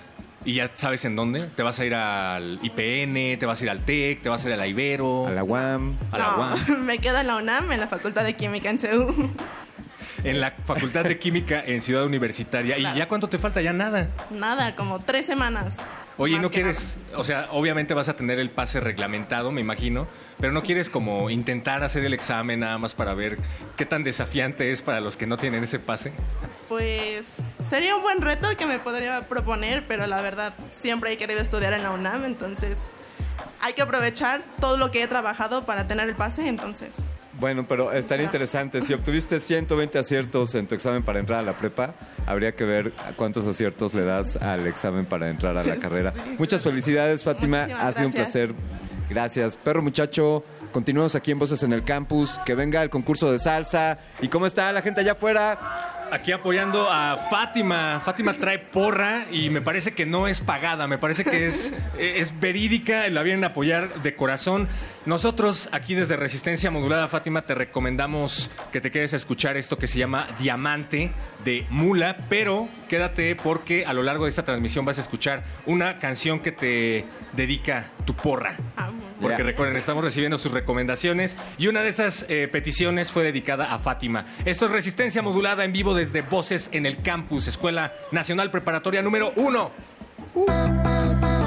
[0.48, 1.42] ¿Y ya sabes en dónde?
[1.42, 3.38] ¿Te vas a ir al IPN?
[3.38, 4.22] ¿Te vas a ir al TEC?
[4.22, 5.28] ¿Te vas a ir a la Ibero?
[5.28, 5.98] A la UAM.
[6.10, 6.86] A la UAM.
[6.86, 9.14] me quedo en la UNAM, en la Facultad de Química en CEU.
[10.28, 12.78] En la Facultad de Química en Ciudad Universitaria.
[12.78, 13.62] ¿Y ya cuánto te falta?
[13.62, 14.08] Ya nada.
[14.30, 15.74] Nada, como tres semanas.
[16.20, 20.08] Oye, ¿no quieres, o sea, obviamente vas a tener el pase reglamentado, me imagino,
[20.40, 23.38] pero no quieres como intentar hacer el examen nada más para ver
[23.76, 26.14] qué tan desafiante es para los que no tienen ese pase?
[26.68, 27.28] Pues
[27.70, 31.74] sería un buen reto que me podría proponer, pero la verdad siempre he querido estudiar
[31.74, 32.78] en la UNAM, entonces
[33.62, 36.90] hay que aprovechar todo lo que he trabajado para tener el pase, entonces.
[37.40, 38.82] Bueno, pero estaría interesante.
[38.82, 41.94] Si obtuviste 120 aciertos en tu examen para entrar a la prepa,
[42.26, 46.14] habría que ver cuántos aciertos le das al examen para entrar a la carrera.
[46.38, 47.64] Muchas felicidades, Fátima.
[47.64, 48.54] Muchísimas ha sido un placer.
[49.10, 49.56] Gracias.
[49.56, 50.44] Perro muchacho,
[50.74, 52.40] continuamos aquí en Voces en el Campus.
[52.46, 54.00] Que venga el concurso de salsa.
[54.22, 55.97] ¿Y cómo está la gente allá afuera?
[56.12, 58.02] Aquí apoyando a Fátima.
[58.04, 62.40] Fátima trae porra y me parece que no es pagada, me parece que es, es
[62.40, 64.68] verídica, la vienen a apoyar de corazón.
[65.06, 69.88] Nosotros aquí desde Resistencia Modulada, Fátima, te recomendamos que te quedes a escuchar esto que
[69.88, 71.12] se llama Diamante
[71.44, 76.00] de Mula, pero quédate porque a lo largo de esta transmisión vas a escuchar una
[76.00, 78.56] canción que te dedica tu porra.
[79.22, 83.80] Porque recuerden, estamos recibiendo sus recomendaciones y una de esas eh, peticiones fue dedicada a
[83.80, 84.26] Fátima.
[84.46, 89.34] Esto es Resistencia Modulada en vivo desde Voces en el Campus, Escuela Nacional Preparatoria número
[89.36, 89.72] uno.
[90.34, 91.47] Son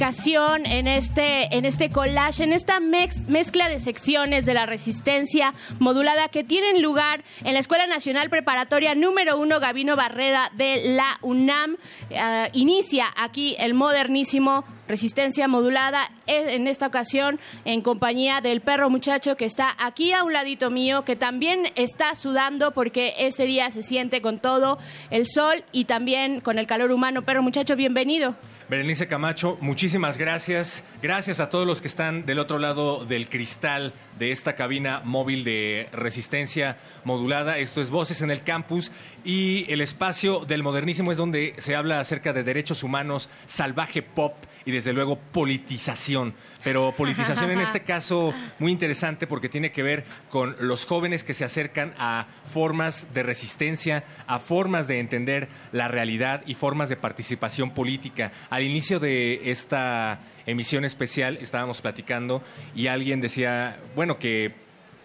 [0.00, 6.44] En este, en este collage, en esta mezcla de secciones de la resistencia modulada que
[6.44, 11.76] tienen lugar en la Escuela Nacional Preparatoria número uno Gavino Barreda de la UNAM,
[12.10, 18.88] eh, inicia aquí el modernísimo Resistencia modulada eh, en esta ocasión en compañía del perro
[18.88, 23.70] muchacho que está aquí a un ladito mío, que también está sudando porque este día
[23.70, 24.78] se siente con todo
[25.10, 27.20] el sol y también con el calor humano.
[27.20, 28.34] Perro muchacho, bienvenido.
[28.68, 30.84] Berenice Camacho, muchísimas gracias.
[31.00, 35.42] Gracias a todos los que están del otro lado del cristal de esta cabina móvil
[35.42, 37.56] de resistencia modulada.
[37.56, 38.92] Esto es Voces en el Campus
[39.24, 44.34] y el espacio del modernísimo es donde se habla acerca de derechos humanos, salvaje pop
[44.68, 46.34] y desde luego politización.
[46.62, 51.32] Pero politización en este caso muy interesante porque tiene que ver con los jóvenes que
[51.32, 56.96] se acercan a formas de resistencia, a formas de entender la realidad y formas de
[56.96, 58.30] participación política.
[58.50, 62.42] Al inicio de esta emisión especial estábamos platicando
[62.74, 64.52] y alguien decía, bueno, que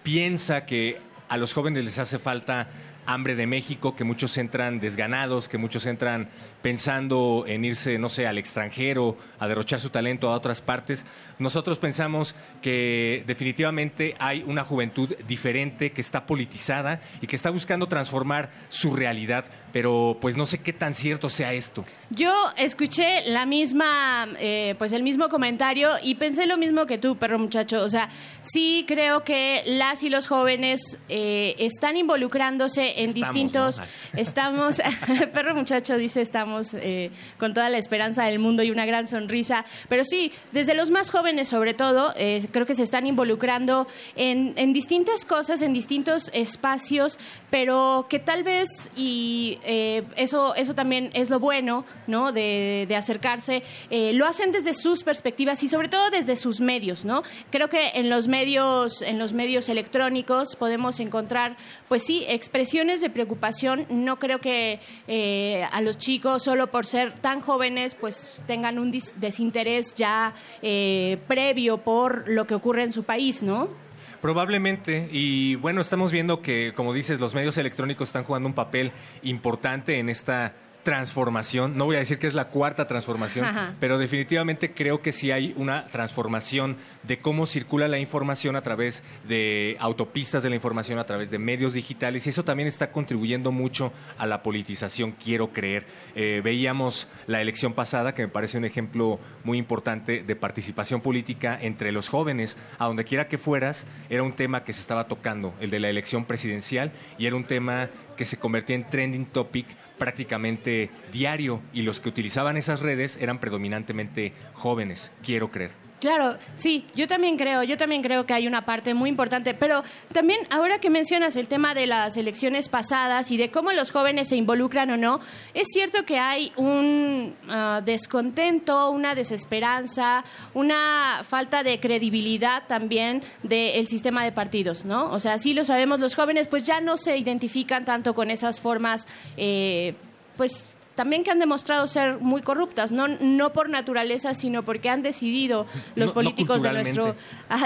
[0.04, 0.98] piensa que
[1.30, 2.68] a los jóvenes les hace falta
[3.06, 6.28] hambre de México, que muchos entran desganados, que muchos entran
[6.64, 11.06] pensando en irse, no sé, al extranjero, a derrochar su talento a otras partes.
[11.38, 17.88] Nosotros pensamos que definitivamente hay una juventud diferente, que está politizada y que está buscando
[17.88, 21.84] transformar su realidad, pero pues no sé qué tan cierto sea esto.
[22.10, 27.18] Yo escuché la misma, eh, pues el mismo comentario y pensé lo mismo que tú,
[27.18, 27.84] perro muchacho.
[27.84, 28.08] O sea,
[28.42, 33.80] sí creo que las y los jóvenes eh, están involucrándose en Estamos, distintos.
[33.80, 33.86] ¿no?
[34.14, 34.82] Estamos,
[35.34, 39.66] perro muchacho dice estamos eh, con toda la esperanza del mundo y una gran sonrisa.
[39.90, 44.54] Pero sí, desde los más jóvenes sobre todo, eh, creo que se están involucrando en,
[44.56, 47.18] en distintas cosas, en distintos espacios,
[47.54, 52.32] pero que tal vez, y eh, eso, eso también es lo bueno, ¿no?
[52.32, 53.62] De, de acercarse,
[53.92, 57.22] eh, lo hacen desde sus perspectivas y sobre todo desde sus medios, ¿no?
[57.52, 61.56] Creo que en los medios, en los medios electrónicos podemos encontrar,
[61.90, 63.86] pues sí, expresiones de preocupación.
[63.88, 68.90] No creo que eh, a los chicos, solo por ser tan jóvenes, pues tengan un
[69.18, 73.83] desinterés ya eh, previo por lo que ocurre en su país, ¿no?
[74.24, 78.94] Probablemente, y bueno, estamos viendo que, como dices, los medios electrónicos están jugando un papel
[79.22, 80.54] importante en esta
[80.84, 81.78] transformación.
[81.78, 83.74] No voy a decir que es la cuarta transformación, Ajá.
[83.80, 89.04] pero definitivamente creo que sí hay una transformación de cómo circula la información a través
[89.28, 93.52] de autopistas de la información, a través de medios digitales, y eso también está contribuyendo
[93.52, 95.86] mucho a la politización, quiero creer.
[96.16, 101.58] Eh, veíamos la elección pasada, que me parece un ejemplo muy importante de participación política
[101.62, 105.54] entre los jóvenes, a donde quiera que fueras, era un tema que se estaba tocando,
[105.60, 109.66] el de la elección presidencial, y era un tema que se convertía en trending topic
[109.98, 115.72] prácticamente diario y los que utilizaban esas redes eran predominantemente jóvenes, quiero creer.
[116.04, 119.86] Claro, sí, yo también creo, yo también creo que hay una parte muy importante, pero
[120.12, 124.28] también ahora que mencionas el tema de las elecciones pasadas y de cómo los jóvenes
[124.28, 125.22] se involucran o no,
[125.54, 133.88] es cierto que hay un ah, descontento, una desesperanza, una falta de credibilidad también del
[133.88, 135.10] sistema de partidos, ¿no?
[135.10, 138.60] O sea, sí lo sabemos, los jóvenes pues ya no se identifican tanto con esas
[138.60, 139.08] formas,
[139.38, 139.96] eh,
[140.36, 145.02] pues también que han demostrado ser muy corruptas, no, no por naturaleza, sino porque han
[145.02, 145.66] decidido
[145.96, 147.16] los No- no políticos de nuestro,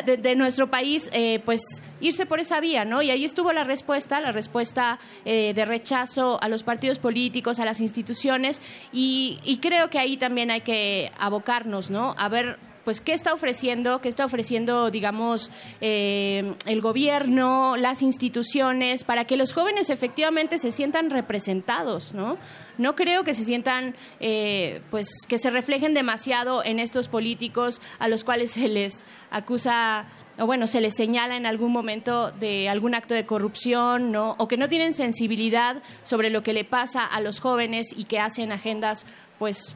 [0.05, 1.61] de nuestro país, eh, pues
[1.99, 3.01] irse por esa vía, ¿no?
[3.01, 7.65] Y ahí estuvo la respuesta, la respuesta eh, de rechazo a los partidos políticos, a
[7.65, 8.61] las instituciones,
[8.93, 12.15] y, y creo que ahí también hay que abocarnos, ¿no?
[12.17, 15.51] A ver pues qué está ofreciendo, qué está ofreciendo, digamos,
[15.81, 22.37] eh, el gobierno, las instituciones, para que los jóvenes efectivamente se sientan representados, ¿no?
[22.77, 28.07] No creo que se sientan, eh, pues, que se reflejen demasiado en estos políticos a
[28.07, 30.05] los cuales se les acusa
[30.39, 34.35] o bueno, se les señala en algún momento de algún acto de corrupción, ¿no?
[34.37, 38.19] O que no tienen sensibilidad sobre lo que le pasa a los jóvenes y que
[38.19, 39.07] hacen agendas,
[39.39, 39.75] pues,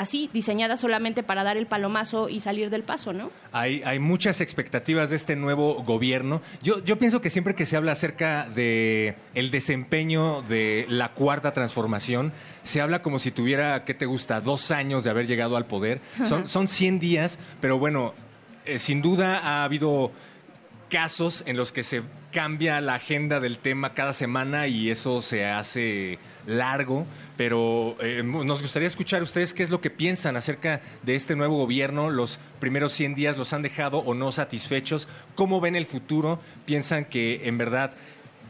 [0.00, 3.28] así, diseñadas solamente para dar el palomazo y salir del paso, ¿no?
[3.52, 6.40] Hay, hay muchas expectativas de este nuevo gobierno.
[6.62, 11.52] Yo, yo pienso que siempre que se habla acerca de el desempeño de la cuarta
[11.52, 12.32] transformación,
[12.62, 16.00] se habla como si tuviera, ¿qué te gusta?, dos años de haber llegado al poder.
[16.26, 18.14] Son, son 100 días, pero bueno,
[18.64, 20.12] eh, sin duda ha habido
[20.88, 22.02] casos en los que se
[22.32, 27.06] cambia la agenda del tema cada semana y eso se hace largo,
[27.40, 31.56] pero eh, nos gustaría escuchar ustedes qué es lo que piensan acerca de este nuevo
[31.56, 32.10] gobierno.
[32.10, 35.08] Los primeros 100 días los han dejado o no satisfechos.
[35.36, 36.38] ¿Cómo ven el futuro?
[36.66, 37.94] ¿Piensan que en verdad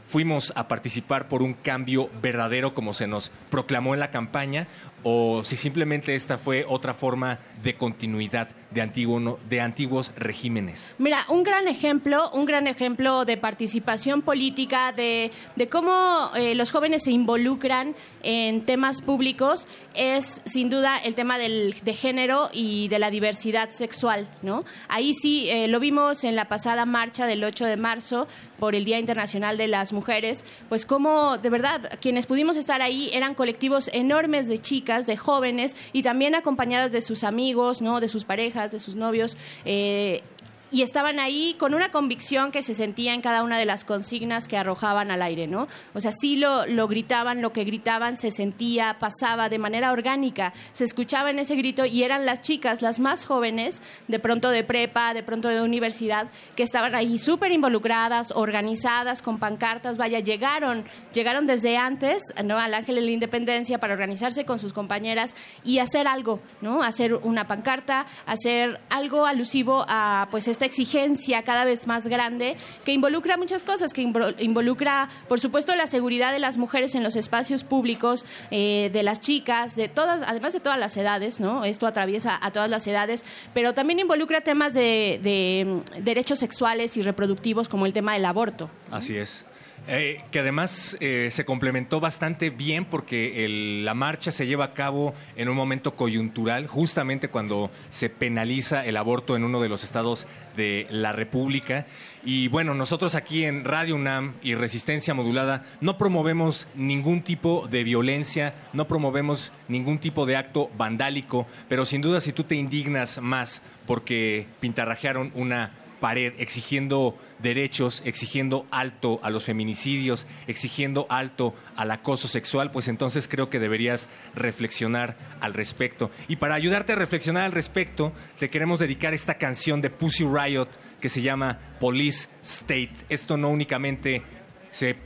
[0.09, 4.67] fuimos a participar por un cambio verdadero como se nos proclamó en la campaña
[5.03, 10.95] o si simplemente esta fue otra forma de continuidad de, antiguo, de antiguos regímenes.
[10.99, 16.71] Mira, un gran ejemplo, un gran ejemplo de participación política, de, de cómo eh, los
[16.71, 22.89] jóvenes se involucran en temas públicos, es sin duda el tema del, de género y
[22.89, 24.65] de la diversidad sexual, ¿no?
[24.89, 28.29] Ahí sí, eh, lo vimos en la pasada marcha del 8 de marzo
[28.59, 33.11] por el Día Internacional de las Mujeres, pues cómo, de verdad, quienes pudimos estar ahí
[33.13, 38.01] eran colectivos enormes de chicas, de jóvenes, y también acompañadas de sus amigos, ¿no?
[38.01, 40.23] De sus parejas, de sus novios, eh,
[40.71, 44.49] y estaban ahí con una convicción que se sentía en cada una de las consignas
[44.49, 45.69] que arrojaban al aire, ¿no?
[45.95, 50.53] O sea, sí lo, lo gritaban, lo que gritaban se sentía, pasaba de manera orgánica,
[50.73, 54.65] se escuchaba en ese grito y eran las chicas, las más jóvenes, de pronto de
[54.65, 60.85] prepa, de pronto de universidad, que estaban ahí súper involucradas, organizadas, con pancartas, vaya, llegaron,
[61.13, 62.59] llegaron desde antes, ¿no?
[62.59, 65.35] Al Ángel de la Independencia para organizarse con sus compañeras
[65.65, 66.83] y hacer algo, ¿no?
[66.83, 72.55] Hacer una pancarta, hacer algo alusivo a, pues, esta exigencia cada vez más grande
[72.85, 77.03] que involucra muchas cosas, que invo- involucra, por supuesto, la seguridad de las mujeres en
[77.03, 81.65] los espacios públicos, eh, de las chicas, de todas, además de todas las edades, ¿no?
[81.65, 83.25] Esto atraviesa a todas las edades,
[83.55, 85.65] pero también involucra temas de, de,
[85.99, 88.69] mm, derechos sexuales y reproductivos como el tema del aborto.
[88.91, 89.47] Así es.
[89.89, 95.15] Eh, que además eh, se complementó bastante bien porque la marcha se lleva a cabo
[95.37, 100.27] en un momento coyuntural, justamente cuando se penaliza el aborto en uno de los estados
[100.57, 101.87] de la República.
[102.23, 107.83] Y bueno, nosotros aquí en Radio UNAM y Resistencia Modulada no promovemos ningún tipo de
[107.83, 113.21] violencia, no promovemos ningún tipo de acto vandálico, pero sin duda si tú te indignas
[113.23, 121.91] más porque pintarrajearon una pared exigiendo derechos, exigiendo alto a los feminicidios, exigiendo alto al
[121.91, 126.11] acoso sexual, pues entonces creo que deberías reflexionar al respecto.
[126.27, 130.69] Y para ayudarte a reflexionar al respecto, te queremos dedicar esta canción de Pussy Riot
[131.01, 132.95] que se llama Police State.
[133.09, 134.23] Esto no únicamente
[134.71, 134.97] se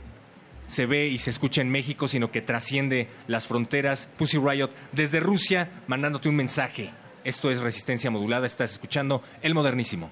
[0.67, 4.09] se ve y se escucha en México, sino que trasciende las fronteras.
[4.17, 6.91] Pussy Riot desde Rusia mandándote un mensaje.
[7.23, 10.11] Esto es resistencia modulada, estás escuchando el modernísimo.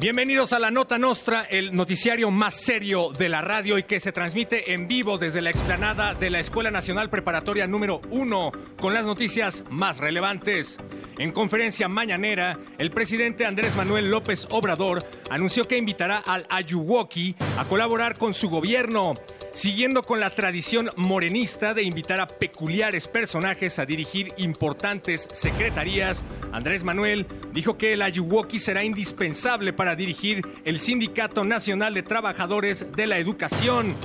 [0.00, 4.12] Bienvenidos a la Nota Nostra, el noticiario más serio de la radio y que se
[4.12, 9.04] transmite en vivo desde la explanada de la Escuela Nacional Preparatoria número 1 con las
[9.04, 10.78] noticias más relevantes.
[11.18, 17.64] En conferencia mañanera, el presidente Andrés Manuel López Obrador anunció que invitará al Ayuwoki a
[17.64, 19.16] colaborar con su gobierno.
[19.52, 26.22] Siguiendo con la tradición morenista de invitar a peculiares personajes a dirigir importantes secretarías,
[26.52, 32.86] Andrés Manuel dijo que el Ayuwoki será indispensable para dirigir el Sindicato Nacional de Trabajadores
[32.94, 33.96] de la Educación.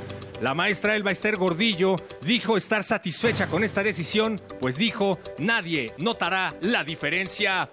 [0.41, 6.55] La maestra Elba Ester Gordillo dijo estar satisfecha con esta decisión, pues dijo, nadie notará
[6.61, 7.69] la diferencia.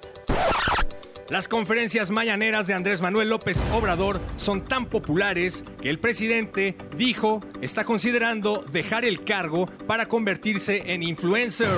[1.31, 7.41] Las conferencias mañaneras de Andrés Manuel López Obrador son tan populares que el presidente dijo
[7.61, 11.71] está considerando dejar el cargo para convertirse en influencer.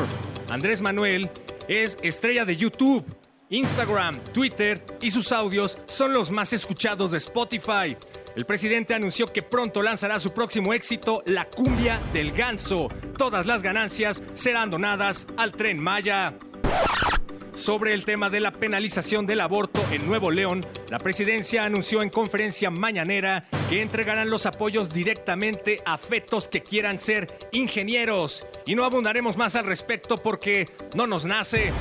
[0.49, 1.31] Andrés Manuel
[1.69, 3.05] es estrella de YouTube,
[3.51, 7.95] Instagram, Twitter y sus audios son los más escuchados de Spotify.
[8.35, 12.89] El presidente anunció que pronto lanzará su próximo éxito, La cumbia del ganso.
[13.19, 16.33] Todas las ganancias serán donadas al tren Maya.
[17.55, 22.11] Sobre el tema de la penalización del aborto en Nuevo León, la presidencia anunció en
[22.11, 28.45] conferencia mañanera que entregarán los apoyos directamente a fetos que quieran ser ingenieros.
[28.67, 31.73] Y no abundaremos más al respecto porque no nos nace.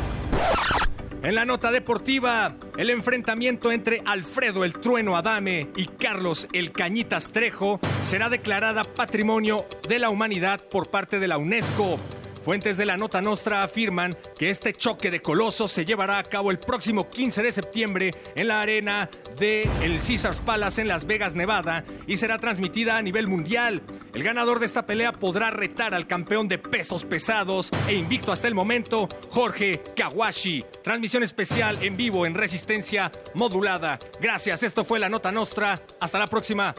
[1.24, 7.32] En la nota deportiva, el enfrentamiento entre Alfredo el Trueno Adame y Carlos el Cañitas
[7.32, 12.00] Trejo será declarada Patrimonio de la Humanidad por parte de la UNESCO.
[12.44, 16.50] Fuentes de la Nota Nostra afirman que este choque de colosos se llevará a cabo
[16.50, 21.36] el próximo 15 de septiembre en la arena de el Caesars Palace en Las Vegas,
[21.36, 23.84] Nevada, y será transmitida a nivel mundial.
[24.16, 28.48] El ganador de esta pelea podrá retar al campeón de pesos pesados e invicto hasta
[28.48, 30.66] el momento, Jorge Kawashi.
[30.84, 34.00] Transmisión especial en vivo en resistencia modulada.
[34.20, 35.84] Gracias, esto fue la Nota Nostra.
[36.00, 36.74] Hasta la próxima.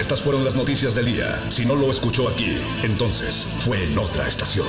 [0.00, 1.44] Estas fueron las noticias del día.
[1.50, 4.66] Si no lo escuchó aquí, entonces fue en otra estación.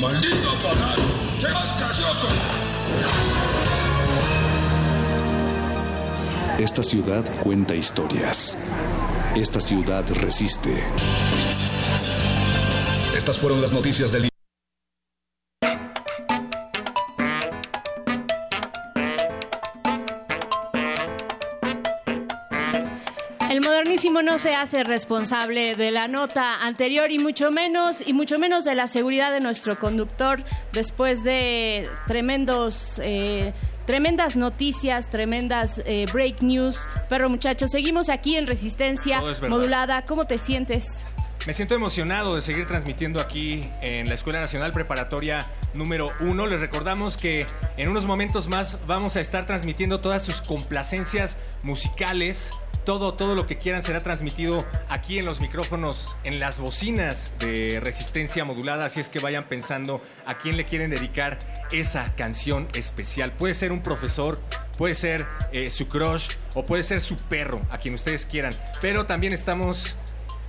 [0.00, 0.98] ¡Maldito canal!
[1.38, 2.26] ¡Qué más gracioso!
[6.58, 8.56] Esta ciudad cuenta historias.
[9.36, 10.82] Esta ciudad resiste.
[13.14, 14.35] Estas fueron las noticias del día.
[23.96, 28.74] No se hace responsable de la nota anterior y mucho menos y mucho menos de
[28.74, 30.44] la seguridad de nuestro conductor
[30.74, 33.54] después de tremendos eh,
[33.86, 36.86] tremendas noticias, tremendas eh, break news.
[37.08, 40.04] Pero muchachos, seguimos aquí en Resistencia modulada.
[40.04, 41.06] ¿Cómo te sientes?
[41.46, 46.46] Me siento emocionado de seguir transmitiendo aquí en la Escuela Nacional Preparatoria número 1.
[46.48, 47.46] Les recordamos que
[47.76, 52.52] en unos momentos más vamos a estar transmitiendo todas sus complacencias musicales.
[52.86, 57.80] Todo, todo lo que quieran será transmitido aquí en los micrófonos, en las bocinas de
[57.80, 58.84] resistencia modulada.
[58.84, 61.36] Así es que vayan pensando a quién le quieren dedicar
[61.72, 63.32] esa canción especial.
[63.32, 64.38] Puede ser un profesor,
[64.78, 68.54] puede ser eh, su crush o puede ser su perro, a quien ustedes quieran.
[68.80, 69.96] Pero también estamos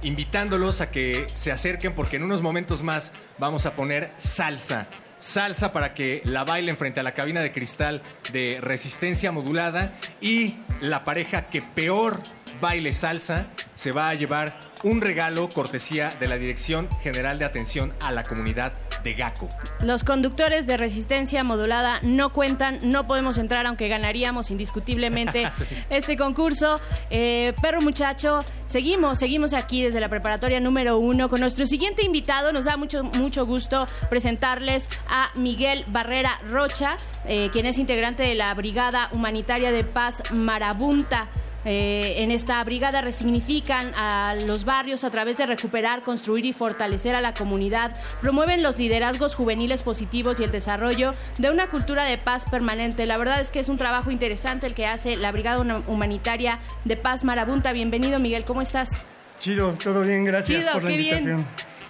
[0.03, 4.85] invitándolos a que se acerquen porque en unos momentos más vamos a poner salsa.
[5.17, 10.57] Salsa para que la bailen frente a la cabina de cristal de resistencia modulada y
[10.81, 12.21] la pareja que peor
[12.61, 17.93] baile salsa se va a llevar un regalo cortesía de la Dirección General de Atención
[17.99, 18.73] a la Comunidad
[19.03, 19.49] de GACO.
[19.81, 25.49] Los conductores de resistencia modulada no cuentan, no podemos entrar aunque ganaríamos indiscutiblemente
[25.89, 26.79] este concurso.
[27.09, 32.51] Eh, perro muchacho, seguimos, seguimos aquí desde la preparatoria número uno con nuestro siguiente invitado.
[32.51, 38.35] Nos da mucho, mucho gusto presentarles a Miguel Barrera Rocha, eh, quien es integrante de
[38.35, 41.29] la Brigada Humanitaria de Paz Marabunta.
[41.69, 47.15] Eh, en esta brigada resignifican a los barrios a través de recuperar, construir y fortalecer
[47.15, 52.19] a la comunidad, promueven los liderazgos juveniles positivos y el desarrollo de una cultura de
[52.19, 53.07] paz permanente.
[53.07, 56.97] La verdad es que es un trabajo interesante el que hace la Brigada Humanitaria de
[56.97, 57.73] Paz Marabunta.
[57.73, 59.03] Bienvenido, Miguel, ¿cómo estás?
[59.39, 61.45] Chido, todo bien, gracias Chido, por la bien.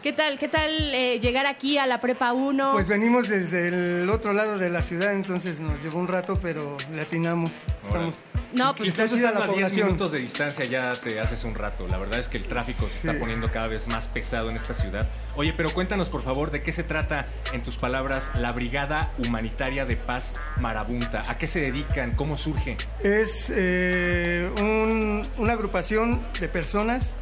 [0.08, 0.40] ¿Qué tal?
[0.40, 2.72] ¿Qué tal eh, llegar aquí a la Prepa 1?
[2.72, 3.68] Pues venimos desde
[4.04, 7.52] el otro lado de la ciudad, entonces nos llevó un rato, pero le atinamos.
[7.84, 8.16] Estamos
[8.54, 9.88] No, Y pues estás estando la a 10 población.
[9.88, 11.90] minutos de distancia ya te haces un rato.
[11.90, 14.74] La verdad es que el tráfico se está poniendo cada vez más pesado en esta
[14.74, 15.10] ciudad.
[15.36, 19.86] Oye, pero cuéntanos por favor de qué se trata, en tus palabras, la Brigada Humanitaria
[19.86, 21.30] de Paz Marabunta.
[21.30, 22.12] ¿A qué se dedican?
[22.12, 22.78] ¿Cómo surge?
[23.04, 27.18] Es eh, un- una agrupación de personas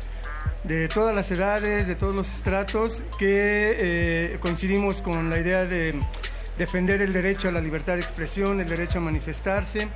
[0.68, 6.00] de todas las edades, de todos los estratos, que eh, coincidimos con la idea de
[6.58, 9.90] defender el derecho a la libertad de expresión, el derecho a manifestarse,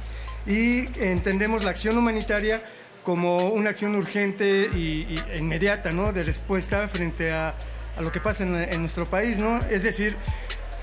[0.45, 2.63] y entendemos la acción humanitaria
[3.03, 6.13] como una acción urgente y, inmediata, ¿no?
[6.13, 7.55] De respuesta frente a,
[7.97, 9.59] a lo que pasa en, nuestro país, ¿no?
[9.71, 10.15] Es decir,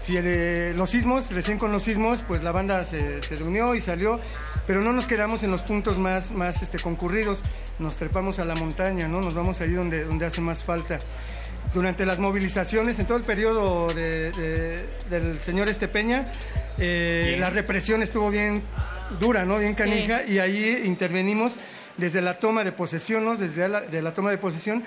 [0.02, 4.20] si eh, los sismos, recién con los sismos, pues la banda se reunió y salió,
[4.66, 7.42] pero no nos quedamos en los puntos más, más este, concurridos,
[7.78, 9.20] nos trepamos a la montaña, ¿no?
[9.20, 10.98] Nos vamos ahí donde, donde hace más falta.
[11.74, 16.24] Durante las movilizaciones, en todo el periodo de- de- del señor Estepeña,
[16.78, 18.62] eh, la represión estuvo bien
[19.20, 19.58] dura, ¿no?
[19.58, 21.56] Bien canija, y ahí intervenimos
[21.96, 23.36] desde la toma de posesión, ¿no?
[23.36, 24.84] Desde la, de la toma de posesión,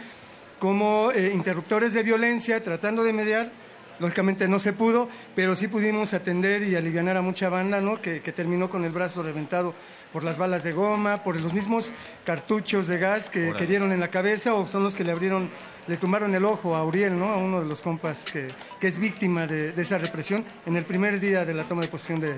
[0.60, 3.52] como eh, interruptores de violencia, tratando de mediar.
[4.00, 8.02] Lógicamente no se pudo, pero sí pudimos atender y aliviar a mucha banda, ¿no?
[8.02, 9.74] Que, que terminó con el brazo reventado
[10.14, 11.92] por las balas de goma, por los mismos
[12.26, 15.50] cartuchos de gas que, dieron en la cabeza o son los que le abrieron,
[15.88, 17.26] le tumbaron el ojo a Uriel, ¿no?
[17.30, 18.48] A uno de los compas que,
[18.80, 21.88] que es víctima de, de esa represión en el primer día de la toma de
[21.90, 22.36] posesión de-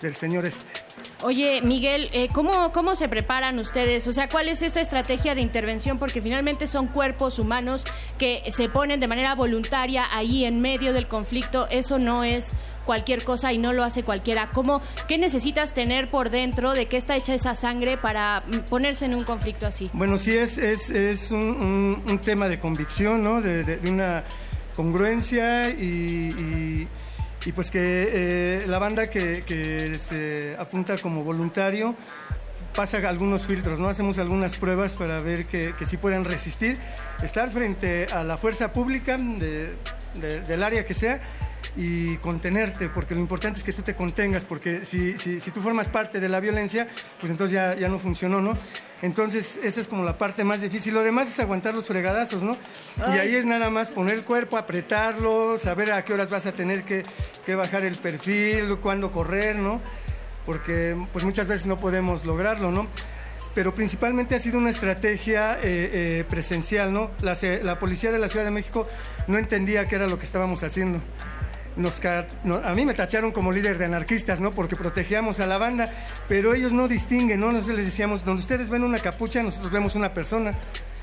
[0.00, 0.70] del señor este.
[1.22, 4.06] Oye, Miguel, eh, ¿cómo, ¿cómo se preparan ustedes?
[4.06, 5.98] O sea, ¿cuál es esta estrategia de intervención?
[5.98, 7.84] Porque finalmente son cuerpos humanos
[8.18, 11.66] que se ponen de manera voluntaria ahí en medio del conflicto.
[11.70, 12.52] Eso no es
[12.84, 14.50] cualquier cosa y no lo hace cualquiera.
[14.50, 16.72] ¿Cómo, ¿Qué necesitas tener por dentro?
[16.74, 19.88] ¿De qué está hecha esa sangre para mm, ponerse en un conflicto así?
[19.94, 23.40] Bueno, sí es, es, es un, un- un tema de convicción, ¿no?
[23.40, 24.24] De, de- de una
[24.76, 26.88] congruencia y, y-
[27.46, 31.94] y pues que eh, la banda que, que se apunta como voluntario
[32.74, 33.88] pasa algunos filtros, ¿no?
[33.88, 36.78] Hacemos algunas pruebas para ver que, que sí puedan resistir,
[37.22, 39.74] estar frente a la fuerza pública de-
[40.20, 41.20] de- del área que sea
[41.76, 45.60] y contenerte, porque lo importante es que tú te contengas, porque si, si, si tú
[45.62, 46.88] formas parte de la violencia,
[47.20, 48.56] pues entonces ya, ya no funcionó, ¿no?
[49.04, 50.94] Entonces esa es como la parte más difícil.
[50.94, 52.56] Lo demás es aguantar los fregadazos, ¿no?
[53.12, 56.52] Y ahí es nada más poner el cuerpo, apretarlo, saber a qué horas vas a
[56.52, 57.02] tener que,
[57.44, 59.82] que bajar el perfil, cuándo correr, ¿no?
[60.46, 62.86] Porque pues muchas veces no podemos lograrlo, ¿no?
[63.54, 67.10] Pero principalmente ha sido una estrategia eh, eh, presencial, ¿no?
[67.20, 68.88] La, la policía de la Ciudad de México
[69.26, 71.02] no entendía qué era lo que estábamos haciendo.
[71.76, 74.50] Nos a mí me tacharon como líder de anarquistas, ¿no?
[74.50, 75.92] Porque protegíamos a la banda,
[76.28, 77.50] pero ellos no distinguen, ¿no?
[77.50, 80.52] Nosotros les decíamos, donde ustedes ven una capucha, nosotros vemos una persona.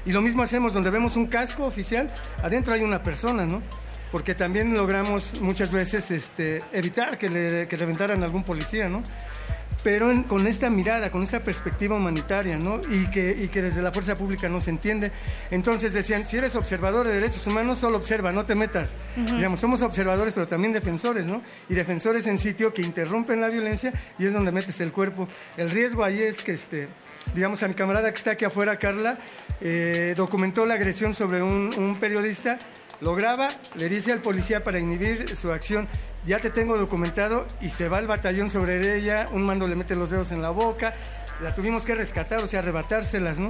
[0.06, 2.07] Y lo mismo hacemos, donde vemos un casco oficial,
[2.41, 3.61] adentro hay una persona, ¿no?
[4.11, 9.03] Porque también logramos muchas veces este, evitar que le que a algún policía, ¿no?
[9.83, 12.79] Pero en- con esta mirada, con esta perspectiva humanitaria, ¿no?
[12.89, 15.11] Y que, y que desde la fuerza pública no se entiende.
[15.49, 18.95] Entonces decían, si eres observador de derechos humanos, solo observa, no te metas.
[19.17, 19.35] Ujú.
[19.37, 21.41] Digamos, somos observadores, pero también defensores, ¿no?
[21.69, 25.27] Y defensores en sitio que interrumpen la violencia y es donde metes el cuerpo.
[25.57, 26.87] El riesgo ahí es que, este,
[27.33, 29.17] digamos, a mi camarada que está aquí afuera, Carla,
[29.61, 32.57] eh, documentó la agresión sobre un, un periodista,
[33.01, 35.87] lo graba, le dice al policía para inhibir su acción,
[36.26, 39.95] ya te tengo documentado y se va al batallón sobre ella, un mando le mete
[39.95, 40.93] los dedos en la boca,
[41.41, 43.48] la tuvimos que rescatar, o sea, arrebatárselas, ¿no?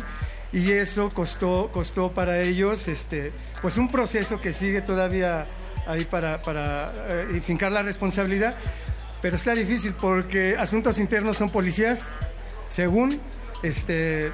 [0.53, 3.31] Y eso costó, costó para ellos, este,
[3.61, 5.47] pues un proceso que sigue todavía
[5.87, 8.55] ahí para, para eh, fincar la responsabilidad,
[9.21, 12.11] pero está difícil porque asuntos internos son policías,
[12.67, 13.19] según,
[13.63, 14.31] este,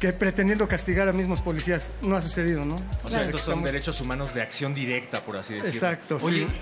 [0.00, 2.76] que pretendiendo castigar a mismos policías, no ha sucedido, ¿no?
[3.04, 5.74] O sea, estos son Estamos- derechos humanos de acción directa, por así decirlo.
[5.74, 6.60] Exacto, Oye, sí.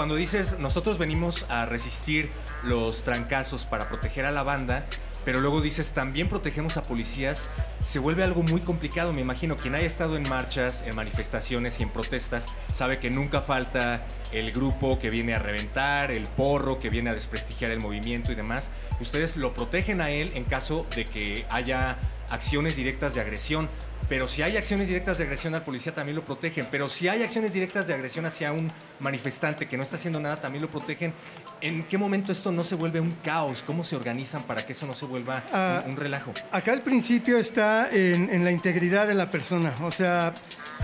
[0.00, 2.30] Cuando dices, nosotros venimos a resistir
[2.62, 4.86] los trancazos para proteger a la banda,
[5.26, 7.50] pero luego dices, también protegemos a policías,
[7.84, 9.12] se vuelve algo muy complicado.
[9.12, 13.42] Me imagino, quien haya estado en marchas, en manifestaciones y en protestas, sabe que nunca
[13.42, 14.02] falta
[14.32, 18.36] el grupo que viene a reventar, el porro que viene a desprestigiar el movimiento y
[18.36, 18.70] demás.
[19.00, 21.98] Ustedes lo protegen a él en caso de que haya
[22.30, 23.68] acciones directas de agresión.
[24.08, 26.66] Pero si hay acciones directas de agresión al policía, también lo protegen.
[26.68, 30.40] Pero si hay acciones directas de agresión hacia un manifestante que no está haciendo nada,
[30.40, 31.12] también lo protegen.
[31.60, 33.62] ¿En qué momento esto no se vuelve un caos?
[33.64, 36.32] ¿Cómo se organizan para que eso no se vuelva Ah, un, un relajo?
[36.50, 39.72] Acá el principio está en, en la integridad de la persona.
[39.82, 40.34] O sea,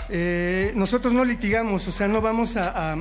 [0.08, 2.96] eh, nosotros no litigamos, o sea, no vamos a, a-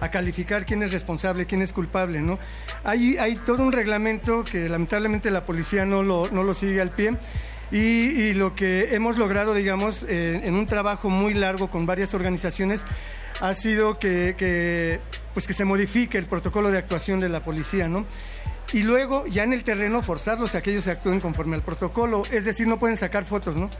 [0.00, 2.38] a calificar quién es responsable, quién es culpable, ¿no?
[2.84, 6.90] Hay, hay todo un reglamento que lamentablemente la policía no lo, no lo sigue al
[6.90, 7.12] pie.
[7.72, 12.84] Y, lo que hemos logrado, digamos, en un trabajo muy largo con varias organizaciones,
[13.40, 15.00] ha sido que,
[15.34, 18.06] pues que se modifique el protocolo de actuación de la policía, ¿no?
[18.72, 22.44] y luego ya en el terreno forzarlos a que ellos actúen conforme al protocolo, es
[22.44, 23.70] decir, no pueden sacar fotos, ¿no?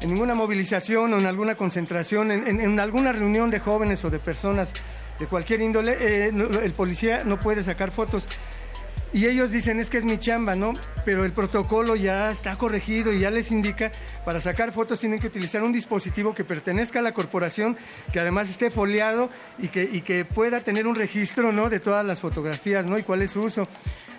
[0.00, 4.20] En ninguna movilización o en alguna concentración, en, en- alguna reunión de jóvenes o de
[4.20, 4.72] personas
[5.18, 8.28] de cualquier índole, eh, el policía no puede sacar fotos.
[9.12, 10.74] Y ellos dicen, es que es mi chamba, ¿no?
[11.04, 13.92] Pero el protocolo ya está corregido y ya les indica,
[14.24, 17.76] para sacar fotos tienen que utilizar un dispositivo que pertenezca a la corporación,
[18.12, 21.70] que además esté foliado y que, pueda tener un registro, ¿no?
[21.70, 22.98] De todas las fotografías, ¿no?
[22.98, 23.68] Y cuál es su uso.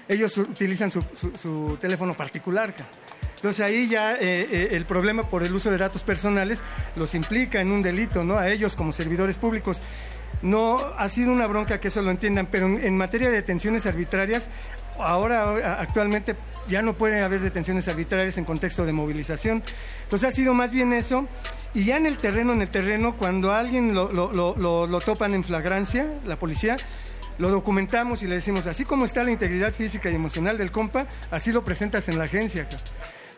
[0.08, 2.74] Ellos utilizan su, teléfono particular.
[3.36, 6.64] Entonces ahí ya eh, eh, el problema por el uso de datos personales
[6.96, 8.38] los implica en un delito, ¿no?
[8.40, 9.82] A ellos como servidores públicos.
[10.42, 14.50] No ha sido una bronca que eso lo entiendan, pero en, materia de detenciones arbitrarias,
[15.00, 16.36] ahora actualmente
[16.68, 19.64] ya no puede haber detenciones arbitrarias en contexto de movilización.
[20.04, 21.28] Entonces ha sido más bien eso.
[21.74, 26.06] Y ya en el terreno, en el terreno, cuando alguien lo- lo topan en flagrancia,
[26.26, 26.76] la policía,
[27.38, 31.06] lo documentamos y le decimos, así como está la integridad física y emocional del compa,
[31.32, 32.68] así lo presentas en la agencia.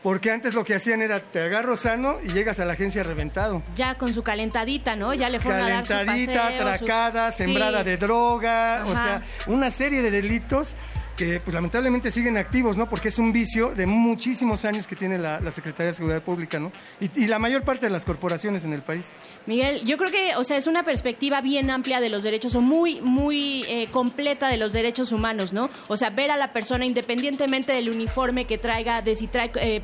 [0.04, 3.62] Porque antes lo que hacían era, te agarro sano y llegas a la agencia reventado.
[3.76, 5.14] Ya con su calentadita, ¿no?
[5.14, 7.44] Ya le fueron a dar su Calentadita, paseo, su- atracada, Sí.
[7.44, 10.76] sembrada de droga, o sea, una serie de delitos
[11.20, 12.88] que pues lamentablemente siguen activos, ¿no?
[12.88, 16.60] Porque es un vicio de muchísimos años que tiene la, la Secretaría de Seguridad Pública,
[16.62, 16.72] ¿no?
[17.02, 19.14] Y, la mayor parte de las corporaciones en el país.
[19.46, 22.62] Miguel, yo creo que, o sea, es una perspectiva bien amplia de los derechos o
[22.62, 25.70] muy, muy eh, completa de los derechos humanos, ¿no?
[25.90, 29.84] O sea, ver a la persona independientemente del uniforme que traiga, de si trae eh,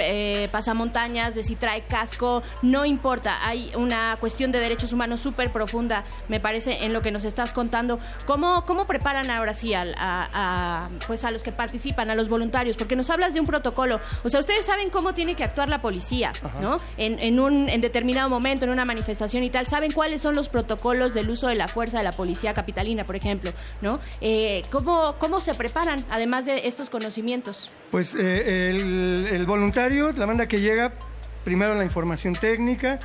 [0.00, 3.46] eh, pasamontañas, de si trae casco, no importa.
[3.46, 7.52] Hay una cuestión de derechos humanos súper profunda, me parece, en lo que nos estás
[7.52, 8.00] contando.
[8.24, 9.84] ¿Cómo, cómo preparan ahora sí a,
[11.06, 12.76] pues a los que participan, a los voluntarios?
[12.76, 14.00] Porque nos hablas de un protocolo.
[14.24, 16.78] O sea, ustedes saben cómo tiene que actuar la policía, ¿no?
[16.96, 20.48] En, en un en determinado momento, en una manifestación y tal, saben cuáles son los
[20.48, 24.00] protocolos del uso de la fuerza de la policía capitalina, por ejemplo, ¿no?
[24.20, 27.72] Eh, ¿cómo, ¿Cómo se preparan, además de estos conocimientos?
[27.90, 30.92] Pues eh, el, el voluntario, la banda que llega,
[31.44, 32.98] primero la información técnica,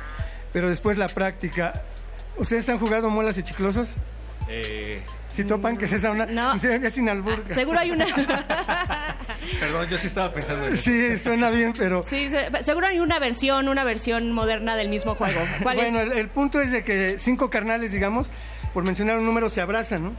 [0.52, 1.82] pero después la práctica.
[2.38, 3.90] ¿Ustedes han jugado muelas y chiclosos?
[4.48, 5.02] Eh,
[5.36, 6.24] Si topan que es esa una...
[6.24, 6.56] No.
[6.80, 7.44] Ya sin albur.
[7.52, 8.06] Seguro hay una...
[9.60, 10.82] Perdón, yo sí estaba pensando en eso.
[10.82, 12.04] Sí, suena bien, pero...
[12.08, 15.38] Sí, se- seguro hay una versión, una versión moderna del mismo juego.
[15.62, 16.06] ¿Cuál bueno, es?
[16.10, 18.30] el, el punto es de que cinco carnales, digamos,
[18.72, 20.12] por mencionar un número, se abrazan, ¿no?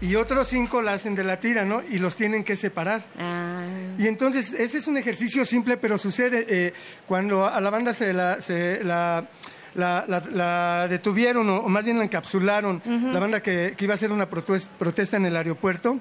[0.00, 1.82] Y otros cinco la hacen de la tira, ¿no?
[1.82, 3.04] Y los tienen que separar.
[3.18, 3.64] Ah.
[3.98, 6.72] Y entonces, ese es un ejercicio simple, pero sucede eh,
[7.08, 9.26] cuando a la banda se la, se la,
[9.76, 12.82] la- la- la detuvieron, o, o más bien la encapsularon,
[13.12, 15.98] la banda que, que iba a hacer una protesta en el aeropuerto.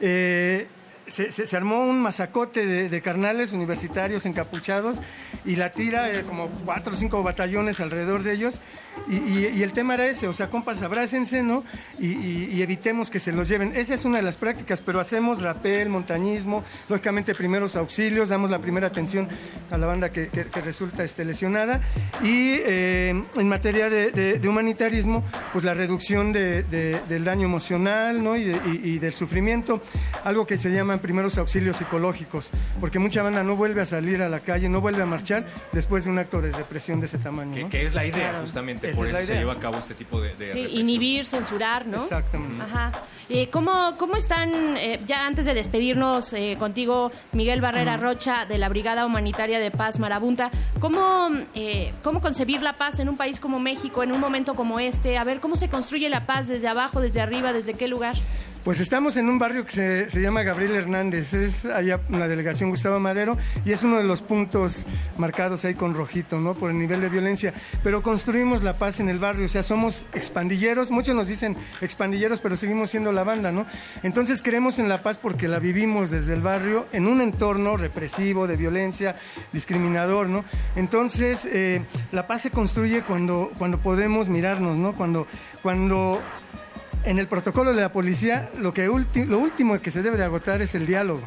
[0.00, 0.66] eh,
[1.08, 4.98] se, armó un masacote de, carnales universitarios encapuchados
[5.44, 8.60] y la tira, eh, como cuatro o cinco batallones alrededor de ellos.
[9.08, 11.64] Y, el tema era ese, o sea, compas, abrácense, ¿no?
[11.98, 13.72] Y, evitemos que se los lleven.
[13.76, 18.58] Esa es una de las prácticas, pero hacemos rapel, montañismo, lógicamente primeros auxilios, damos la
[18.58, 19.28] primera atención
[19.70, 20.28] a la banda que,
[20.64, 21.80] resulta este, lesionada.
[22.22, 25.22] Y eh, en materia de, humanitarismo,
[25.52, 28.36] pues la reducción de- de- del daño emocional, ¿no?
[28.36, 29.80] Y, de- y- y del sufrimiento,
[30.24, 32.48] algo que se llaman primeros auxilios psicológicos,
[32.80, 36.04] porque mucha banda no vuelve a salir a la calle, no vuelve a marchar después
[36.04, 37.54] de un acto de represión de ese tamaño.
[37.54, 37.68] Que, ¿no?
[37.70, 38.40] que es la idea, Claro.
[38.42, 38.88] justamente.
[38.88, 41.86] Esa Por es eso se lleva a cabo este tipo de, de Sí, inhibir, censurar,
[41.86, 42.02] ¿no?
[42.02, 42.60] Exactamente.
[42.62, 42.92] Ajá.
[43.28, 48.58] Eh, ¿cómo, ¿Cómo están, eh, ya antes de despedirnos eh, contigo, Miguel Barrera Rocha, de
[48.58, 50.50] la Brigada Humanitaria de Paz Marabunta,
[50.80, 54.80] ¿cómo, eh, ¿cómo concebir la paz en un país como México, en un momento como
[54.80, 55.18] este?
[55.18, 58.14] A ver, ¿cómo se construye la paz desde abajo, desde arriba, desde qué lugar?
[58.66, 62.26] Pues estamos en un barrio que se, se llama Gabriel Hernández, es allá en la
[62.26, 64.86] delegación Gustavo Madero y es uno de los puntos
[65.18, 66.52] marcados ahí con rojito, ¿no?
[66.52, 67.54] Por el nivel de violencia.
[67.84, 72.40] Pero construimos la paz en el barrio, o sea, somos expandilleros, muchos nos dicen expandilleros,
[72.40, 73.66] pero seguimos siendo la banda, ¿no?
[74.02, 78.48] Entonces creemos en la paz porque la vivimos desde el barrio en un entorno represivo,
[78.48, 79.14] de violencia,
[79.52, 80.44] discriminador, ¿no?
[80.74, 84.92] Entonces, eh, la paz se construye cuando, cuando podemos mirarnos, ¿no?
[84.92, 85.28] Cuando,
[85.62, 86.20] cuando
[87.06, 90.60] en el protocolo de la policía, lo, que lo último que se debe de agotar
[90.60, 91.22] es el diálogo.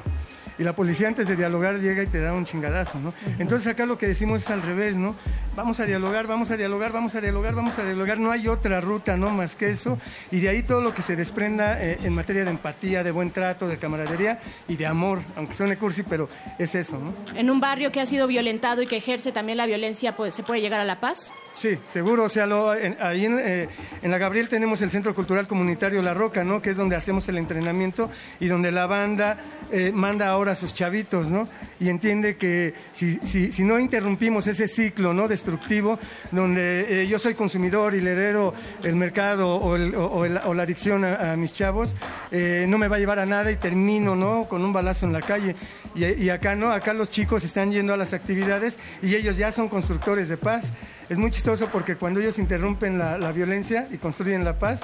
[0.60, 3.14] Y la policía antes de dialogar llega y te da un chingadazo, ¿no?
[3.40, 5.16] Entonces acá lo que decimos es al revés, ¿no?
[5.56, 8.20] Vamos a dialogar, vamos a dialogar, vamos a dialogar, vamos a dialogar.
[8.20, 9.30] No hay otra ruta, ¿no?
[9.30, 9.98] Más que eso.
[10.32, 13.32] Y de ahí todo lo que se desprenda eh, en materia de empatía, de buen
[13.32, 15.20] trato, de camaradería y de amor.
[15.36, 16.28] Aunque suene cursi, pero
[16.60, 17.14] es eso, ¿no?
[17.36, 20.44] En un barrio que ha sido violentado y que ejerce también la violencia, pues, ¿se
[20.44, 21.34] puede llegar a la paz?
[21.54, 22.26] Sí, seguro.
[22.26, 23.70] O sea, lo- en- ahí en, eh,
[24.02, 26.62] en la Gabriel tenemos el Centro Cultural Comunitario La Roca, ¿no?
[26.62, 28.10] Que es donde hacemos el entrenamiento
[28.40, 29.38] y donde la banda
[29.72, 31.48] eh, manda ahora a sus chavitos, ¿no?
[31.80, 35.28] Y entiende que si, si, si no interrumpimos ese ciclo, ¿no?
[35.28, 35.98] Destructivo
[36.32, 38.54] donde eh, yo soy consumidor y le heredo
[38.84, 41.94] el mercado o, el- o- o el- o la adicción a, a mis chavos,
[42.32, 44.44] eh, no me va a llevar a nada y termino ¿no?
[44.44, 45.56] con un balazo en la calle.
[45.96, 49.52] Y, y acá no, acá los chicos están yendo a las actividades y ellos ya
[49.52, 50.66] son constructores de paz.
[51.10, 54.80] Es muy chistoso porque cuando ellos interrumpen la, la violencia y construyen la paz,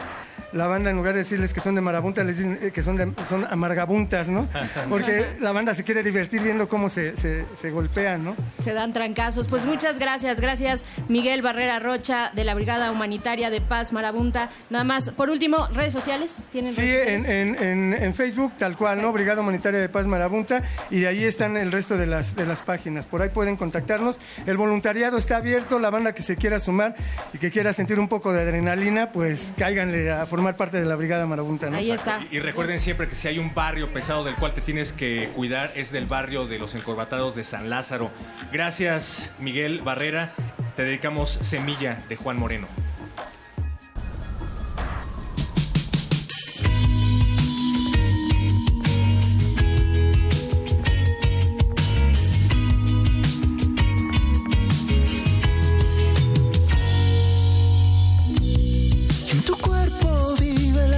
[0.53, 2.95] la banda en lugar de decirles que son de marabunta, les dicen eh, que son,
[2.95, 4.47] de, son amargabuntas, ¿no?
[4.89, 8.35] Porque la banda se quiere divertir viendo cómo se, se, se golpean, ¿no?
[8.63, 9.47] Se dan trancazos.
[9.47, 10.39] Pues muchas gracias.
[10.39, 14.49] Gracias, Miguel Barrera Rocha, de la Brigada Humanitaria de Paz Marabunta.
[14.69, 16.47] Nada más, por último, redes sociales.
[16.51, 17.61] ¿Tienen Sí, redes en, sociales?
[17.61, 19.11] en, en, en Facebook, tal cual, ¿no?
[19.13, 22.61] Brigada Humanitaria de Paz Marabunta, y de ahí están el resto de las, de las
[22.61, 23.05] páginas.
[23.05, 24.19] Por ahí pueden contactarnos.
[24.47, 26.95] El voluntariado está abierto, la banda que se quiera sumar
[27.33, 30.95] y que quiera sentir un poco de adrenalina, pues cáiganle a formar parte de la
[30.95, 31.77] Brigada Marabunta, ¿no?
[31.77, 32.19] Ahí está.
[32.31, 35.71] Y recuerden siempre que si hay un barrio pesado del cual te tienes que cuidar,
[35.75, 38.09] es del barrio de los encorbatados de San Lázaro.
[38.51, 40.33] Gracias, Miguel Barrera.
[40.75, 42.67] Te dedicamos Semilla de Juan Moreno.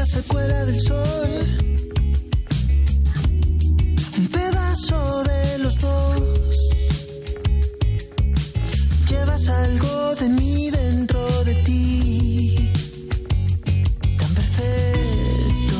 [0.07, 1.31] Secuela del sol.
[4.17, 6.57] Un pedazo de los dos.
[9.09, 12.71] Llevas algo de mí dentro de ti.
[14.17, 15.77] Tan perfecto.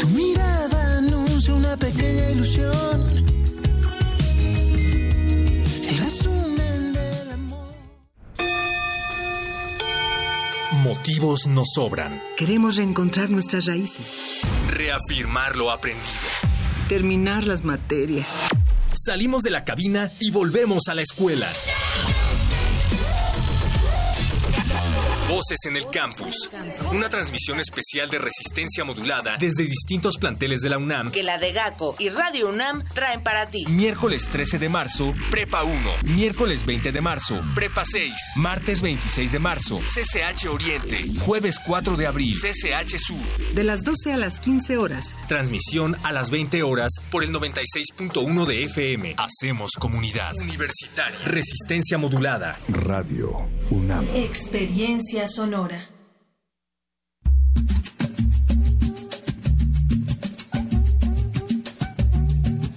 [0.00, 3.13] Tu mirada anuncia una pequeña ilusión.
[10.98, 12.22] Motivos nos sobran.
[12.36, 16.06] Queremos reencontrar nuestras raíces, Reafirmar lo aprendido.
[16.88, 18.38] terminar las materias.
[18.92, 21.50] Salimos de la cabina y volvemos a la escuela.
[25.28, 26.50] Voces en el campus.
[26.92, 31.10] Una transmisión especial de resistencia modulada desde distintos planteles de la UNAM.
[31.10, 33.64] Que la de GACO y Radio UNAM traen para ti.
[33.68, 35.74] Miércoles 13 de marzo, Prepa 1.
[36.02, 38.12] Miércoles 20 de marzo, Prepa 6.
[38.36, 41.06] Martes 26 de marzo, CCH Oriente.
[41.20, 43.54] Jueves 4 de abril, CCH Sur.
[43.54, 45.16] De las 12 a las 15 horas.
[45.26, 49.14] Transmisión a las 20 horas por el 96.1 de FM.
[49.16, 50.34] Hacemos comunidad.
[50.34, 51.18] Universitaria.
[51.24, 52.58] Resistencia modulada.
[52.68, 54.04] Radio UNAM.
[54.14, 55.93] Experiencia sonora.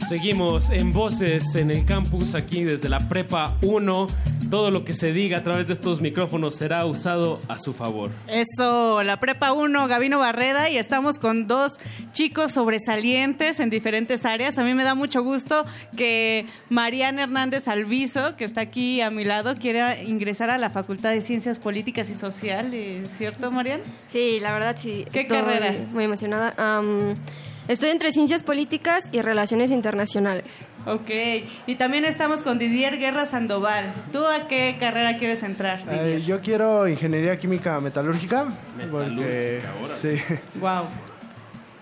[0.07, 4.07] Seguimos en Voces en el campus aquí desde la Prepa 1.
[4.49, 8.11] Todo lo que se diga a través de estos micrófonos será usado a su favor.
[8.25, 11.77] Eso, la Prepa 1, Gabino Barreda, y estamos con dos
[12.13, 14.57] chicos sobresalientes en diferentes áreas.
[14.57, 15.65] A mí me da mucho gusto
[15.97, 21.09] que Mariana Hernández Alviso, que está aquí a mi lado, quiera ingresar a la Facultad
[21.09, 23.83] de Ciencias Políticas y Sociales, ¿cierto, Mariana?
[24.07, 25.05] Sí, la verdad sí.
[25.11, 25.75] ¿Qué estoy carrera?
[25.91, 26.81] Muy emocionada.
[27.67, 30.59] Estoy entre ciencias políticas y relaciones internacionales.
[30.85, 31.09] Ok,
[31.65, 33.93] y también estamos con Didier Guerra Sandoval.
[34.11, 36.07] ¿Tú a qué carrera quieres entrar, Didier?
[36.07, 38.53] Eh, yo quiero ingeniería química metalúrgica.
[38.91, 39.61] Porque,
[40.01, 40.17] sí.
[40.59, 40.85] Wow.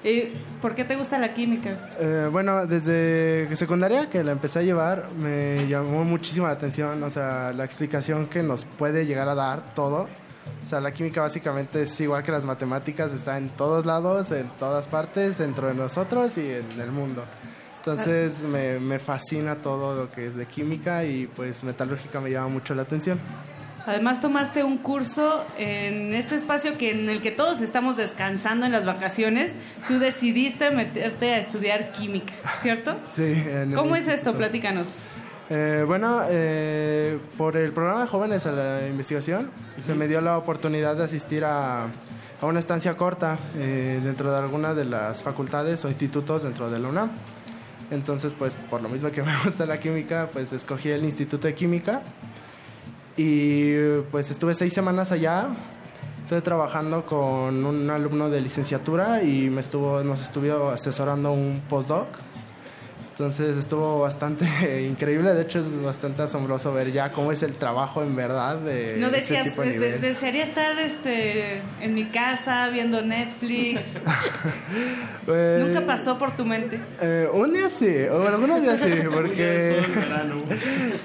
[0.05, 0.31] ¿Y
[0.61, 1.89] por qué te gusta la química?
[1.99, 7.09] Eh, bueno, desde secundaria que la empecé a llevar me llamó muchísimo la atención, o
[7.09, 10.07] sea, la explicación que nos puede llegar a dar todo.
[10.63, 14.49] O sea, la química básicamente es igual que las matemáticas, está en todos lados, en
[14.57, 17.23] todas partes, dentro de nosotros y en el mundo.
[17.77, 22.47] Entonces me, me fascina todo lo que es de química y pues metalúrgica me llama
[22.47, 23.19] mucho la atención.
[23.85, 28.71] Además tomaste un curso en este espacio que en el que todos estamos descansando en
[28.71, 29.55] las vacaciones.
[29.87, 32.99] Tú decidiste meterte a estudiar química, ¿cierto?
[33.13, 33.23] Sí.
[33.23, 34.33] en el ¿Cómo es esto?
[34.33, 34.97] Platícanos.
[35.49, 39.51] Eh, bueno, eh, por el programa de jóvenes a la investigación,
[39.85, 41.87] se me dio la oportunidad de asistir a,
[42.41, 46.89] una estancia corta eh, dentro de alguna de las facultades o institutos dentro de la
[46.89, 47.11] UNAM.
[47.91, 51.53] Entonces, pues por lo mismo que me gusta la química, pues escogí el Instituto de
[51.53, 52.01] Química
[53.15, 55.49] y pues estuve seis semanas allá.
[56.23, 62.07] Estuve trabajando con un alumno de licenciatura y me estuvo, nos estuvo asesorando un postdoc.
[63.17, 64.45] Entonces estuvo bastante
[64.89, 68.97] increíble, de hecho es bastante asombroso ver ya cómo es el trabajo en verdad de
[68.97, 70.01] No ese decías, tipo de de- nivel.
[70.01, 73.85] desearía estar este, en mi casa viendo Netflix.
[75.25, 76.77] Pues, Nunca pasó por tu mente.
[77.01, 79.81] eh, un día sí, o algunos días sí, porque...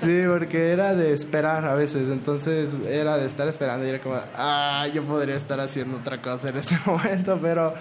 [0.01, 4.17] Sí, porque era de esperar a veces, entonces era de estar esperando y era como,
[4.37, 7.73] ah, yo podría estar haciendo otra cosa en este momento, pero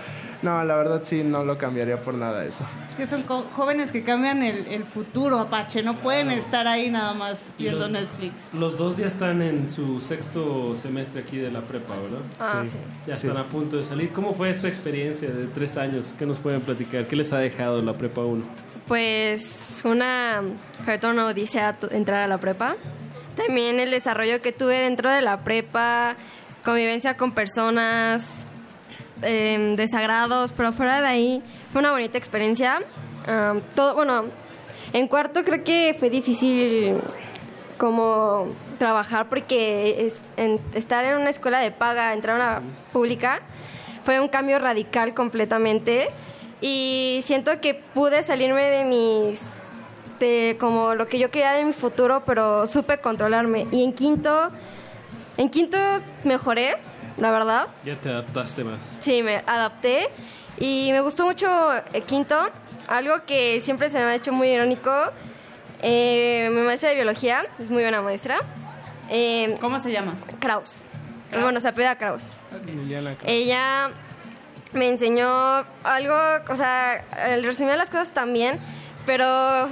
[0.41, 2.65] No, la verdad sí, no lo cambiaría por nada eso.
[2.87, 5.83] Es que son jóvenes que cambian el, el futuro, Apache.
[5.83, 8.33] No pueden estar ahí nada más viendo los- Netflix.
[8.53, 12.19] Los dos ya están en su sexto semestre aquí de la prepa, ¿verdad?
[12.39, 12.69] Ah, Sí.
[12.69, 12.77] sí.
[13.05, 14.11] Ya están a punto de salir.
[14.11, 16.15] ¿Cómo fue esta experiencia de tres años?
[16.17, 17.05] ¿Qué nos pueden platicar?
[17.05, 18.45] ¿Qué les ha dejado la prepa 1?
[18.87, 20.41] Pues una,
[20.79, 22.75] sobre todo una odisea entrar a la prepa.
[23.35, 26.15] También el desarrollo que tuve dentro de la prepa,
[26.65, 28.45] convivencia con personas,
[29.21, 32.81] em, desagrados, pero fuera de ahí fue una bonita experiencia.
[33.27, 34.25] Am, todo, bueno,
[34.93, 36.97] en cuarto creo que fue difícil
[37.77, 38.47] como
[38.77, 40.11] trabajar porque
[40.73, 43.39] estar en una escuela de paga, entrar a una pública,
[44.03, 46.09] fue un cambio radical completamente
[46.61, 49.41] y siento que pude salirme de mis
[50.19, 53.65] de como lo que yo quería de mi futuro, pero supe controlarme.
[53.71, 54.51] Y en quinto,
[55.37, 55.77] en quinto
[56.25, 56.75] mejoré,
[57.19, 57.67] la verdad.
[57.85, 58.79] Ya te adaptaste más.
[59.01, 60.09] Sí, me adapté
[60.57, 61.47] y me gustó mucho
[61.93, 62.37] el quinto.
[62.87, 64.91] Algo que siempre se me ha hecho muy irónico.
[65.81, 68.39] eh, mi maestra de biología es muy buena maestra.
[69.61, 70.13] ¿Cómo se llama?
[70.39, 70.83] Kraus.
[71.31, 72.23] Bueno, se apela Kraus.
[73.25, 73.89] Ella
[74.73, 75.27] me enseñó
[75.83, 76.15] algo,
[76.51, 78.59] o sea, el resumir las cosas también,
[79.05, 79.67] pero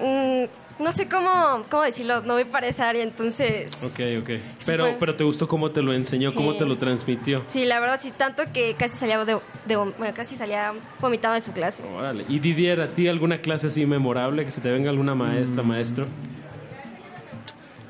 [0.00, 0.44] mm,
[0.80, 3.70] no sé cómo, cómo decirlo, no voy para esa área, entonces...
[3.82, 4.30] Ok, ok.
[4.66, 6.58] Pero, fue- pero te gustó cómo te lo enseñó, cómo Sí.
[6.58, 7.44] te lo transmitió.
[7.48, 9.36] Sí, la verdad, sí, tanto que casi salía, de,
[9.66, 11.82] de- bueno, casi salía vomitado de su clase.
[11.94, 12.24] Órale.
[12.28, 14.44] Y Didier, ¿a ti alguna clase así memorable?
[14.44, 16.06] Que se te venga alguna maestra, maestro.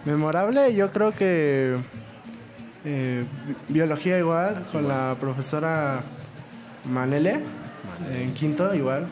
[0.05, 1.77] Memorable, yo creo que
[2.85, 6.03] eh, bi- biología igual, con la profesora
[6.89, 7.41] Manele,
[8.11, 9.07] en quinto igual.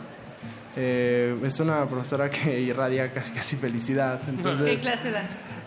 [0.80, 4.20] Eh, es una profesora que irradia casi casi felicidad.
[4.28, 5.22] Entonces, ¿Qué clase da?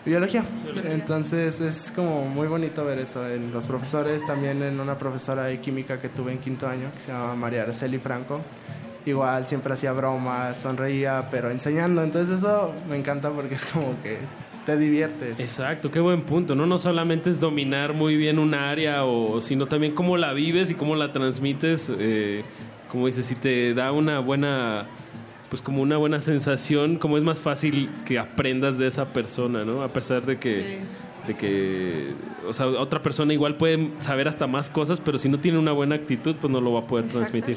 [0.06, 0.42] Biología.
[0.64, 0.92] Biología.
[0.94, 5.60] Entonces es como muy bonito ver eso en los profesores, también en una profesora de
[5.60, 8.40] química que tuve en quinto año, que se llama María Araceli Franco.
[9.04, 12.02] Igual siempre hacía bromas, sonreía, pero enseñando.
[12.02, 14.18] Entonces eso me encanta porque es como que
[14.64, 15.38] te diviertes.
[15.38, 16.54] Exacto, qué buen punto.
[16.54, 20.70] No, no solamente es dominar muy bien un área, o, sino también cómo la vives
[20.70, 21.90] y cómo la transmites.
[21.98, 22.42] eh,
[22.92, 24.84] como dices, si te da una buena,
[25.48, 29.82] pues como una buena sensación, como es más fácil que aprendas de esa persona, ¿no?
[29.82, 30.80] A pesar de que,
[31.26, 32.08] de que,
[32.46, 35.72] o sea, otra persona igual puede saber hasta más cosas, pero si no tiene una
[35.72, 37.56] buena actitud, pues no lo va a poder transmitir.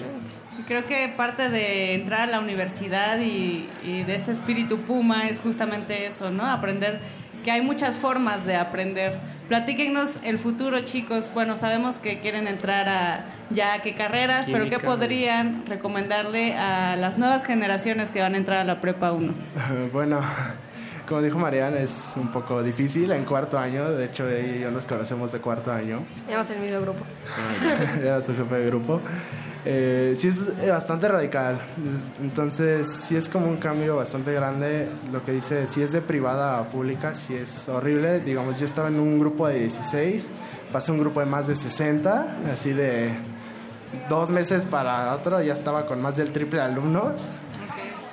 [0.68, 5.42] Creo que parte de entrar a la universidad y, y de este espíritu Puma es
[5.42, 6.46] justamente eso, ¿no?
[6.46, 7.02] Aprender
[7.44, 9.20] que hay muchas formas de aprender.
[9.48, 11.32] Platíquenos el futuro, chicos.
[11.34, 16.96] Bueno, sabemos que quieren entrar a ya a qué carreras, pero ¿qué podrían recomendarle a
[16.96, 19.34] las nuevas generaciones que van a entrar a la prepa 1?
[19.94, 20.20] Bueno,
[21.08, 23.92] como dijo Mariana, es un poco difícil en cuarto año.
[23.92, 26.04] De hecho, ella y yo nos conocemos de cuarto año.
[26.28, 27.06] Llevamos el mismo grupo.
[28.02, 29.00] Era su jefe de grupo.
[29.66, 31.60] Eh, sí es eh, bastante radical.
[32.22, 34.90] Entonces, sí es como un cambio bastante grande.
[35.12, 38.20] Lo que dice, si es de privada a pública, sí es horrible.
[38.20, 40.28] Digamos, yo estaba en un grupo de 16,
[40.72, 43.10] pasé un grupo de más de 60, así de
[44.10, 47.22] dos meses para otro, ya estaba con más del triple de alumnos.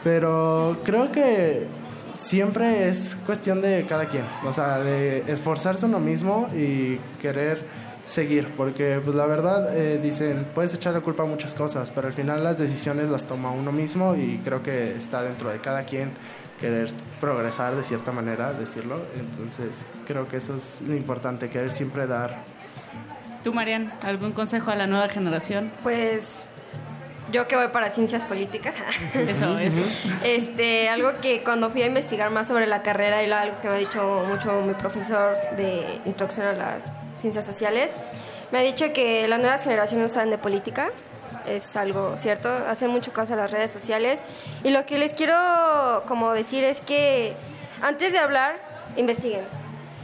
[0.02, 1.68] Pero creo que
[2.16, 7.58] siempre es cuestión de cada quien, o sea, de esforzarse uno mismo y querer
[8.04, 12.08] seguir, porque pues la verdad eh, dicen, puedes echar la culpa a muchas cosas, pero
[12.08, 15.82] al final las decisiones las toma uno mismo y creo que está dentro de cada
[15.84, 16.10] quien
[16.60, 22.06] querer progresar de cierta manera, decirlo, entonces creo que eso es lo importante, querer siempre
[22.06, 22.36] dar.
[23.42, 25.72] Tú, Marian, ¿algún consejo a la nueva generación?
[25.82, 26.44] Pues
[27.32, 28.74] yo que voy para ciencias políticas.
[29.14, 29.82] Eso, eso.
[30.22, 33.68] Este, algo que cuando fui a investigar más sobre la carrera y lo- algo que
[33.68, 37.92] me ha dicho mucho mi profesor de introducción a las ciencias sociales,
[38.50, 40.90] me ha dicho que las nuevas generaciones no saben de política.
[41.46, 44.22] Es algo cierto, hacen mucho caso a las redes sociales.
[44.62, 45.34] Y lo que les quiero
[46.06, 47.34] como decir es que
[47.80, 48.56] antes de hablar,
[48.96, 49.44] investiguen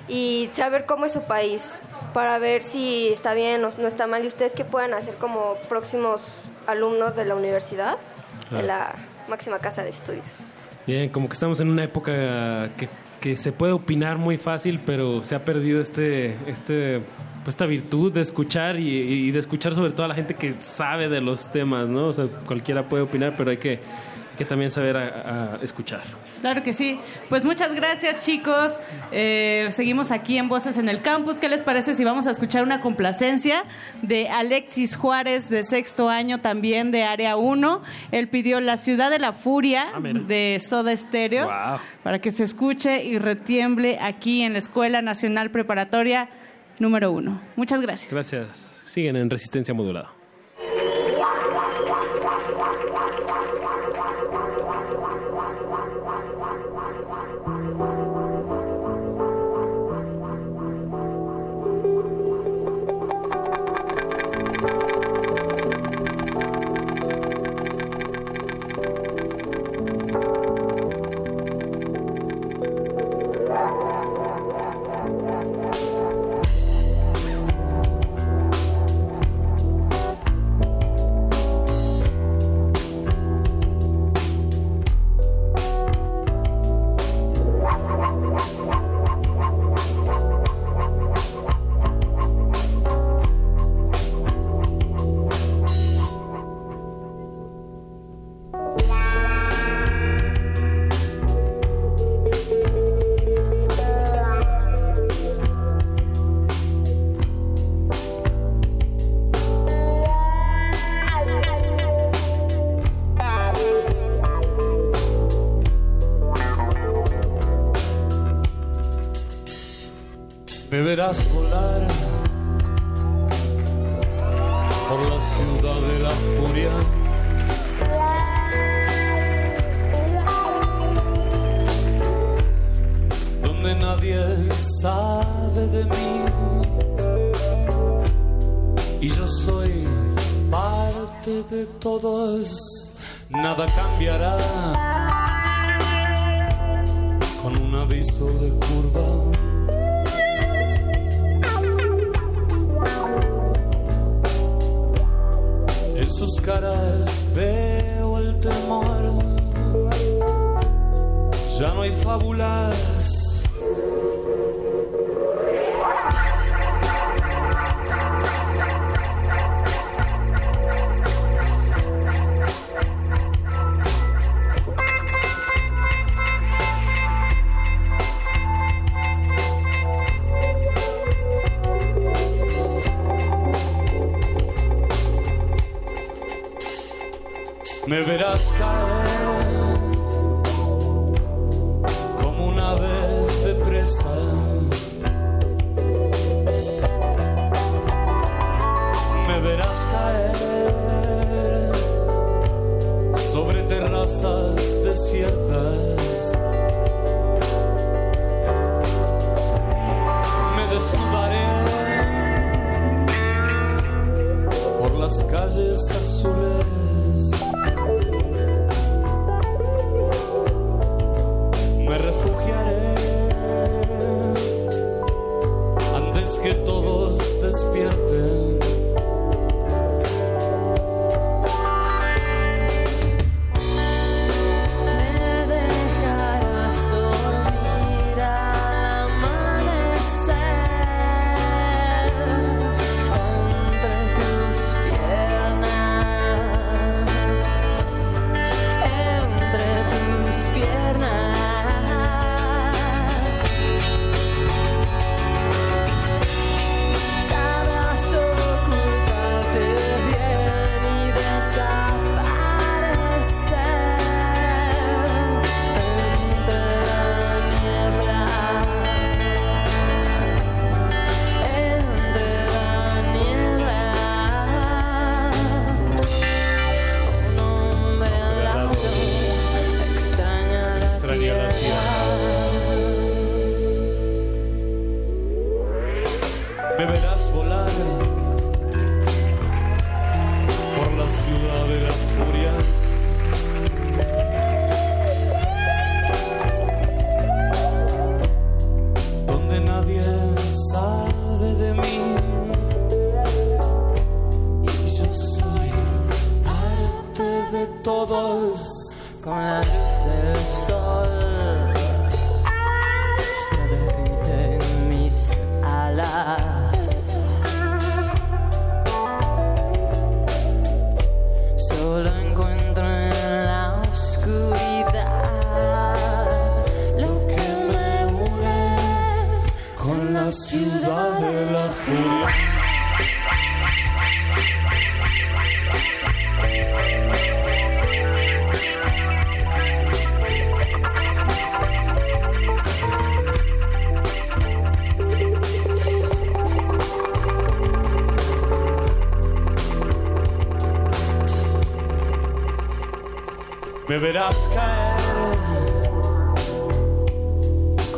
[0.08, 1.74] y saber cómo es su país
[2.14, 5.56] para ver si está bien o no está mal y ustedes qué pueden hacer como
[5.68, 6.22] próximos
[6.66, 7.98] alumnos de la universidad,
[8.50, 8.66] de Claro.
[8.66, 8.94] la
[9.28, 10.24] máxima casa de estudios.
[10.88, 12.88] Bien, como que estamos en una época que,
[13.20, 17.00] que se puede opinar muy fácil, pero se ha perdido este, este,
[17.44, 20.50] pues esta virtud de escuchar y, y de escuchar sobre todo a la gente que
[20.52, 22.06] sabe de los temas, ¿no?
[22.06, 23.80] O sea, cualquiera puede opinar, pero hay que,
[24.38, 26.00] que también saber a- a escuchar.
[26.40, 26.96] Claro que sí.
[27.28, 28.80] Pues muchas gracias, chicos.
[29.10, 31.40] Eh, seguimos aquí en Voces en el Campus.
[31.40, 33.64] ¿Qué les parece si vamos a escuchar una complacencia
[34.02, 37.82] de Alexis Juárez, de sexto año, también de Área 1?
[38.12, 39.86] Él pidió La Ciudad de la Furia
[40.28, 41.48] de Soda Stereo
[42.04, 46.28] para que se escuche y retiemble aquí en la Escuela Nacional Preparatoria
[46.78, 47.40] número 1.
[47.56, 48.12] Muchas gracias.
[48.12, 48.82] Gracias.
[48.86, 50.12] Siguen en Resistencia Modulada.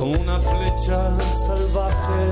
[0.00, 1.14] Como una flecha
[1.46, 2.22] salvaje.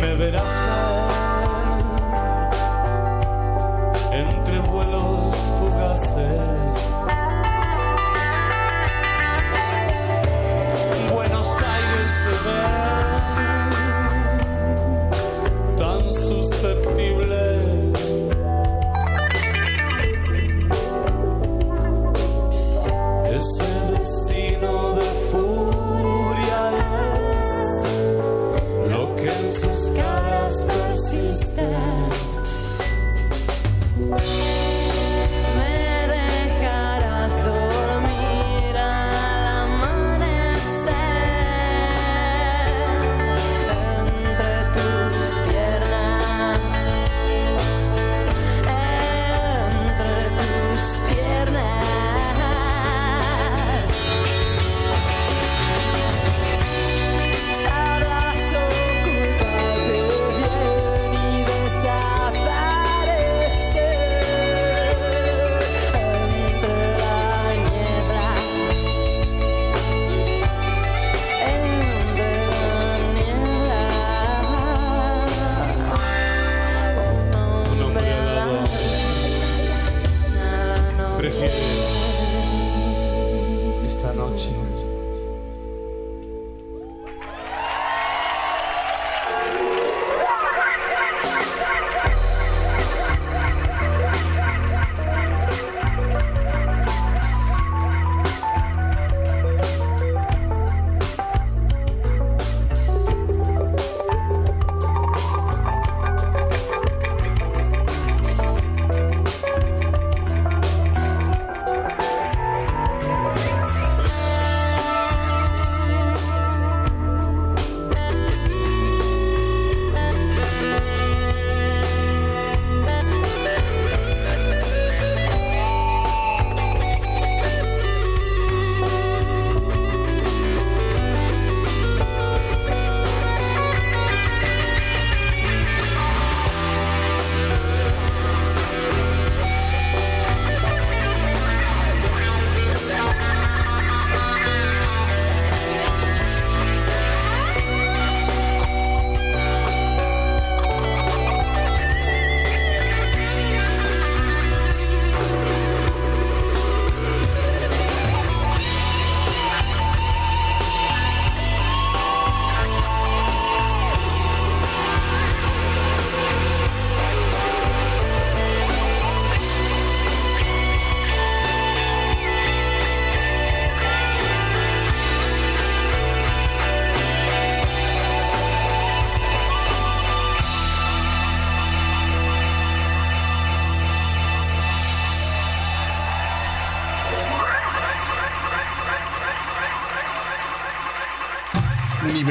[0.00, 0.52] Me verás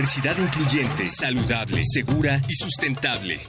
[0.10, 3.42] Universidad incluyente, saludable, segura y sustentable.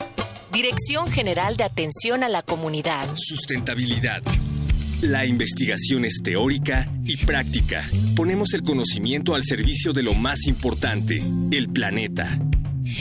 [0.53, 3.09] Dirección General de Atención a la Comunidad.
[3.17, 4.23] Sustentabilidad.
[5.01, 7.83] La investigación es teórica y práctica.
[8.15, 12.39] Ponemos el conocimiento al servicio de lo más importante, el planeta.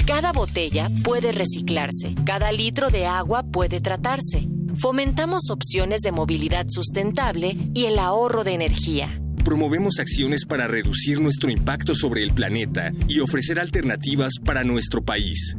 [0.07, 2.15] Cada botella puede reciclarse.
[2.26, 4.48] Cada litro de agua puede tratarse.
[4.77, 9.18] Fomentamos opciones de movilidad sustentable y el ahorro de energía.
[9.49, 15.55] Promovemos acciones para reducir nuestro impacto sobre el planeta y ofrecer alternativas para nuestro país.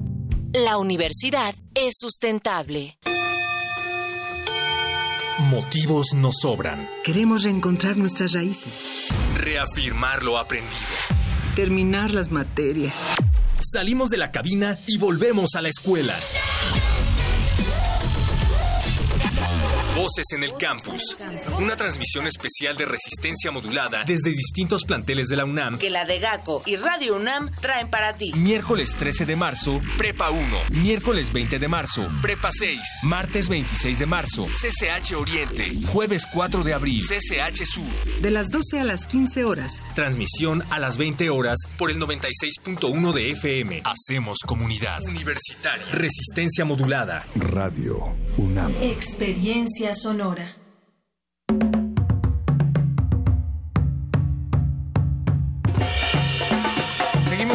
[0.52, 2.96] La universidad es sustentable.
[5.50, 6.88] Motivos nos sobran.
[7.02, 9.08] Queremos reencontrar nuestras raíces.
[9.36, 10.70] Reafirmar lo aprendido.
[11.56, 13.08] Terminar las materias.
[13.58, 16.16] Salimos de la cabina y volvemos a la escuela.
[20.00, 21.14] Voces en el campus.
[21.58, 25.76] Una transmisión especial de resistencia modulada desde distintos planteles de la UNAM.
[25.76, 28.32] Que la de GACO y Radio UNAM traen para ti.
[28.32, 30.40] Miércoles 13 de marzo, Prepa 1.
[30.70, 32.80] Miércoles 20 de marzo, Prepa 6.
[33.02, 35.70] Martes 26 de marzo, CCH Oriente.
[35.92, 37.84] Jueves 4 de abril, CCH Sur.
[38.22, 39.82] De las 12 a las 15 horas.
[39.94, 43.82] Transmisión a las 20 horas por el 96.1 de FM.
[43.84, 45.02] Hacemos comunidad.
[45.02, 45.84] Universitaria.
[45.92, 47.22] Resistencia modulada.
[47.34, 48.72] Radio UNAM.
[48.80, 50.59] Experiencia sonora.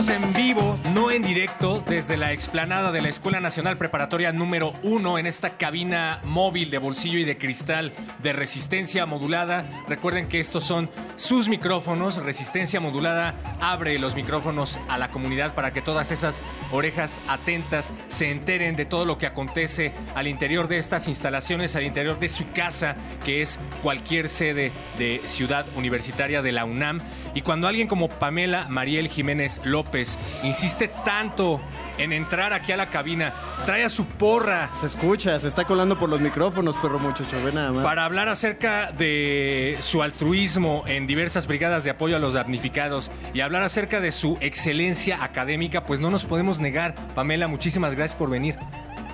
[0.08, 5.18] En vivo, no en directo, desde la explanada de la Escuela Nacional Preparatoria número 1
[5.18, 7.92] en esta cabina móvil de bolsillo y de cristal
[8.22, 9.66] de resistencia modulada.
[9.88, 12.18] Recuerden que estos son sus micrófonos.
[12.18, 18.30] Resistencia modulada abre los micrófonos a la comunidad para que todas esas orejas atentas se
[18.30, 22.46] enteren de todo lo que acontece al interior de estas instalaciones, al interior de su
[22.52, 22.96] casa,
[23.26, 27.02] que es cualquier sede de Ciudad Universitaria de la UNAM.
[27.34, 29.95] Y cuando alguien como Pamela Mariel Jiménez López
[30.44, 31.60] insiste tanto
[31.98, 33.34] en entrar aquí a la cabina,
[33.66, 34.70] trae a su porra.
[34.80, 37.84] Se escucha, se está colando por los micrófonos, perro muchacho, ve nada más.
[37.84, 43.42] Para hablar acerca de su altruismo en diversas brigadas de apoyo a los damnificados y
[43.42, 46.96] hablar acerca de su excelencia académica, pues no nos podemos negar.
[47.16, 48.58] Pamela, muchísimas gracias por venir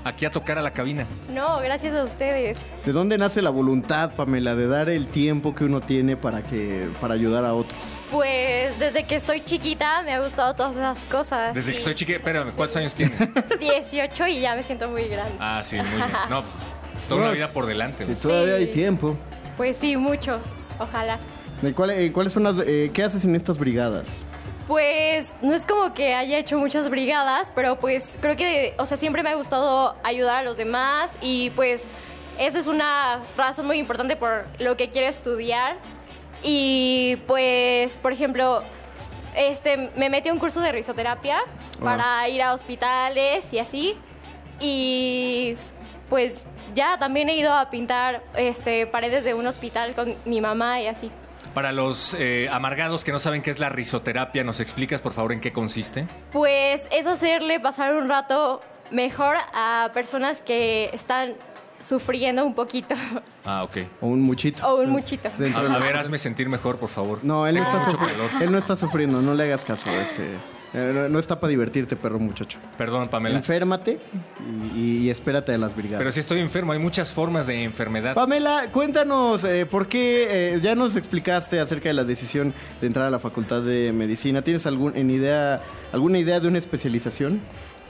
[0.04, 1.06] aquí a tocar a la cabina.
[1.34, 2.58] No, gracias a ustedes.
[2.86, 6.88] ¿De dónde nace la voluntad, Pamela, de dar el tiempo que uno tiene para que
[7.00, 7.80] para ayudar a otros?
[8.12, 11.54] Pues desde que estoy chiquita me ha gustado todas esas cosas.
[11.54, 13.14] Desde y que soy chiquita, espérame, ¿cuántos años tiene?
[13.60, 15.34] 18 y ya me siento muy grande.
[15.40, 16.08] Ah, sí, muy bien.
[16.30, 16.54] No, pues,
[17.08, 18.06] toda una vida por delante.
[18.06, 18.18] Si ¿no?
[18.18, 19.16] todavía hay tiempo.
[19.58, 20.40] Pues sí, mucho.
[20.80, 21.18] Ojalá.
[21.62, 24.18] ¿Y cuál- eh, ¿Cuáles son las, eh, qué haces en estas brigadas?
[24.72, 28.96] Pues no es como que haya hecho muchas brigadas, pero pues creo que, o sea,
[28.96, 31.84] siempre me ha gustado ayudar a los demás y pues
[32.40, 35.76] esa es una razón muy importante por lo que quiero estudiar.
[36.42, 38.62] Y pues, por ejemplo,
[39.36, 41.40] este, me metí a un curso de risoterapia
[41.84, 43.98] para ir a hospitales y así.
[44.62, 45.58] Y
[46.08, 50.80] pues ya también he ido a pintar este, paredes de un hospital con mi mamá
[50.80, 51.12] y así.
[51.54, 55.34] Para los eh, amargados que no saben qué es la risoterapia, ¿nos explicas por favor
[55.34, 56.08] en qué consiste?
[56.32, 61.34] Pues es hacerle pasar un rato mejor a personas que están
[61.82, 62.96] sufriendo un poquito
[63.44, 63.78] Ah, ok.
[64.02, 64.66] O un muchito.
[64.66, 65.30] o un muchito.
[65.38, 67.20] Dentro de A, a ver, hazme sentir mejor, por favor.
[67.24, 68.28] No, él no, está Mucho sufriendo.
[68.28, 68.44] calor.
[68.44, 69.90] él no está sufriendo, no le hagas caso.
[69.90, 70.38] Este, eh,
[70.74, 72.60] no, no está para divertirte, perro muchacho.
[72.78, 73.38] Perdón, Pamela.
[73.38, 74.00] Enférmate
[74.76, 76.00] y, y espérate de las brigadas.
[76.00, 78.16] Pero si estoy enfermo, hay muchas formas de enfermedad.
[78.16, 83.06] Pamela, cuéntanos eh, por qué eh, ya nos explicaste acerca de la decisión de entrar
[83.06, 84.42] a la Facultad de Medicina.
[84.42, 85.62] ¿Tienes algún, en idea,
[85.92, 87.42] alguna idea de una especialización?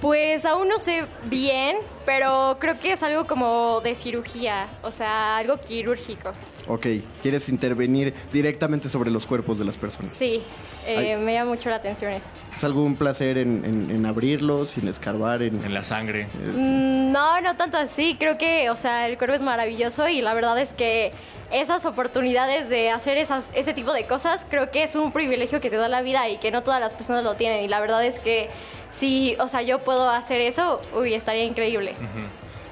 [0.02, 5.38] Pues aún no sé bien, pero creo que es algo como de cirugía, o sea,
[5.38, 6.32] algo quirúrgico.
[6.68, 6.88] Ok,
[7.22, 10.12] ¿quieres intervenir directamente sobre los cuerpos de las personas?
[10.18, 10.42] Sí,
[10.88, 12.28] eh, me llama mucho la atención eso.
[12.56, 15.44] ¿Es algún placer en, en- en abrirlos, sin escarbar?
[15.44, 16.28] En, en la sangre.
[16.56, 18.16] Mm, No, no tanto así.
[18.20, 21.12] Creo que, o sea, el cuerpo es maravilloso y la verdad es que
[21.52, 25.70] esas oportunidades de hacer esas, ese tipo de cosas, creo que es un privilegio que
[25.70, 27.64] te da la vida y que no todas las personas lo tienen.
[27.66, 28.50] Y la verdad es que
[28.94, 31.96] si, o sea, yo puedo hacer eso, uy, estaría increíble.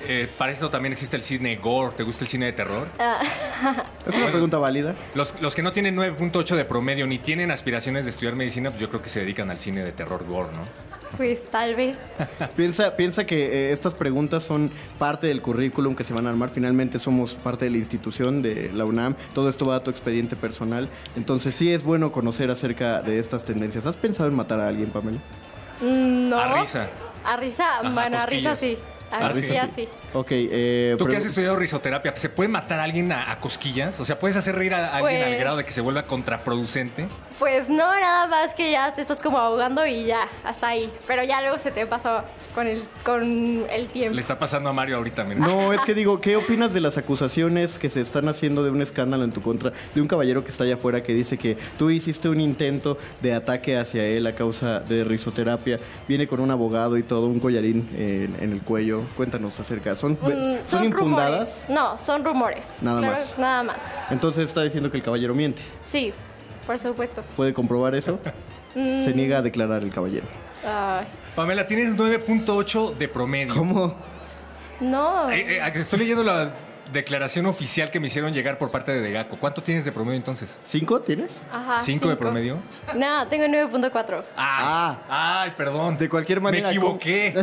[0.08, 1.94] Eh, para esto también existe el cine gore.
[1.96, 2.88] ¿Te gusta el cine de terror?
[3.00, 3.22] Ah,
[4.08, 4.96] Es una pregunta válida.
[5.14, 8.82] Los, los que no tienen 9.8 de promedio ni tienen aspiraciones de estudiar medicina, pues
[8.82, 10.90] yo creo que se dedican al cine de terror gore, ¿no?
[11.18, 11.98] pues tal vez.
[12.56, 16.50] Piensa, piensa que eh, estas preguntas son parte del currículum que se van a armar.
[16.50, 19.16] Finalmente somos parte de la institución de la UNAM.
[19.34, 20.88] Todo esto va a tu expediente personal.
[21.16, 23.86] Entonces sí es bueno conocer acerca de estas tendencias.
[23.86, 25.20] ¿Has pensado en matar a alguien, Pamela?
[25.82, 26.40] Mm, No.
[26.40, 26.88] A risa.
[27.24, 28.56] A risa, Ajá, bueno, a risa
[29.10, 29.48] cosquillas.
[29.48, 29.58] sí.
[29.58, 29.88] Así, así.
[30.14, 34.00] Ok, eh, Tú que has estudiado risoterapia, ¿se puede matar a alguien a, a cosquillas?
[34.00, 37.08] O sea, ¿puedes hacer reír a alguien Pues- al grado de que se vuelva contraproducente?
[37.40, 40.92] Pues no, nada más que ya te estás como ahogando y ya, hasta ahí.
[41.08, 42.22] Pero ya luego se te pasó
[42.54, 44.14] con el, con el tiempo.
[44.16, 45.40] Le está pasando a Mario ahorita, mira.
[45.40, 48.82] No, es que digo, ¿qué opinas de las acusaciones que se están haciendo de un
[48.82, 49.72] escándalo en tu contra?
[49.96, 53.34] De un caballero que está allá afuera que dice que tú hiciste un intento de
[53.34, 55.80] ataque hacia él a causa de risoterapia.
[56.10, 58.99] Viene con un abogado y todo, un collarín en, en el cuello.
[59.16, 59.96] Cuéntanos acerca.
[59.96, 60.18] ¿Son, Mm,
[60.68, 61.66] ¿son infundadas?
[61.66, 61.66] rumores.
[61.70, 62.66] No, son rumores.
[62.82, 63.36] Nada Claro, más.
[63.38, 63.78] Nada más.
[64.10, 65.62] Entonces está diciendo que el caballero miente.
[65.86, 66.14] Sí,
[66.68, 67.24] por supuesto.
[67.36, 68.20] ¿Puede comprobar eso?
[68.76, 70.28] Mm, Se niega a declarar el caballero.
[70.64, 71.04] ay,
[71.36, 73.56] Pamela, tienes 9.8 de promedio.
[73.56, 73.96] ¿Cómo?
[74.80, 75.32] no.
[75.32, 76.52] Eh, eh, estoy leyendo la
[76.92, 79.38] declaración oficial que me hicieron llegar por parte de Degaco.
[79.38, 80.58] ¿Cuánto tienes de promedio entonces?
[80.68, 81.42] ¿Cinco tienes?
[81.52, 82.58] Ajá, ¿Cinco de promedio?
[82.96, 84.24] No, tengo 9.4.
[84.36, 85.98] Ah, ay, perdón.
[85.98, 86.68] De cualquier manera.
[86.70, 87.34] Me equivoqué.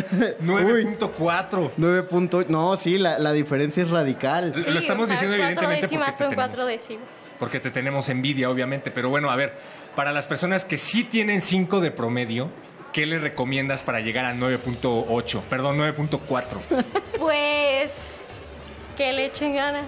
[0.42, 1.70] 9.4.
[1.76, 4.52] 9 punto- No, sí, la, la diferencia es radical.
[4.54, 6.48] Lo- lo estamos diciendo cuatro evidentemente décimas porque te son tenemos.
[6.48, 7.04] cuatro décimas.
[7.38, 8.90] Porque te tenemos envidia, obviamente.
[8.90, 9.54] Pero bueno, a ver,
[9.94, 12.48] para las personas que sí tienen 5 de promedio,
[12.92, 15.42] ¿qué le recomiendas para llegar a 9.8?
[15.42, 16.44] Perdón, 9.4.
[17.18, 17.92] Pues
[18.96, 19.84] que le echen ganas.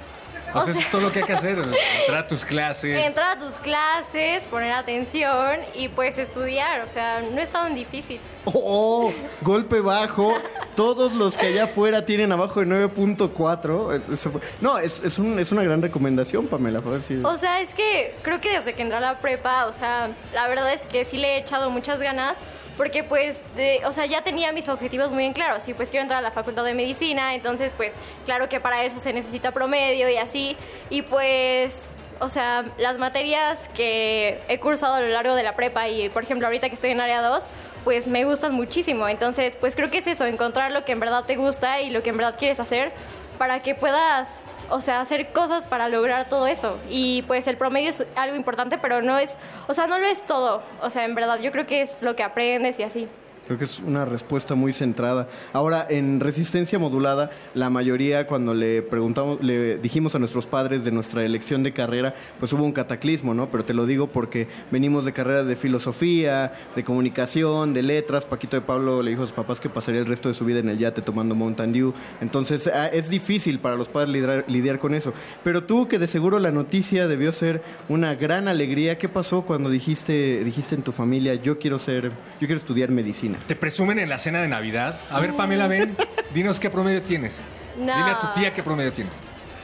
[0.53, 1.59] Pues O eso sea, es todo lo que hay que hacer.
[2.01, 3.05] Entrar a tus clases.
[3.05, 6.81] Entrar a tus clases, poner atención y pues estudiar.
[6.83, 8.19] O sea, no es tan difícil.
[8.47, 9.13] Oh,
[9.43, 10.33] golpe bajo.
[10.75, 13.97] Todos los que allá afuera tienen abajo de 9.4.
[13.97, 16.81] eh, eso fue- No, es, es, un- es una gran recomendación, Pamela.
[16.81, 17.21] fue así.
[17.25, 20.49] O sea, es que creo que desde que entré a la prepa, o sea, la
[20.49, 22.37] verdad es que sí le he echado muchas ganas.
[22.79, 25.61] Porque pues, de- o sea, ya tenía mis objetivos muy en claro.
[25.61, 27.93] Sí, pues quiero entrar a la facultad de medicina, entonces pues
[28.25, 30.57] claro que para eso se necesita promedio y así.
[30.89, 31.75] Y pues,
[32.21, 36.23] o sea, las materias que he cursado a lo largo de la prepa y por
[36.23, 37.43] ejemplo ahorita que estoy en área 2,
[37.85, 39.09] pues me gustan muchísimo.
[39.09, 42.03] Entonces, pues creo que es eso, encontrar lo que en verdad te gusta y lo
[42.03, 42.93] que en verdad quieres hacer
[43.39, 44.29] para que puedas,
[44.71, 46.79] o sea, hacer cosas para lograr todo eso.
[46.89, 50.25] Y pues el promedio es algo importante, pero no es, o sea, no lo es
[50.27, 50.63] todo.
[50.83, 53.09] O sea, en verdad, yo creo que es lo que aprendes y así.
[53.49, 55.27] Creo que es una respuesta muy centrada.
[55.55, 60.91] Ahora, en resistencia modulada, la mayoría cuando le preguntamos, le dijimos a nuestros padres de
[60.91, 63.51] nuestra elección de carrera, pues hubo un cataclismo, ¿no?
[63.51, 68.27] Pero te lo digo porque venimos de carreras de filosofía, de comunicación, de letras.
[68.27, 70.59] Paquito de Pablo le dijo a sus papás que pasaría el resto de su vida
[70.59, 71.95] en el yate tomando Mountain Dew.
[72.21, 75.15] Entonces, ah, es difícil para los padres lidiar, lidiar con eso.
[75.43, 79.71] Pero tú, que de seguro la noticia debió ser una gran alegría, ¿qué pasó cuando
[79.71, 82.11] dijiste, dijiste en tu familia, yo quiero ser,
[82.41, 83.38] yo quiero estudiar medicina?
[83.47, 84.99] ¿Te presumen en la cena de Navidad?
[85.11, 85.97] A ver, Pamela, ven,
[86.35, 87.41] dinos qué promedio tienes.
[87.77, 87.97] No.
[87.97, 89.15] Dile a tu tía qué promedio tienes.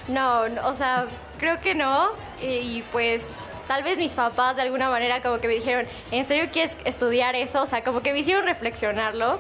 [0.08, 1.06] No, no, o sea,
[1.38, 2.08] creo que no.
[2.42, 3.22] Y, y, pues
[3.66, 7.34] tal vez mis papás de alguna manera como que me dijeron, ¿en serio quieres estudiar
[7.34, 7.62] eso?
[7.62, 9.38] O sea, como que me hicieron reflexionarlo.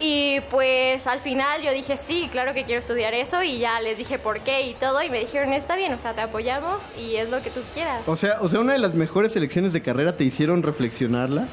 [0.00, 3.98] Y pues al final yo dije, sí, claro que quiero estudiar eso y ya les
[3.98, 7.16] dije por qué y todo y me dijeron, está bien, o sea, te apoyamos y
[7.16, 8.02] es lo que tú quieras.
[8.06, 11.48] O sea, o sea, una de las mejores elecciones de carrera te hicieron reflexionarla.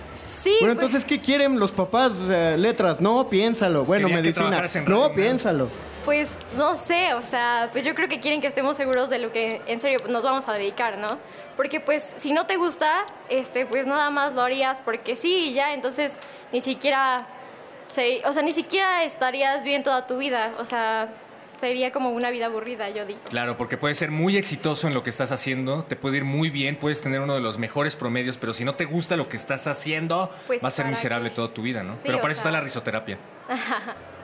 [0.45, 0.55] Sí.
[0.61, 2.11] Bueno, pues- entonces, ¿qué quieren los papás?
[2.13, 3.83] O sea, letras, no, piénsalo.
[3.83, 5.69] Bueno, que medicina, en no, Radio piénsalo.
[6.05, 9.31] Pues no sé, o sea, pues yo creo que quieren que estemos seguros de lo
[9.33, 11.07] que en serio nos vamos a dedicar, ¿no?
[11.57, 15.53] Porque pues si no te gusta, este, pues nada más lo harías porque sí y
[15.55, 16.15] ya, entonces
[16.51, 17.17] ni siquiera,
[17.87, 21.09] se- o sea, ni siquiera estarías bien toda tu vida, o sea,
[21.59, 23.19] sería como una vida aburrida, yo digo.
[23.29, 26.49] Claro, porque puedes ser muy exitoso en lo que estás haciendo, te puede ir muy
[26.49, 29.37] bien, puedes tener uno de los mejores promedios, pero si no te gusta lo que
[29.37, 31.93] estás haciendo, Pues, va a ser ¿para miserable toda tu vida, ¿no?
[31.95, 33.17] Sí, pero para eso está la risoterapia.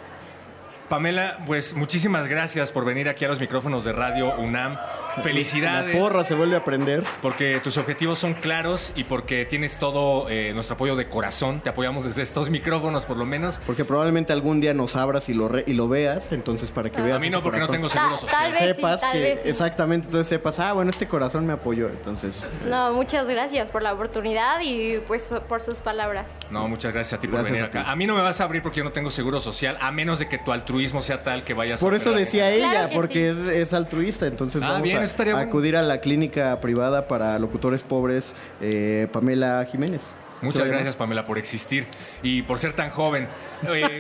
[0.96, 4.78] Pamela, pues muchísimas gracias por venir aquí a los micrófonos de Radio UNAM.
[5.24, 5.96] Felicidades.
[5.96, 7.06] La porra se vuelve a prender.
[7.22, 11.62] Porque tus objetivos son claros y porque tienes todo eh, nuestro apoyo de corazón.
[11.62, 13.62] Te apoyamos desde estos micrófonos, por lo menos.
[13.66, 16.98] Porque probablemente algún día nos abras y lo, re- y lo veas, entonces para que
[17.00, 17.04] Ah.
[17.04, 17.16] veas.
[17.18, 18.42] A mí ese no, porque no tengo seguro social.
[18.42, 19.50] tal vez sí, sepas tal que, vez sí.
[19.50, 22.44] exactamente, entonces sepas, ah, bueno, este corazón me apoyó, entonces.
[22.68, 26.26] No, muchas gracias por la oportunidad y pues por sus palabras.
[26.50, 27.90] No, muchas gracias a ti por venir a acá.
[27.90, 30.20] A mí no me vas a abrir porque yo no tengo seguro social, a menos
[30.20, 33.30] de que tu altruismo sea tal que vayas Por a eso decía ella, Claro porque
[33.30, 37.38] es, es altruista, entonces Ah, vamos bien, a, a acudir a la clínica privada para
[37.40, 40.02] locutores pobres, eh, Pamela Jiménez.
[40.42, 41.88] Muchas gracias, Pamela, por existir
[42.24, 43.28] y por ser tan joven.
[43.68, 44.00] Eh,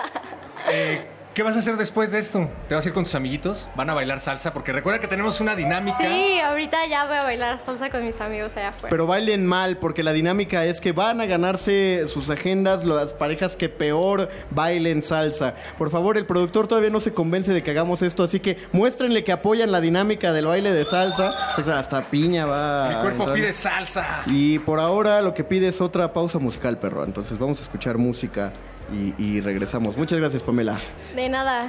[0.70, 1.06] eh,
[1.38, 2.50] ¿Qué vas a hacer después de esto?
[2.66, 3.68] ¿Te vas a ir con tus amiguitos?
[3.76, 4.52] ¿Van a bailar salsa?
[4.52, 5.98] Porque recuerda que tenemos una dinámica.
[5.98, 8.88] Sí, ahorita ya voy a bailar salsa con mis amigos allá afuera.
[8.90, 13.54] Pero bailen mal, porque la dinámica es que van a ganarse sus agendas las parejas
[13.54, 15.54] que peor bailen salsa.
[15.78, 19.22] Por favor, el productor todavía no se convence de que hagamos esto, así que muéstrenle
[19.22, 21.30] que apoyan la dinámica del baile de salsa.
[21.56, 22.88] O sea, hasta piña va.
[22.88, 23.34] Mi cuerpo entrar.
[23.36, 24.22] pide salsa.
[24.26, 27.04] Y por ahora lo que pide es otra pausa musical, perro.
[27.04, 28.52] Entonces vamos a escuchar música
[28.92, 29.96] y, regresamos.
[29.96, 30.80] Muchas gracias, Pamela.
[31.14, 31.68] De nada.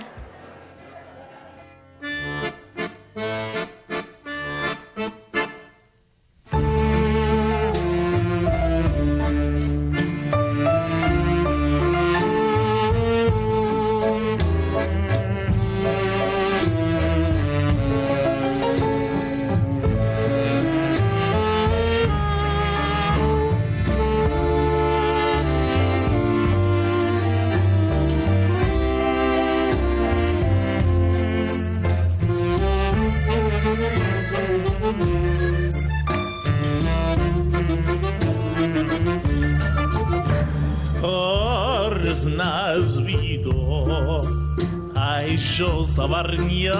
[46.00, 46.80] Саварня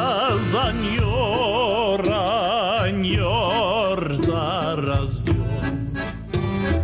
[0.49, 2.01] заньор,
[2.80, 5.35] аньор зараздер.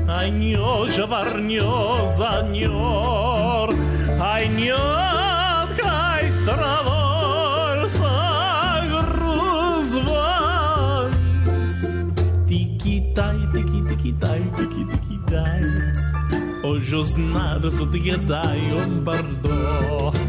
[0.06, 3.70] Аньор же варньо заньор,
[4.20, 9.14] аньор кай стравор сагрузван.
[12.50, 15.64] Тики-тай, тики-тики-тай, тики-тики-тай.
[16.66, 20.25] Hoje os nados do dia dai um bardó.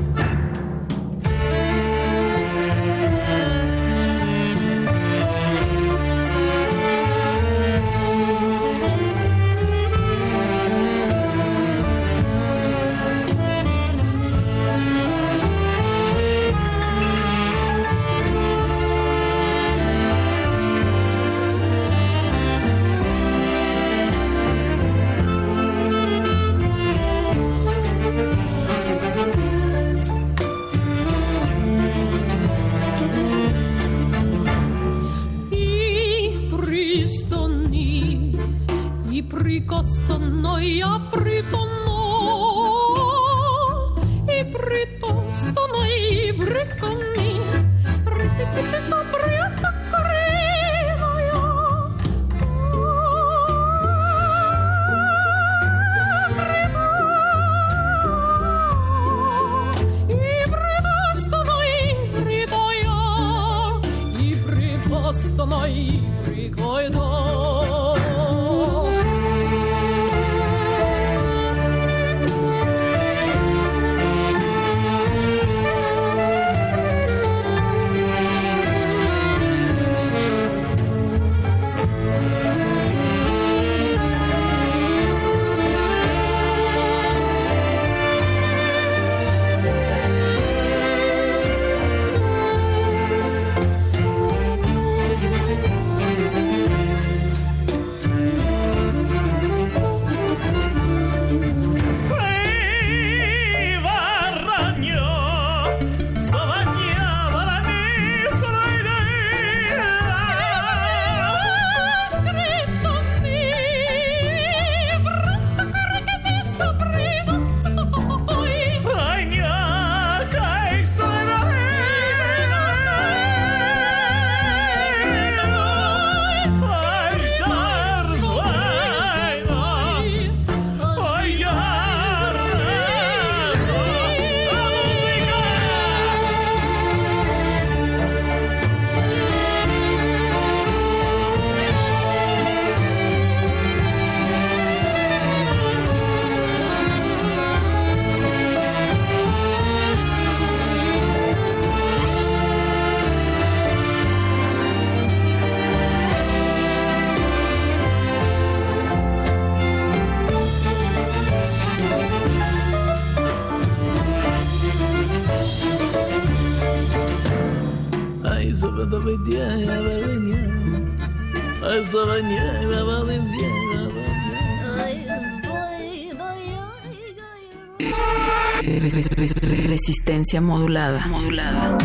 [180.26, 181.06] Resistencia modulada.
[181.06, 181.78] Modulada.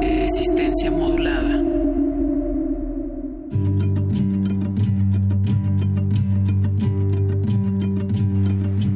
[0.00, 1.62] Resistencia modulada.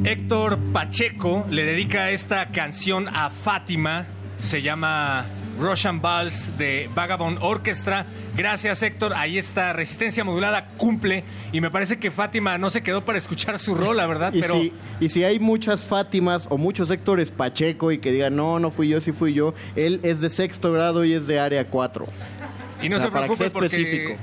[0.03, 4.07] Héctor Pacheco le dedica esta canción a Fátima.
[4.41, 5.25] Se llama
[5.61, 8.07] Russian Balls de Vagabond Orchestra.
[8.37, 9.13] Gracias, Héctor.
[9.15, 9.73] Ahí está.
[9.73, 11.25] Resistencia modulada cumple.
[11.53, 14.33] Y me parece que Fátima no se quedó para escuchar su rola, ¿verdad?
[14.33, 18.37] Y, Pero si, y si hay muchas Fátimas o muchos Héctores Pacheco y que digan,
[18.37, 21.39] no, no fui yo, sí fui yo, él es de sexto grado y es de
[21.39, 22.07] área 4.
[22.83, 24.19] Y no O sea, se preocupe porque.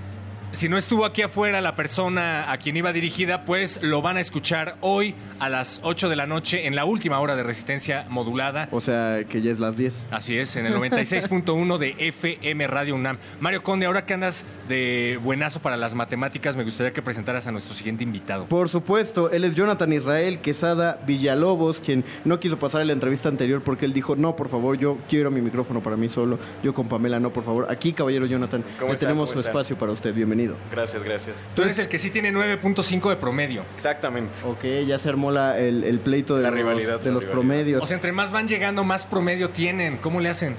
[0.53, 4.19] Si no estuvo aquí afuera la persona a quien iba dirigida, pues lo van a
[4.19, 8.67] escuchar hoy a las 8 de la noche en la última hora de resistencia modulada.
[8.71, 10.07] O sea, que ya es las 10.
[10.11, 13.19] Así es, en el 96.1 de FM Radio UNAM.
[13.39, 17.51] Mario Conde, ahora que andas de buenazo para las matemáticas, me gustaría que presentaras a
[17.51, 18.45] nuestro siguiente invitado.
[18.45, 23.29] Por supuesto, él es Jonathan Israel Quesada Villalobos, quien no quiso pasar en la entrevista
[23.29, 26.73] anterior porque él dijo, no, por favor, yo quiero mi micrófono para mí solo, yo
[26.73, 27.67] con Pamela, no, por favor.
[27.69, 28.63] Aquí, caballero Jonathan,
[28.99, 30.38] tenemos ¿Cómo su espacio para usted, bienvenido.
[30.71, 31.37] Gracias, gracias.
[31.55, 33.63] Tú eres el que sí tiene 9.5 de promedio.
[33.75, 34.39] Exactamente.
[34.45, 37.23] Ok, ya se armó la- el, el pleito de La los, rivalidad, de la los
[37.23, 37.31] rivalidad.
[37.31, 37.83] promedios.
[37.83, 39.97] O sea, entre más van llegando, más promedio tienen.
[39.97, 40.55] ¿Cómo le hacen?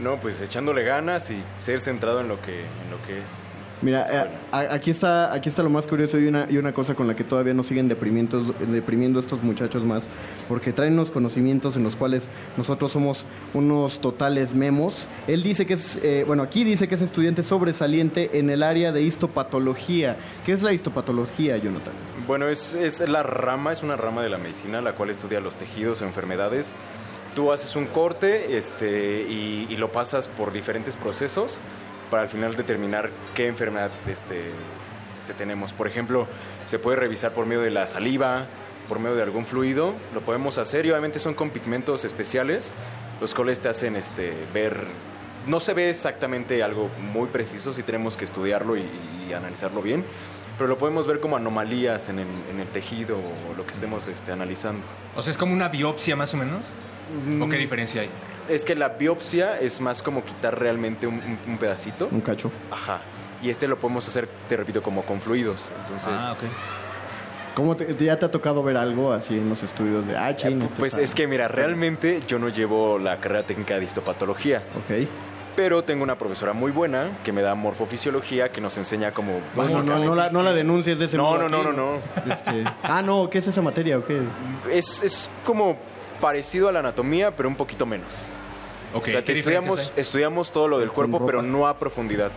[0.00, 3.28] No, pues echándole ganas y ser centrado en lo que, en lo que es.
[3.84, 7.06] Mira, eh, aquí está, aquí está lo más curioso y una, y una cosa con
[7.06, 10.08] la que todavía nos siguen deprimiendo, deprimiendo estos muchachos más,
[10.48, 15.06] porque traen unos conocimientos en los cuales nosotros somos unos totales memos.
[15.26, 18.90] Él dice que es, eh, bueno, aquí dice que es estudiante sobresaliente en el área
[18.90, 20.16] de histopatología.
[20.46, 21.92] ¿Qué es la histopatología, Jonathan?
[22.26, 25.56] Bueno, es, es la rama, es una rama de la medicina la cual estudia los
[25.56, 26.72] tejidos o enfermedades.
[27.34, 31.58] Tú haces un corte este, y, y lo pasas por diferentes procesos
[32.10, 34.50] para al final determinar qué enfermedad este,
[35.18, 35.72] este, tenemos.
[35.72, 36.26] Por ejemplo,
[36.64, 38.46] se puede revisar por medio de la saliva,
[38.88, 39.94] por medio de algún fluido.
[40.12, 42.74] Lo podemos hacer y obviamente son con pigmentos especiales,
[43.20, 44.84] los cuales te hacen este, ver...
[45.46, 48.86] No se ve exactamente algo muy preciso, sí tenemos que estudiarlo y,
[49.28, 50.02] y analizarlo bien,
[50.56, 54.06] pero lo podemos ver como anomalías en el, en el tejido o lo que estemos
[54.06, 54.86] este, analizando.
[55.16, 56.66] O sea, es como una biopsia más o menos.
[57.40, 58.10] ¿O qué diferencia hay?
[58.48, 62.08] Es que la biopsia es más como quitar realmente un, un- un pedacito.
[62.10, 62.50] Un cacho.
[62.70, 63.00] Ajá.
[63.42, 65.70] Y este lo podemos hacer, te repito, como con fluidos.
[65.82, 66.50] Entonces, Ah, ok.
[67.54, 70.50] ¿Cómo te- ya te ha tocado ver algo así en los estudios de ah, este
[70.78, 74.58] Pues está- es que mira, realmente yo no llevo la carrera técnica de histopatología.
[74.76, 75.06] Ok.
[75.54, 79.38] Pero tengo una profesora muy buena que me da morfofisiología, que nos enseña como...
[79.54, 81.98] No, no, no, no la, no la denuncies de ese No, modo no, no, no.
[82.32, 84.24] Este, ah, no, ¿qué es esa materia o qué es?
[84.88, 85.76] Es, es como
[86.24, 88.30] parecido a la anatomía, pero un poquito menos.
[88.94, 92.30] Ok, o sea, ¿qué que estudiamos, estudiamos todo lo del cuerpo, pero no a profundidad.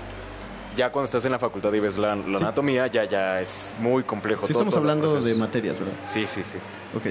[0.75, 4.03] Ya cuando estás en la facultad y ves la, la anatomía, ya, ya es muy
[4.03, 4.45] complejo.
[4.45, 5.93] Sí todo- estamos hablando de materias, ¿verdad?
[6.06, 6.57] Sí, sí, sí.
[6.95, 7.06] Ok.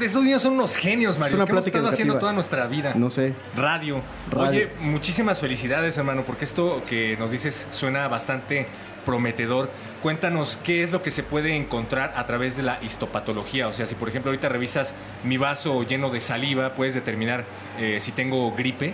[0.00, 1.28] Estos niños son unos genios, Mario.
[1.28, 2.94] Es una ¿Qué hemos plática estado haciendo toda nuestra vida?
[2.96, 3.34] No sé.
[3.54, 4.00] Radio.
[4.30, 4.48] Radio.
[4.50, 8.66] Oye, muchísimas felicidades, hermano, porque esto que nos dices suena bastante
[9.06, 9.70] prometedor.
[10.02, 13.68] Cuéntanos qué es lo que se puede encontrar a través de la histopatología.
[13.68, 14.94] O sea, si por ejemplo ahorita revisas
[15.24, 17.46] mi vaso lleno de saliva, puedes determinar
[17.78, 18.92] eh, si tengo gripe.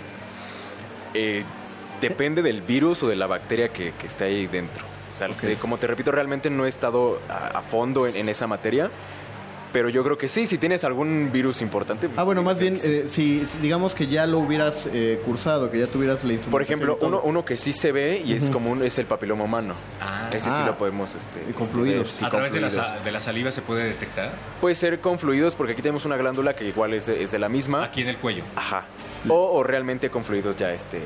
[1.13, 1.43] Eh,
[1.99, 4.85] depende del virus o de la bacteria que, que esté ahí dentro.
[5.13, 8.29] O sea, que, como te repito, realmente no he estado a, a fondo en, en
[8.29, 8.89] esa materia.
[9.73, 12.07] Pero yo creo que sí, si tienes algún virus importante.
[12.15, 15.87] Ah, bueno, más bien, eh, si, digamos que ya lo hubieras eh, cursado, que ya
[15.87, 18.53] tuvieras la Por ejemplo, uno, uno que sí se ve y es Ujú.
[18.53, 19.73] común es el papiloma humano.
[20.29, 20.65] Ese sí Ah.
[20.67, 21.15] lo podemos...
[21.15, 22.03] Este, con este, fluidos.
[22.03, 23.03] ver, sí, a con través de la, fluidos.
[23.03, 24.31] de la saliva se puede detectar.
[24.61, 27.39] Puede ser con fluidos porque aquí tenemos una glándula que igual es de, es de
[27.39, 27.83] la misma.
[27.83, 28.43] Aquí en el cuello.
[28.55, 28.85] Ajá.
[29.27, 31.01] O, o realmente con fluidos ya este...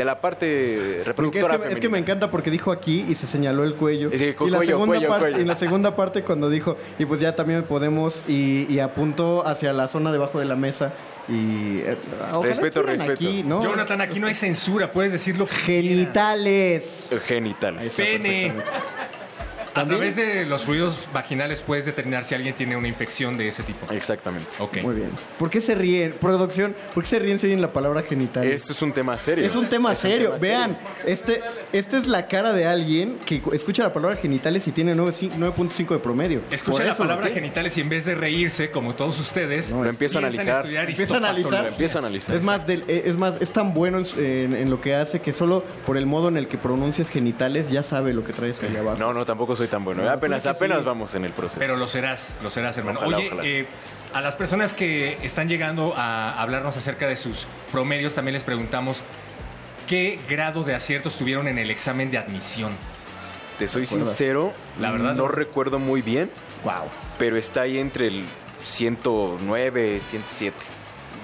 [0.00, 3.26] De la parte es, reproductora que, es que me encanta porque dijo aquí y se
[3.26, 4.08] señaló el cuello.
[4.14, 5.40] Sí, cu- y, la cuello, segunda cuello, parte, cuello.
[5.42, 9.74] y la segunda parte cuando dijo, y pues ya también podemos, y, y apuntó hacia
[9.74, 10.94] la zona debajo de la mesa.
[11.28, 11.98] Y eh,
[12.42, 13.12] Respeto, respeto.
[13.12, 13.62] Aquí, ¿no?
[13.62, 17.06] Jonathan, aquí no hay censura, puedes decir lo que Genitales.
[17.26, 17.92] Genitales.
[17.94, 18.54] Pene.
[19.74, 23.62] A través de los fluidos vaginales puedes determinar si alguien tiene una infección de ese
[23.62, 23.86] tipo.
[23.92, 24.46] Exactamente.
[24.58, 24.78] Ok.
[24.82, 25.10] Muy bien.
[25.38, 26.12] ¿Por qué se ríen?
[26.20, 28.44] Producción, ¿por qué se ríen si oyen la palabra genital?
[28.46, 29.44] Esto es un tema serio.
[29.46, 30.28] Es un tema Es un serio.
[30.32, 31.40] tema Vean, este,
[31.72, 35.30] esta es la cara de alguien que cu- escucha la palabra genitales y tiene 9.5
[35.38, 36.42] 9.5 de promedio.
[36.50, 37.34] Escucha Por la eso, palabra ¿qué?
[37.34, 40.56] genitales y en vez de reírse, como todos ustedes, Lo empiezo a analizar.
[40.56, 41.38] estudiar Empieza a analizar.
[41.38, 41.68] histopatología.
[41.70, 42.36] Empiezo a analizar.
[42.36, 44.94] Es más, del- eh, es más, es tan bueno en, su- en- en lo que
[44.94, 48.32] hace que solo por el modo en el que pronuncias genitales ya sabe lo que
[48.32, 48.98] traes allá abajo.
[48.98, 50.02] No, no, tampoco soy tan bueno.
[50.02, 50.84] No, apenas apenas sí.
[50.84, 51.58] vamos en el proceso.
[51.60, 53.00] Pero lo serás, lo serás, hermano.
[53.00, 53.42] Ojalá, Oye, ojalá.
[53.44, 53.66] eh,
[54.14, 59.02] a las personas que están llegando a hablarnos acerca de sus promedios, también les preguntamos
[59.86, 62.72] qué grado de aciertos tuvieron en el examen de admisión.
[63.58, 65.28] Te soy sincero, La verdad, no no.
[65.28, 66.30] recuerdo muy bien,
[66.64, 66.84] Wow.
[67.18, 68.24] pero está ahí entre el
[68.62, 70.56] 109, 107.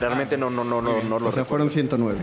[0.00, 1.44] Realmente no, no, no, no, no lo o sea, recuerdo.
[1.46, 2.18] fueron 109.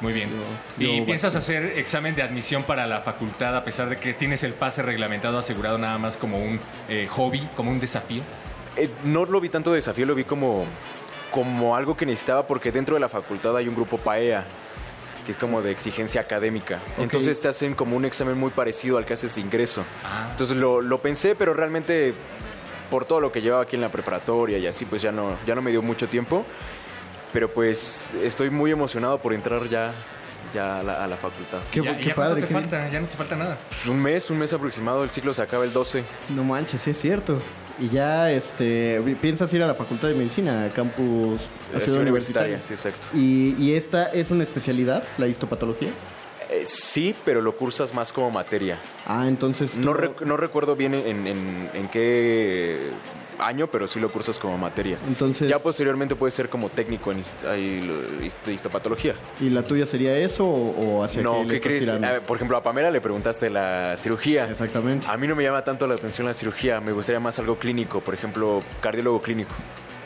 [0.00, 0.30] Muy bien.
[0.78, 4.14] Yo- ¿Y yo piensas hacer examen de admisión para la facultad a pesar de que
[4.14, 8.22] tienes el pase reglamentado asegurado nada más como un eh, hobby, como un desafío?
[8.76, 10.64] Eh, no lo vi tanto desafío, lo vi como,
[11.30, 14.46] como algo que necesitaba porque dentro de la facultad hay un grupo PAEA,
[15.26, 16.78] que es como de exigencia académica.
[16.96, 19.84] Entonces te hacen como un examen muy parecido al que haces de ingreso.
[20.04, 20.28] Ah.
[20.30, 22.14] Entonces lo, lo pensé, pero realmente
[22.90, 25.54] por todo lo que llevaba aquí en la preparatoria y así, pues ya no, ya
[25.54, 26.46] no me dio mucho tiempo.
[27.32, 29.92] Pero pues estoy muy emocionado por entrar ya
[30.52, 31.58] ya a la, a la facultad.
[31.70, 32.88] Qué- ya, qué ya padre, ¿Cuánto te qué- falta?
[32.88, 33.56] Ya no te falta nada.
[33.68, 36.02] Pues un mes, un mes aproximado, el ciclo se acaba el 12.
[36.34, 37.38] No manches, sí es cierto.
[37.78, 41.38] Y ya este piensas ir a la Facultad de Medicina, a campus
[41.72, 42.62] a Ciudad sí, universitaria, Universitaria.
[42.62, 43.06] sí, exacto.
[43.16, 45.90] Y, y esta es una especialidad, la histopatología.
[46.50, 48.80] Eh, sí, pero lo cursas más como materia.
[49.06, 52.90] Ah, entonces No, rec- no recuerdo bien en, en- en qué
[53.40, 54.98] año, pero sí lo cursas como materia.
[55.06, 57.44] Entonces- Ya posteriormente puede ser como técnico en hist-
[58.20, 59.14] hist- histopatología.
[59.40, 61.80] ¿Y la tuya sería eso o, o hacia No, qué le ¿qué crees?
[61.82, 62.06] tirando?
[62.06, 64.48] A ver, por ejemplo, a Pamela le preguntaste la cirugía.
[64.48, 65.06] Exactamente.
[65.08, 68.00] A mí no me llama tanto la atención la cirugía, me gustaría más algo clínico,
[68.00, 69.54] por ejemplo, cardiólogo clínico.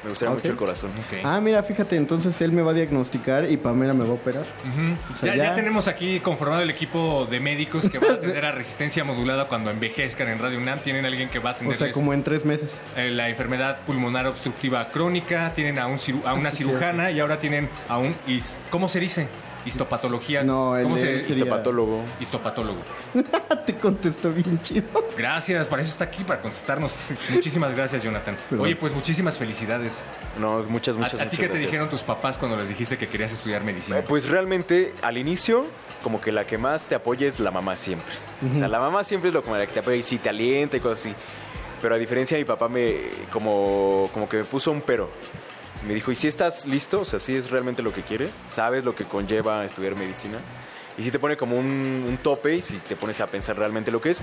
[0.02, 0.90] Me gustaría mucho el corazón.
[1.22, 4.42] Ah, mira, fíjate, entonces él me va a diagnosticar y Pamela me va a operar.
[5.14, 8.12] O sea, ya, ya- ya tenemos aquí conformado el equipo de médicos que va a
[8.12, 10.80] atender a resistencia modulada cuando envejezcan en Radio UNAM.
[10.80, 12.82] Tienen alguien que va a O atender sea, como en tres meses.
[13.24, 17.38] La enfermedad pulmonar obstructiva crónica, tienen a, un ciru- a una Sí, cirujana y ahora
[17.38, 18.14] tienen a un...
[18.26, 19.28] is- ¿Cómo se dice?
[19.64, 20.42] Histopatología.
[20.44, 22.02] No, el ¿Cómo se sería- Histopatólogo.
[22.20, 22.80] Histopatólogo.
[23.66, 24.84] Te contestó bien chido.
[25.16, 26.92] Gracias, para eso está aquí, para contestarnos.
[27.30, 28.36] Muchísimas gracias, Jonathan.
[28.50, 28.66] Perdón.
[28.66, 30.04] Oye, pues muchísimas felicidades.
[30.38, 32.98] No, muchas, ¿A, muchas, a ti muchas qué te dijeron tus papás cuando les dijiste
[32.98, 34.00] que querías estudiar medicina?
[34.00, 35.64] Eh, Pues realmente, al inicio,
[36.02, 38.12] como que la que más te apoya es la mamá siempre.
[38.52, 40.80] O sea, la mamá siempre es lo que te apoya y sí te alienta y
[40.80, 41.14] cosas así.
[41.84, 45.10] Pero a diferencia mi papá, me, como, como que me puso un pero.
[45.86, 47.00] Me dijo, ¿y si estás listo?
[47.02, 48.30] O sea, si es realmente lo que quieres?
[48.48, 50.38] ¿Sabes lo que conlleva estudiar medicina?
[50.97, 54.00] Y si te pone como un, tope y si te pones a pensar realmente lo
[54.00, 54.23] que es.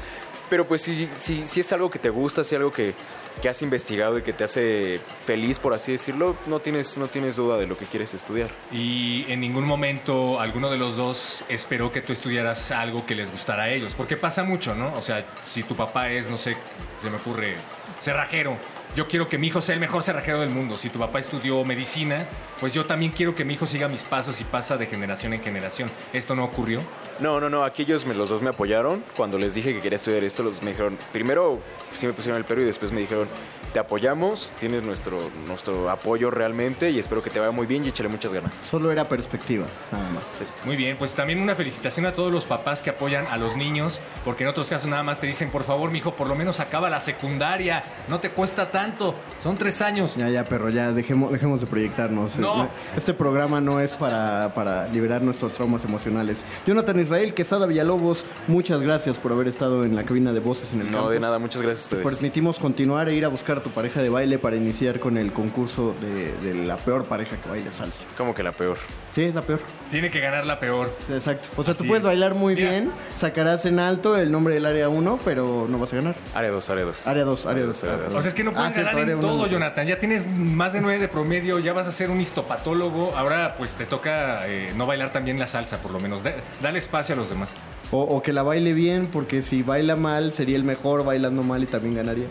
[0.50, 2.94] Pero pues si, si, si es algo que te gusta, si es algo que,
[3.42, 7.36] que has investigado y que te hace feliz, por así decirlo, no tienes, no tienes
[7.36, 8.50] duda de lo que quieres estudiar.
[8.72, 13.30] Y en ningún momento alguno de los dos esperó que tú estudiaras algo que les
[13.30, 13.96] gustara a ellos.
[13.96, 14.94] Porque pasa mucho, ¿no?
[14.96, 16.56] O sea, si tu papá es, no sé,
[17.02, 17.56] se me ocurre,
[18.02, 18.58] cerrajero.
[18.94, 20.78] Yo quiero que mi hijo sea el mejor cerrajero del mundo.
[20.78, 22.28] Si tu papá estudió medicina,
[22.60, 25.42] pues yo también quiero que mi hijo siga mis pasos y pasa de generación en
[25.42, 25.90] generación.
[26.12, 26.82] ¿Esto no ocurrió?
[27.20, 29.02] No, no, no, aquí ellos me, los dos me apoyaron.
[29.16, 31.62] Cuando les dije que quería estudiar esto, los me dijeron, primero
[31.96, 33.30] sí me pusieron el pero y después me dijeron,
[33.74, 37.90] te apoyamos, tienes nuestro, nuestro apoyo realmente y espero que te vaya muy bien y
[37.90, 38.54] échale muchas ganas.
[38.70, 40.44] Solo era perspectiva, nada más.
[40.66, 44.02] Muy bien, pues también una felicitación a todos los papás que apoyan a los niños,
[44.26, 46.60] porque en otros casos nada más te dicen, por favor, mi hijo, por lo menos
[46.60, 50.16] acaba la secundaria, no te cuesta tanto, son tres años.
[50.16, 52.38] Ya, ya, pero ya dejemos, dejemos de proyectarnos.
[52.38, 52.70] No.
[52.96, 56.46] Este programa no es para, para liberar nuestros traumas emocionales.
[56.66, 60.82] Jonathan Israel, Quesada Villalobos, muchas gracias por haber estado en la cabina de voces en
[60.82, 61.12] el No, campus.
[61.14, 62.16] de nada, muchas gracias a Te ustedes.
[62.18, 65.32] permitimos continuar e ir a buscar a tu pareja de baile para iniciar con el
[65.32, 68.04] concurso de, de la peor pareja que baile salsa.
[68.18, 68.78] ¿Cómo que la peor?
[69.12, 69.60] Sí, es la peor.
[69.90, 70.96] Tiene que ganar la peor.
[71.10, 71.50] Exacto.
[71.56, 72.08] O sea, tú puedes es.
[72.08, 75.98] bailar muy bien, sacarás en alto el nombre del área 1, pero no vas a
[75.98, 76.16] ganar.
[76.34, 77.08] Área 2, área 2.
[77.08, 77.76] Área 2, área 2.
[78.16, 79.88] O sea, es que no pueden ganar en todo, Jonathan.
[79.88, 83.16] Ya tienes más de nueve de promedio, ya vas a ser un histopatólogo.
[83.16, 86.24] Ahora, pues te toca eh, no bailar también la salsa, por lo menos.
[86.24, 87.52] Da- dale espacio a los demás.
[87.92, 91.62] O, o que la baile bien, porque si baila mal, sería el mejor bailando mal
[91.64, 92.28] y también ganaría.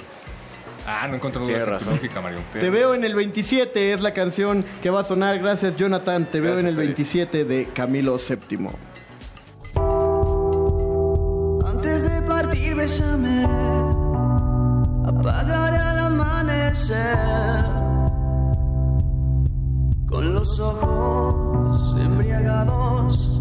[0.93, 1.95] Ah, no encontré Tienes dudas en tu razón.
[2.03, 2.39] lógica, Mario.
[2.53, 5.39] Te veo en el 27, es la canción que va a sonar.
[5.39, 6.25] Gracias, Jonathan.
[6.27, 7.33] Te veo en el Gracias a ustedes.
[7.33, 8.69] 27 de Camilo VII.
[11.67, 13.45] Antes de partir, bésame.
[15.07, 17.65] Apagaré al amanecer.
[20.09, 23.41] Con los ojos embriagados.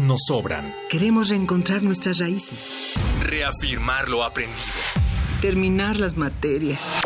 [0.00, 0.74] Nos sobran.
[0.88, 2.94] Queremos reencontrar nuestras raíces.
[3.22, 4.60] Reafirmar lo aprendido.
[5.40, 6.96] Terminar las materias.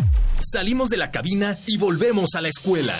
[0.40, 2.94] Salimos de la cabina y volvemos a la escuela.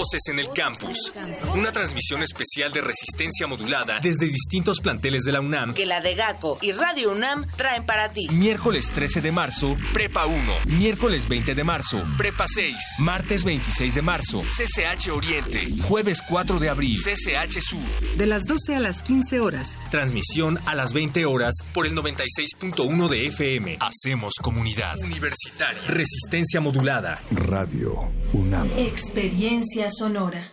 [0.00, 1.12] Voces en el campus.
[1.54, 5.74] Una transmisión especial de resistencia modulada desde distintos planteles de la UNAM.
[5.74, 8.26] Que la de GACO y Radio UNAM traen para ti.
[8.30, 10.38] Miércoles 13 de marzo, Prepa 1.
[10.68, 12.74] Miércoles 20 de marzo, Prepa 6.
[13.00, 15.68] Martes 26 de marzo, CCH Oriente.
[15.82, 18.16] Jueves 4 de abril, CCH Sur.
[18.16, 19.78] De las 12 a las 15 horas.
[19.90, 23.76] Transmisión a las 20 horas por el 96.1 de FM.
[23.80, 24.96] Hacemos comunidad.
[24.96, 25.82] Universitaria.
[25.88, 27.20] Resistencia modulada.
[27.32, 28.68] Radio UNAM.
[28.76, 30.50] Experiencia sonora.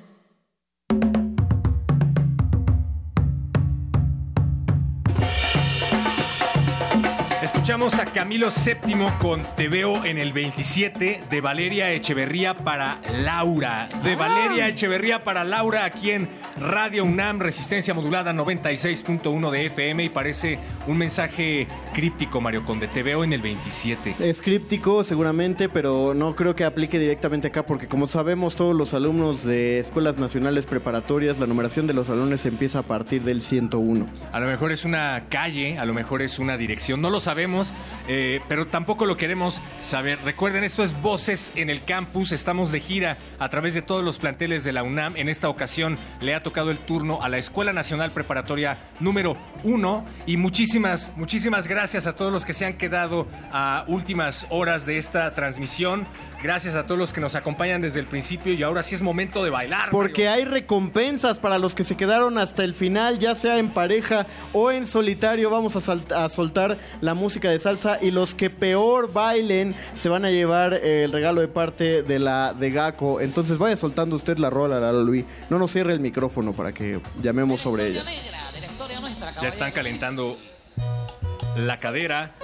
[7.68, 13.90] Escuchamos a Camilo VII con Te veo en el 27 de Valeria Echeverría para Laura.
[14.04, 20.10] De Valeria Echeverría para Laura aquí en Radio UNAM, Resistencia Modulada 96.1 de FM y
[20.10, 22.88] parece un mensaje críptico, Mario Conde.
[22.88, 24.16] Te veo en el 27.
[24.20, 28.96] Es críptico seguramente, pero no creo que aplique directamente acá porque como sabemos todos los
[28.96, 34.08] alumnos de escuelas nacionales preparatorias, la numeración de los salones empieza a partir del 101.
[34.32, 37.72] A lo mejor es una calle, a lo mejor es una dirección, no lo sabemos,
[38.08, 40.20] eh, pero tampoco lo queremos saber.
[40.24, 44.18] Recuerden, esto es Voces en el Campus, estamos de gira a través de todos los
[44.18, 45.18] planteles de la UNAM.
[45.18, 49.36] En esta ocasión le ha tocado el turno a la Escuela Nacional Preparatoria número
[49.66, 54.86] 1 y muchísimas, muchísimas gracias a todos los que se han quedado a últimas horas
[54.86, 56.08] de esta transmisión.
[56.42, 59.44] Gracias a todos los que nos acompañan desde el principio y ahora sí es momento
[59.44, 59.90] de bailar.
[59.90, 64.28] Porque hay recompensas para los que se quedaron hasta el final, ya sea en pareja
[64.54, 65.50] o en solitario.
[65.50, 70.30] Vamos a, soltar la música de salsa y los que peor bailen se van a
[70.30, 73.20] llevar eh, el regalo de parte de la de Gaco.
[73.20, 75.26] Entonces vaya soltando usted la rola, Lalo Luis.
[75.50, 78.04] No nos cierre el micrófono para que llamemos sobre ella.
[79.42, 80.38] Ya están calentando
[81.56, 82.36] la cadera.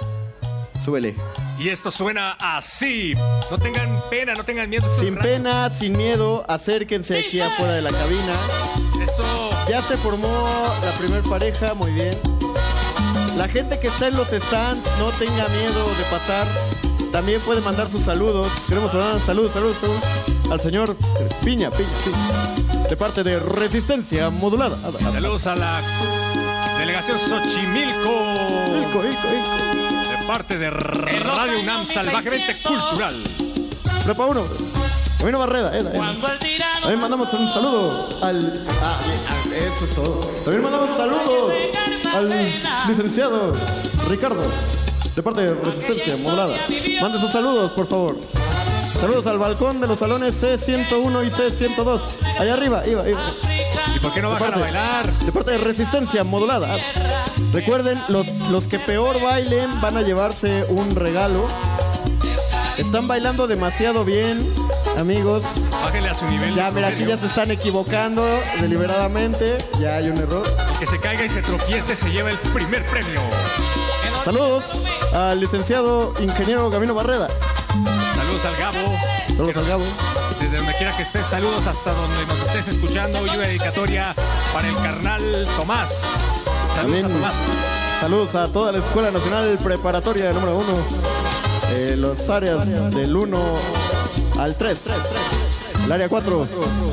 [0.84, 1.14] Súbele.
[1.60, 3.14] Y esto suena así.
[3.50, 4.84] No tengan pena, no tengan miedo.
[4.98, 8.34] Sin pena, sin miedo, acérquense aquí afuera de la cabina.
[9.00, 9.50] Eso.
[9.68, 10.28] Ya se formó
[10.84, 12.18] la primer pareja, muy bien.
[13.36, 16.46] La gente que está en los stands, no tenga miedo de pasar.
[17.12, 18.50] También puede mandar sus saludos.
[18.68, 20.96] Queremos mandar saludos, saludos, saludos al señor
[21.44, 22.63] Piña, Piña, Piña.
[22.88, 24.76] De parte de Resistencia Modulada.
[24.98, 25.80] Saludos a la
[26.78, 28.10] delegación Xochimilco.
[29.02, 33.22] De parte de Radio UNAM Salvajemente Cultural.
[34.04, 34.44] Prepa 1.
[35.18, 35.76] Camino Barreda.
[35.76, 36.00] eh, eh.
[36.80, 38.66] También mandamos un saludo al.
[38.82, 40.20] Ah, ah, eso es todo.
[40.44, 41.52] También mandamos saludos
[42.12, 42.52] al
[42.88, 43.52] licenciado
[44.08, 44.42] Ricardo.
[45.16, 46.56] De parte de Resistencia Modulada.
[47.00, 48.18] Mande sus saludos, por favor.
[49.04, 52.00] Saludos al balcón de los salones C101 y C102.
[52.38, 53.20] Allá arriba, iba, iba.
[53.94, 55.12] ¿Y por qué no bajan a bailar?
[55.12, 56.78] De parte de Resistencia Modulada.
[57.52, 61.46] Recuerden, los, los que peor bailen van a llevarse un regalo.
[62.78, 64.42] Están bailando demasiado bien,
[64.96, 65.42] amigos.
[65.84, 66.54] Bájenle a su nivel.
[66.54, 68.24] Ya, mira, aquí ya se están equivocando
[68.62, 69.58] deliberadamente.
[69.82, 70.46] Ya hay un error.
[70.72, 73.20] El que se caiga y se tropiece se lleva el primer premio.
[74.24, 74.64] Saludos
[75.12, 77.28] al licenciado ingeniero Camino Barreda.
[78.34, 78.98] Saludos al Gabo.
[79.28, 79.84] Saludos al Gabo.
[80.40, 83.24] Desde donde quiera que estés, saludos hasta donde nos estés escuchando.
[83.24, 84.14] Y una dedicatoria
[84.52, 85.90] para el carnal Tomás.
[85.90, 87.34] Saludos También a Tomás.
[88.00, 90.66] saludos a toda la Escuela Nacional Preparatoria número 1.
[91.74, 93.38] Eh, los áreas del 1
[94.40, 94.80] al 3.
[95.84, 96.48] El área 4,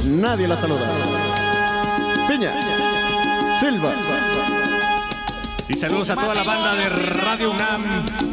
[0.05, 0.85] nadie la saluda.
[2.27, 2.51] Piña.
[3.59, 3.93] Silva.
[5.67, 8.30] Y saludos a toda la banda de Radio UNAM.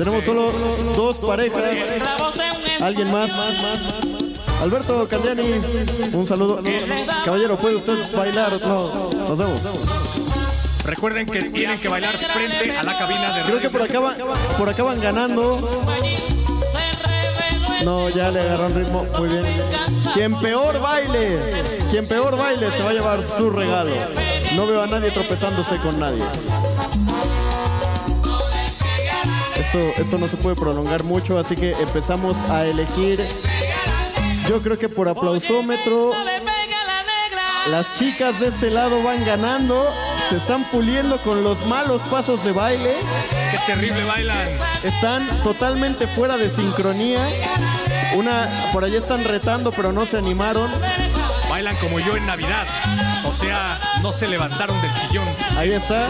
[0.00, 0.50] Tenemos solo
[0.96, 1.62] dos parejas.
[2.80, 3.30] ¿Alguien más?
[4.62, 5.42] Alberto Candiani,
[6.14, 6.62] un saludo.
[7.26, 8.58] Caballero, ¿puede usted bailar?
[8.62, 9.60] No, nos vemos.
[10.86, 14.16] Recuerden que tienen que bailar frente a la cabina de Creo que por acá, van-
[14.56, 15.68] por acá van ganando.
[17.84, 19.06] No, ya le agarró ritmo.
[19.18, 19.42] Muy bien.
[20.14, 21.40] Quien peor baile,
[21.90, 23.90] quien peor baile se va a llevar su regalo.
[24.54, 26.24] No veo a nadie tropezándose con nadie.
[29.72, 33.24] Esto, esto no se puede prolongar mucho, así que empezamos a elegir.
[34.48, 36.10] Yo creo que por aplausómetro
[37.68, 39.86] las chicas de este lado van ganando,
[40.28, 42.94] se están puliendo con los malos pasos de baile.
[43.52, 44.48] Qué terrible bailan.
[44.82, 47.28] Están totalmente fuera de sincronía.
[48.16, 50.68] Una por allá están retando, pero no se animaron.
[51.48, 52.66] Bailan como yo en Navidad.
[53.24, 55.28] O sea, no se levantaron del sillón.
[55.56, 56.08] Ahí está.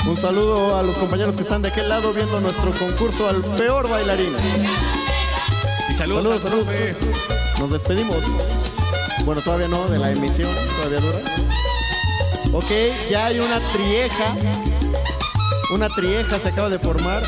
[0.07, 3.89] Un saludo a los compañeros que están de aquel lado viendo nuestro concurso al peor
[3.89, 4.37] bailarín.
[5.89, 6.67] Y saludos, al saludos.
[7.61, 8.19] Nos despedimos.
[9.25, 11.19] Bueno, todavía no, de la emisión, todavía dura.
[12.55, 12.71] Ok,
[13.11, 14.35] ya hay una trieja.
[15.73, 17.23] Una trieja se acaba de formar.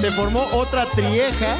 [0.00, 1.54] Se formó otra trieja.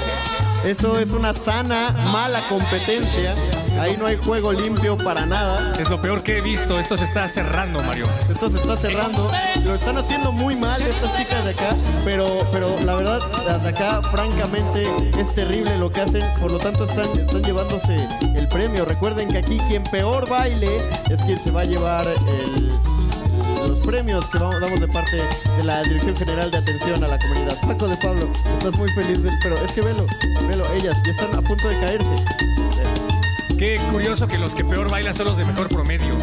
[0.65, 3.35] Eso es una sana, mala competencia.
[3.81, 5.73] Ahí no hay juego limpio para nada.
[5.79, 6.79] Es lo peor que he visto.
[6.79, 8.07] Esto se está cerrando, Mario.
[8.31, 9.31] Esto se está cerrando.
[9.65, 13.21] Lo están haciendo muy mal estas chicas de acá, pero, pero la verdad,
[13.61, 14.83] de acá, francamente,
[15.19, 16.23] es terrible lo que hacen.
[16.41, 18.85] Por lo tanto, están, están llevándose el premio.
[18.85, 20.77] Recuerden que aquí quien peor baile
[21.11, 22.69] es quien se va a llevar el-
[23.83, 25.17] premios que vamos, damos de parte
[25.57, 27.57] de la Dirección General de Atención a la Comunidad.
[27.67, 28.29] Paco de Pablo,
[28.59, 30.07] estás muy feliz, del- pero es que velo,
[30.49, 32.25] velo, ellas ya están a punto de caerse.
[33.59, 36.15] Qué curioso que los que peor bailan son los de mejor promedio.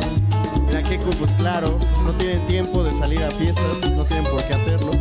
[0.68, 4.54] Mira que pues claro, no tienen tiempo de salir a fiestas, no tienen por qué
[4.54, 4.92] hacerlo.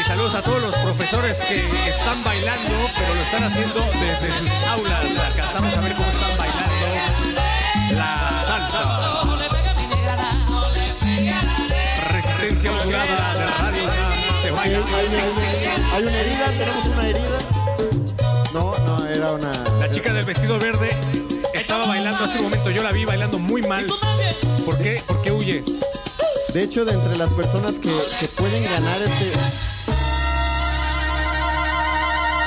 [0.00, 1.56] Y saludos a todos los profesores que
[1.88, 5.04] están bailando, pero lo están haciendo desde sus aulas.
[5.26, 5.91] Alcanzamos a ver
[19.40, 20.90] La chica del vestido verde
[21.54, 22.70] estaba bailando hace un momento.
[22.70, 23.86] Yo la vi bailando muy mal.
[24.62, 25.02] ¿Por qué?
[25.06, 25.64] ¿Por qué huye?
[26.52, 29.32] De hecho, de entre las personas que, que pueden ganar este...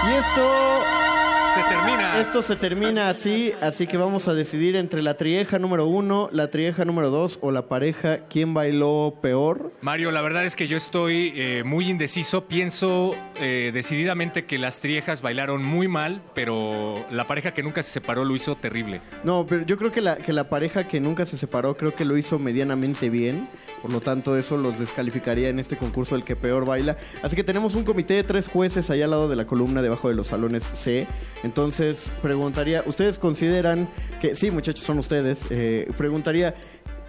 [0.04, 1.15] Y esto...
[1.56, 2.19] Se termina.
[2.19, 6.50] Esto se termina así, así que vamos a decidir entre la trieja número uno, la
[6.50, 9.72] trieja número dos o la pareja, ¿quién bailó peor?
[9.80, 12.45] Mario, la verdad es que yo estoy eh, muy indeciso.
[12.45, 17.92] Pienso eh, decididamente que las triejas bailaron muy mal, pero la pareja que nunca se
[17.92, 19.00] separó lo hizo terrible.
[19.24, 22.03] No, pero yo creo que la, que la pareja que nunca se separó, creo que
[22.03, 23.48] lo hizo medianamente bien.
[23.82, 26.98] Por lo tanto, eso los descalificaría en este concurso el que peor baila.
[27.22, 30.10] Así que tenemos un comité de tres jueces allá al lado de la columna debajo
[30.10, 31.06] de los salones C.
[31.44, 33.88] Entonces, preguntaría, ¿ustedes consideran
[34.22, 36.56] que, sí, muchachos, son ustedes, eh, preguntaría,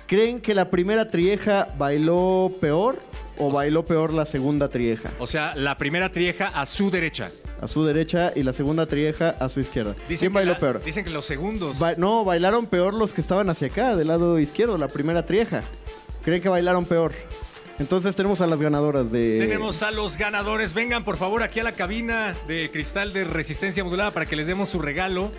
[0.06, 2.98] ¿creen que la primera trieja bailó peor
[3.38, 5.10] o bailó peor la segunda trieja?
[5.18, 7.30] O sea, la primera trieja a su derecha.
[7.62, 9.94] A su derecha y la segunda trieja a su izquierda.
[10.10, 10.84] Dicen ¿Quién bailó la- peor?
[10.84, 11.78] Dicen que los segundos.
[11.78, 15.62] Ba- no, bailaron peor los que estaban hacia acá, del lado izquierdo, la primera trieja.
[16.26, 17.12] Creen que bailaron peor.
[17.78, 19.38] Entonces tenemos a las ganadoras de...
[19.38, 20.74] Tenemos a los ganadores.
[20.74, 24.48] Vengan por favor aquí a la cabina de cristal de resistencia modulada para que les
[24.48, 25.30] demos su regalo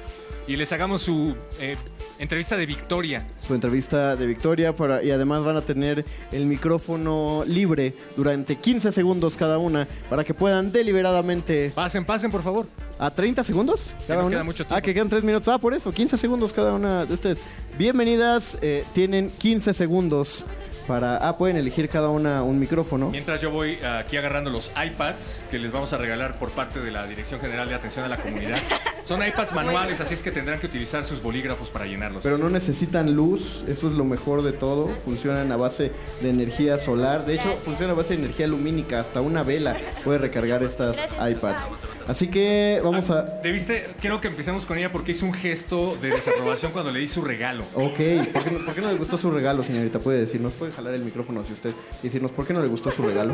[0.47, 1.75] y les hagamos su eh,
[2.19, 3.27] entrevista de victoria.
[3.45, 8.93] su entrevista de Victoria para, y además van a tener el micrófono libre durante 15
[8.93, 11.73] segundos cada una para que puedan deliberadamente...
[11.75, 12.65] Pasen, pasen por favor.
[12.97, 14.37] ¿A 30 segundos cada no una?
[14.37, 14.75] queda mucho tiempo.
[14.75, 15.53] Ah, que quedan 3 minutos.
[15.53, 17.39] Ah, por eso, 15 segundos cada una de ustedes.
[17.77, 20.45] Bienvenidas, eh, tienen 15 segundos
[20.87, 21.17] para...
[21.17, 23.09] Ah, pueden elegir cada una un micrófono.
[23.09, 26.91] Mientras yo voy aquí agarrando los iPads que les vamos a regalar por parte de
[26.91, 28.59] la Dirección General de Atención a la Comunidad.
[29.05, 32.23] Son iPads manuales, así es que tendrán que utilizar sus bolígrafos para llenarlos.
[32.23, 34.87] Pero no necesitan luz, eso es lo mejor de todo.
[35.05, 35.91] Funcionan a base
[36.21, 37.25] de energía solar.
[37.25, 38.99] De hecho, funciona a base de energía lumínica.
[38.99, 41.69] Hasta una vela puede recargar estas iPads.
[42.07, 43.23] Así que vamos a...
[43.43, 47.07] Debiste, quiero que empecemos con ella porque hizo un gesto de desaprobación cuando le di
[47.09, 47.65] su regalo.
[47.73, 47.97] Ok,
[48.31, 49.99] ¿por qué, no, por qué no le gustó su regalo, señorita?
[49.99, 52.91] Puede decirnos, puede jalar el micrófono hacia usted y decirnos por qué no le gustó
[52.91, 53.33] su regalo.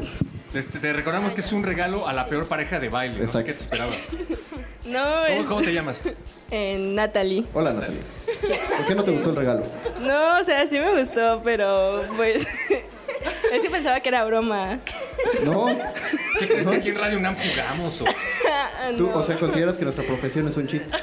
[0.54, 3.20] Este, te recordamos que es un regalo a la peor pareja de baile.
[3.20, 3.46] No sé Exacto.
[3.46, 3.98] qué te esperabas.
[4.86, 5.46] No, ¿Cómo, es...
[5.48, 6.02] cómo te llamas?
[6.56, 7.46] Eh, Natalie.
[7.56, 8.02] Hola, Natalia.
[8.78, 9.64] ¿Por qué no te gustó el regalo?
[10.02, 12.46] No, o sea, sí me gustó, pero pues...
[13.52, 14.78] es que pensaba que era broma.
[15.44, 15.66] ¿No?
[16.38, 18.02] ¿Qué crees que aquí en Radio UNAM jugamos?
[18.02, 18.06] O...
[18.98, 19.18] ¿Tú, no.
[19.18, 20.96] o sea, consideras que nuestra profesión es un chiste?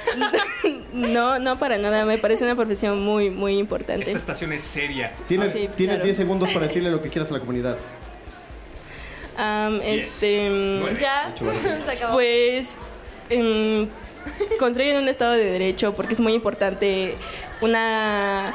[0.92, 2.04] No, no para nada.
[2.04, 4.06] Me parece una profesión muy, muy importante.
[4.06, 5.12] Esta estación es seria.
[5.28, 6.04] Tienes, Sí, tienes claro.
[6.04, 7.78] 10 segundos para decirle lo que quieras a la comunidad.
[9.36, 10.48] Am, Diez, este...
[10.50, 11.32] nueve, ya,
[11.84, 12.14] se acabó.
[12.14, 12.68] Pues...
[13.30, 13.88] em,
[14.58, 17.16] construyen un Estado de Derecho porque es muy importante
[17.62, 18.54] una,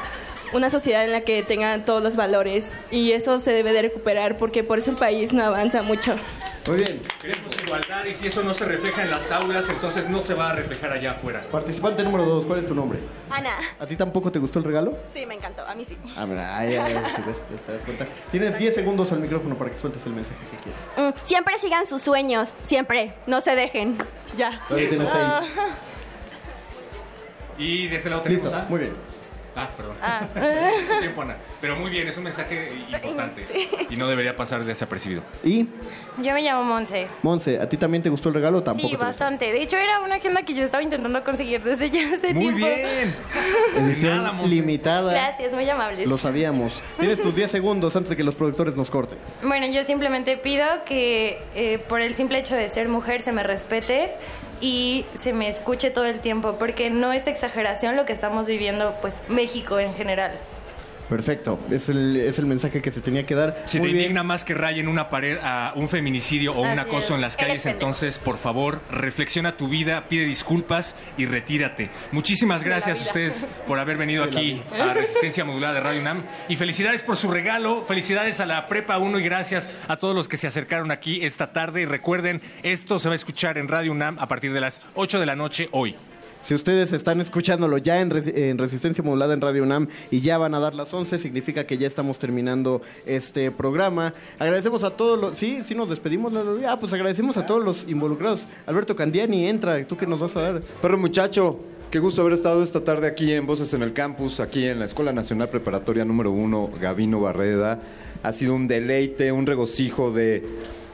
[0.52, 4.36] una sociedad en la que tengan todos los valores y eso se debe de recuperar
[4.36, 6.14] porque por eso el país no avanza mucho.
[6.66, 7.00] Muy bien.
[7.22, 10.50] Queremos igualdad y si eso no se refleja en las aulas, entonces no se va
[10.50, 11.46] a reflejar allá afuera.
[11.50, 12.98] Participante número 2, ¿cuál es tu nombre?
[13.30, 13.56] Ana.
[13.78, 14.98] ¿A ti tampoco te gustó el regalo?
[15.12, 15.62] Sí, me encantó.
[15.64, 15.96] A mí sí.
[16.16, 18.06] Ah, mira, ay, ay, ay, si ves, ves, te das cuenta.
[18.32, 21.14] Tienes 10 segundos al micrófono para que sueltes el mensaje que quieres.
[21.14, 22.52] Mm, siempre sigan sus sueños.
[22.66, 23.14] Siempre.
[23.26, 23.96] No se dejen.
[24.36, 24.60] Ya.
[24.68, 25.10] Todavía tienes.
[25.10, 25.22] 6.
[27.58, 28.64] Y de ese lado tenemos Listo, a...
[28.64, 29.15] muy bien.
[29.56, 29.96] Ah, perdón.
[30.02, 30.26] Ah.
[30.34, 31.36] Mucho tiempo, Ana.
[31.60, 32.70] Pero muy bien, es un mensaje
[33.02, 33.46] importante
[33.88, 35.22] y no debería pasar desapercibido.
[35.42, 35.66] Y,
[36.18, 37.06] Yo me llamo Monse.
[37.22, 39.50] Monse, ¿a ti también te gustó el regalo tampoco Sí, bastante.
[39.52, 42.66] De hecho, era una agenda que yo estaba intentando conseguir desde ya hace Muy tiempo.
[42.66, 43.14] bien.
[43.78, 45.12] Edición limitada.
[45.12, 46.06] Gracias, muy amables.
[46.06, 46.82] Lo sabíamos.
[46.98, 49.18] Tienes tus 10 segundos antes de que los productores nos corten.
[49.42, 53.42] Bueno, yo simplemente pido que eh, por el simple hecho de ser mujer se me
[53.42, 54.12] respete
[54.60, 58.94] y se me escuche todo el tiempo, porque no es exageración lo que estamos viviendo,
[59.00, 60.32] pues México en general.
[61.08, 61.58] Perfecto.
[61.70, 63.62] Es el, es el mensaje que se tenía que dar.
[63.66, 64.04] Si Muy te bien.
[64.06, 67.10] indigna más que rayen una pared a un feminicidio o un acoso es.
[67.12, 67.86] en las calles, Eres pendejo.
[67.86, 71.90] entonces, por favor, reflexiona tu vida, pide disculpas y retírate.
[72.12, 76.22] Muchísimas gracias a ustedes por haber venido De aquí a Resistencia Modulada de Radio UNAM.
[76.48, 80.26] Y felicidades por su regalo, felicidades a la Prepa 1 y gracias a todos los
[80.28, 81.82] que se acercaron aquí esta tarde.
[81.82, 85.20] Y recuerden, esto se va a escuchar en Radio UNAM a partir de las 8
[85.20, 85.94] de la noche hoy.
[86.46, 90.38] Si ustedes están escuchándolo ya en, Resi- en Resistencia Modulada en Radio UNAM y ya
[90.38, 94.14] van a dar las 11, significa que ya estamos terminando este programa.
[94.38, 95.36] Agradecemos a todos los...
[95.36, 96.32] Sí, sí nos despedimos.
[96.64, 98.46] Ah, pues agradecemos a todos los involucrados.
[98.66, 99.84] Alberto Candiani, entra.
[99.88, 100.60] ¿Tú qué nos vas a dar?
[100.80, 101.58] Perro muchacho,
[101.90, 104.84] qué gusto haber estado esta tarde aquí en Voces en el Campus, aquí en la
[104.84, 107.80] Escuela Nacional Preparatoria número 1, Gavino Barreda.
[108.22, 110.44] Ha sido un deleite, un regocijo de,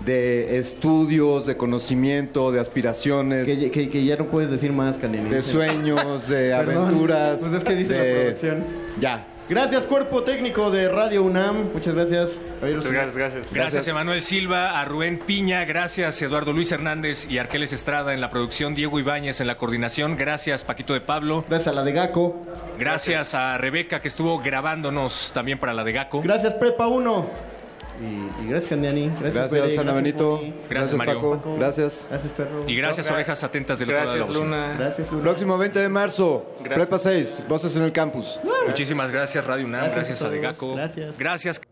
[0.05, 3.47] de estudios, de conocimiento, de aspiraciones.
[3.47, 5.29] Que, que- que ya no puedes decir más, Candiani.
[5.31, 6.85] De sueños, de Perdón.
[6.89, 7.41] aventuras.
[7.41, 8.65] Pues es que dice la producción.
[9.01, 9.27] Ya.
[9.49, 11.73] Gracias, cuerpo técnico de Radio UNAM.
[11.75, 12.39] Muchas gracias.
[12.61, 12.87] Caballeros.
[13.15, 13.53] gracias.
[13.53, 18.31] Gracias, Emanuel Silva, a Rubén Piña, gracias Eduardo Luis Hernández y Arqueles Estrada en la
[18.31, 21.45] producción, Diego Ibáñez en la coordinación, gracias Paquito de Pablo.
[21.49, 22.41] Gracias a la de Gaco.
[22.79, 26.23] Gracias a Rebeca que estuvo grabándonos también para la de Gaco.
[26.23, 27.27] Gracias, Prepa 1.
[28.01, 29.09] Y, y gracias, Candiani.
[29.09, 30.37] Gracias, Gracias, Pere, Ana Benito.
[30.37, 30.55] Moni.
[30.69, 31.15] Gracias, Mario.
[31.15, 31.57] Paco.
[31.57, 32.07] Gracias.
[32.09, 32.65] Gracias, perro.
[32.67, 34.75] Y gracias Orejas Atentas del lado de la bocina.
[34.79, 35.23] Gracias, Luna.
[35.23, 38.41] Próximo 20 de marzo, Prepa 6, Voces en el Campus.
[38.67, 40.53] Muchísimas gracias Radio UNAM, Gracias gracias, a a De todos.
[40.53, 40.75] Gaco.
[40.75, 41.19] Gracias.
[41.19, 41.72] Gracias.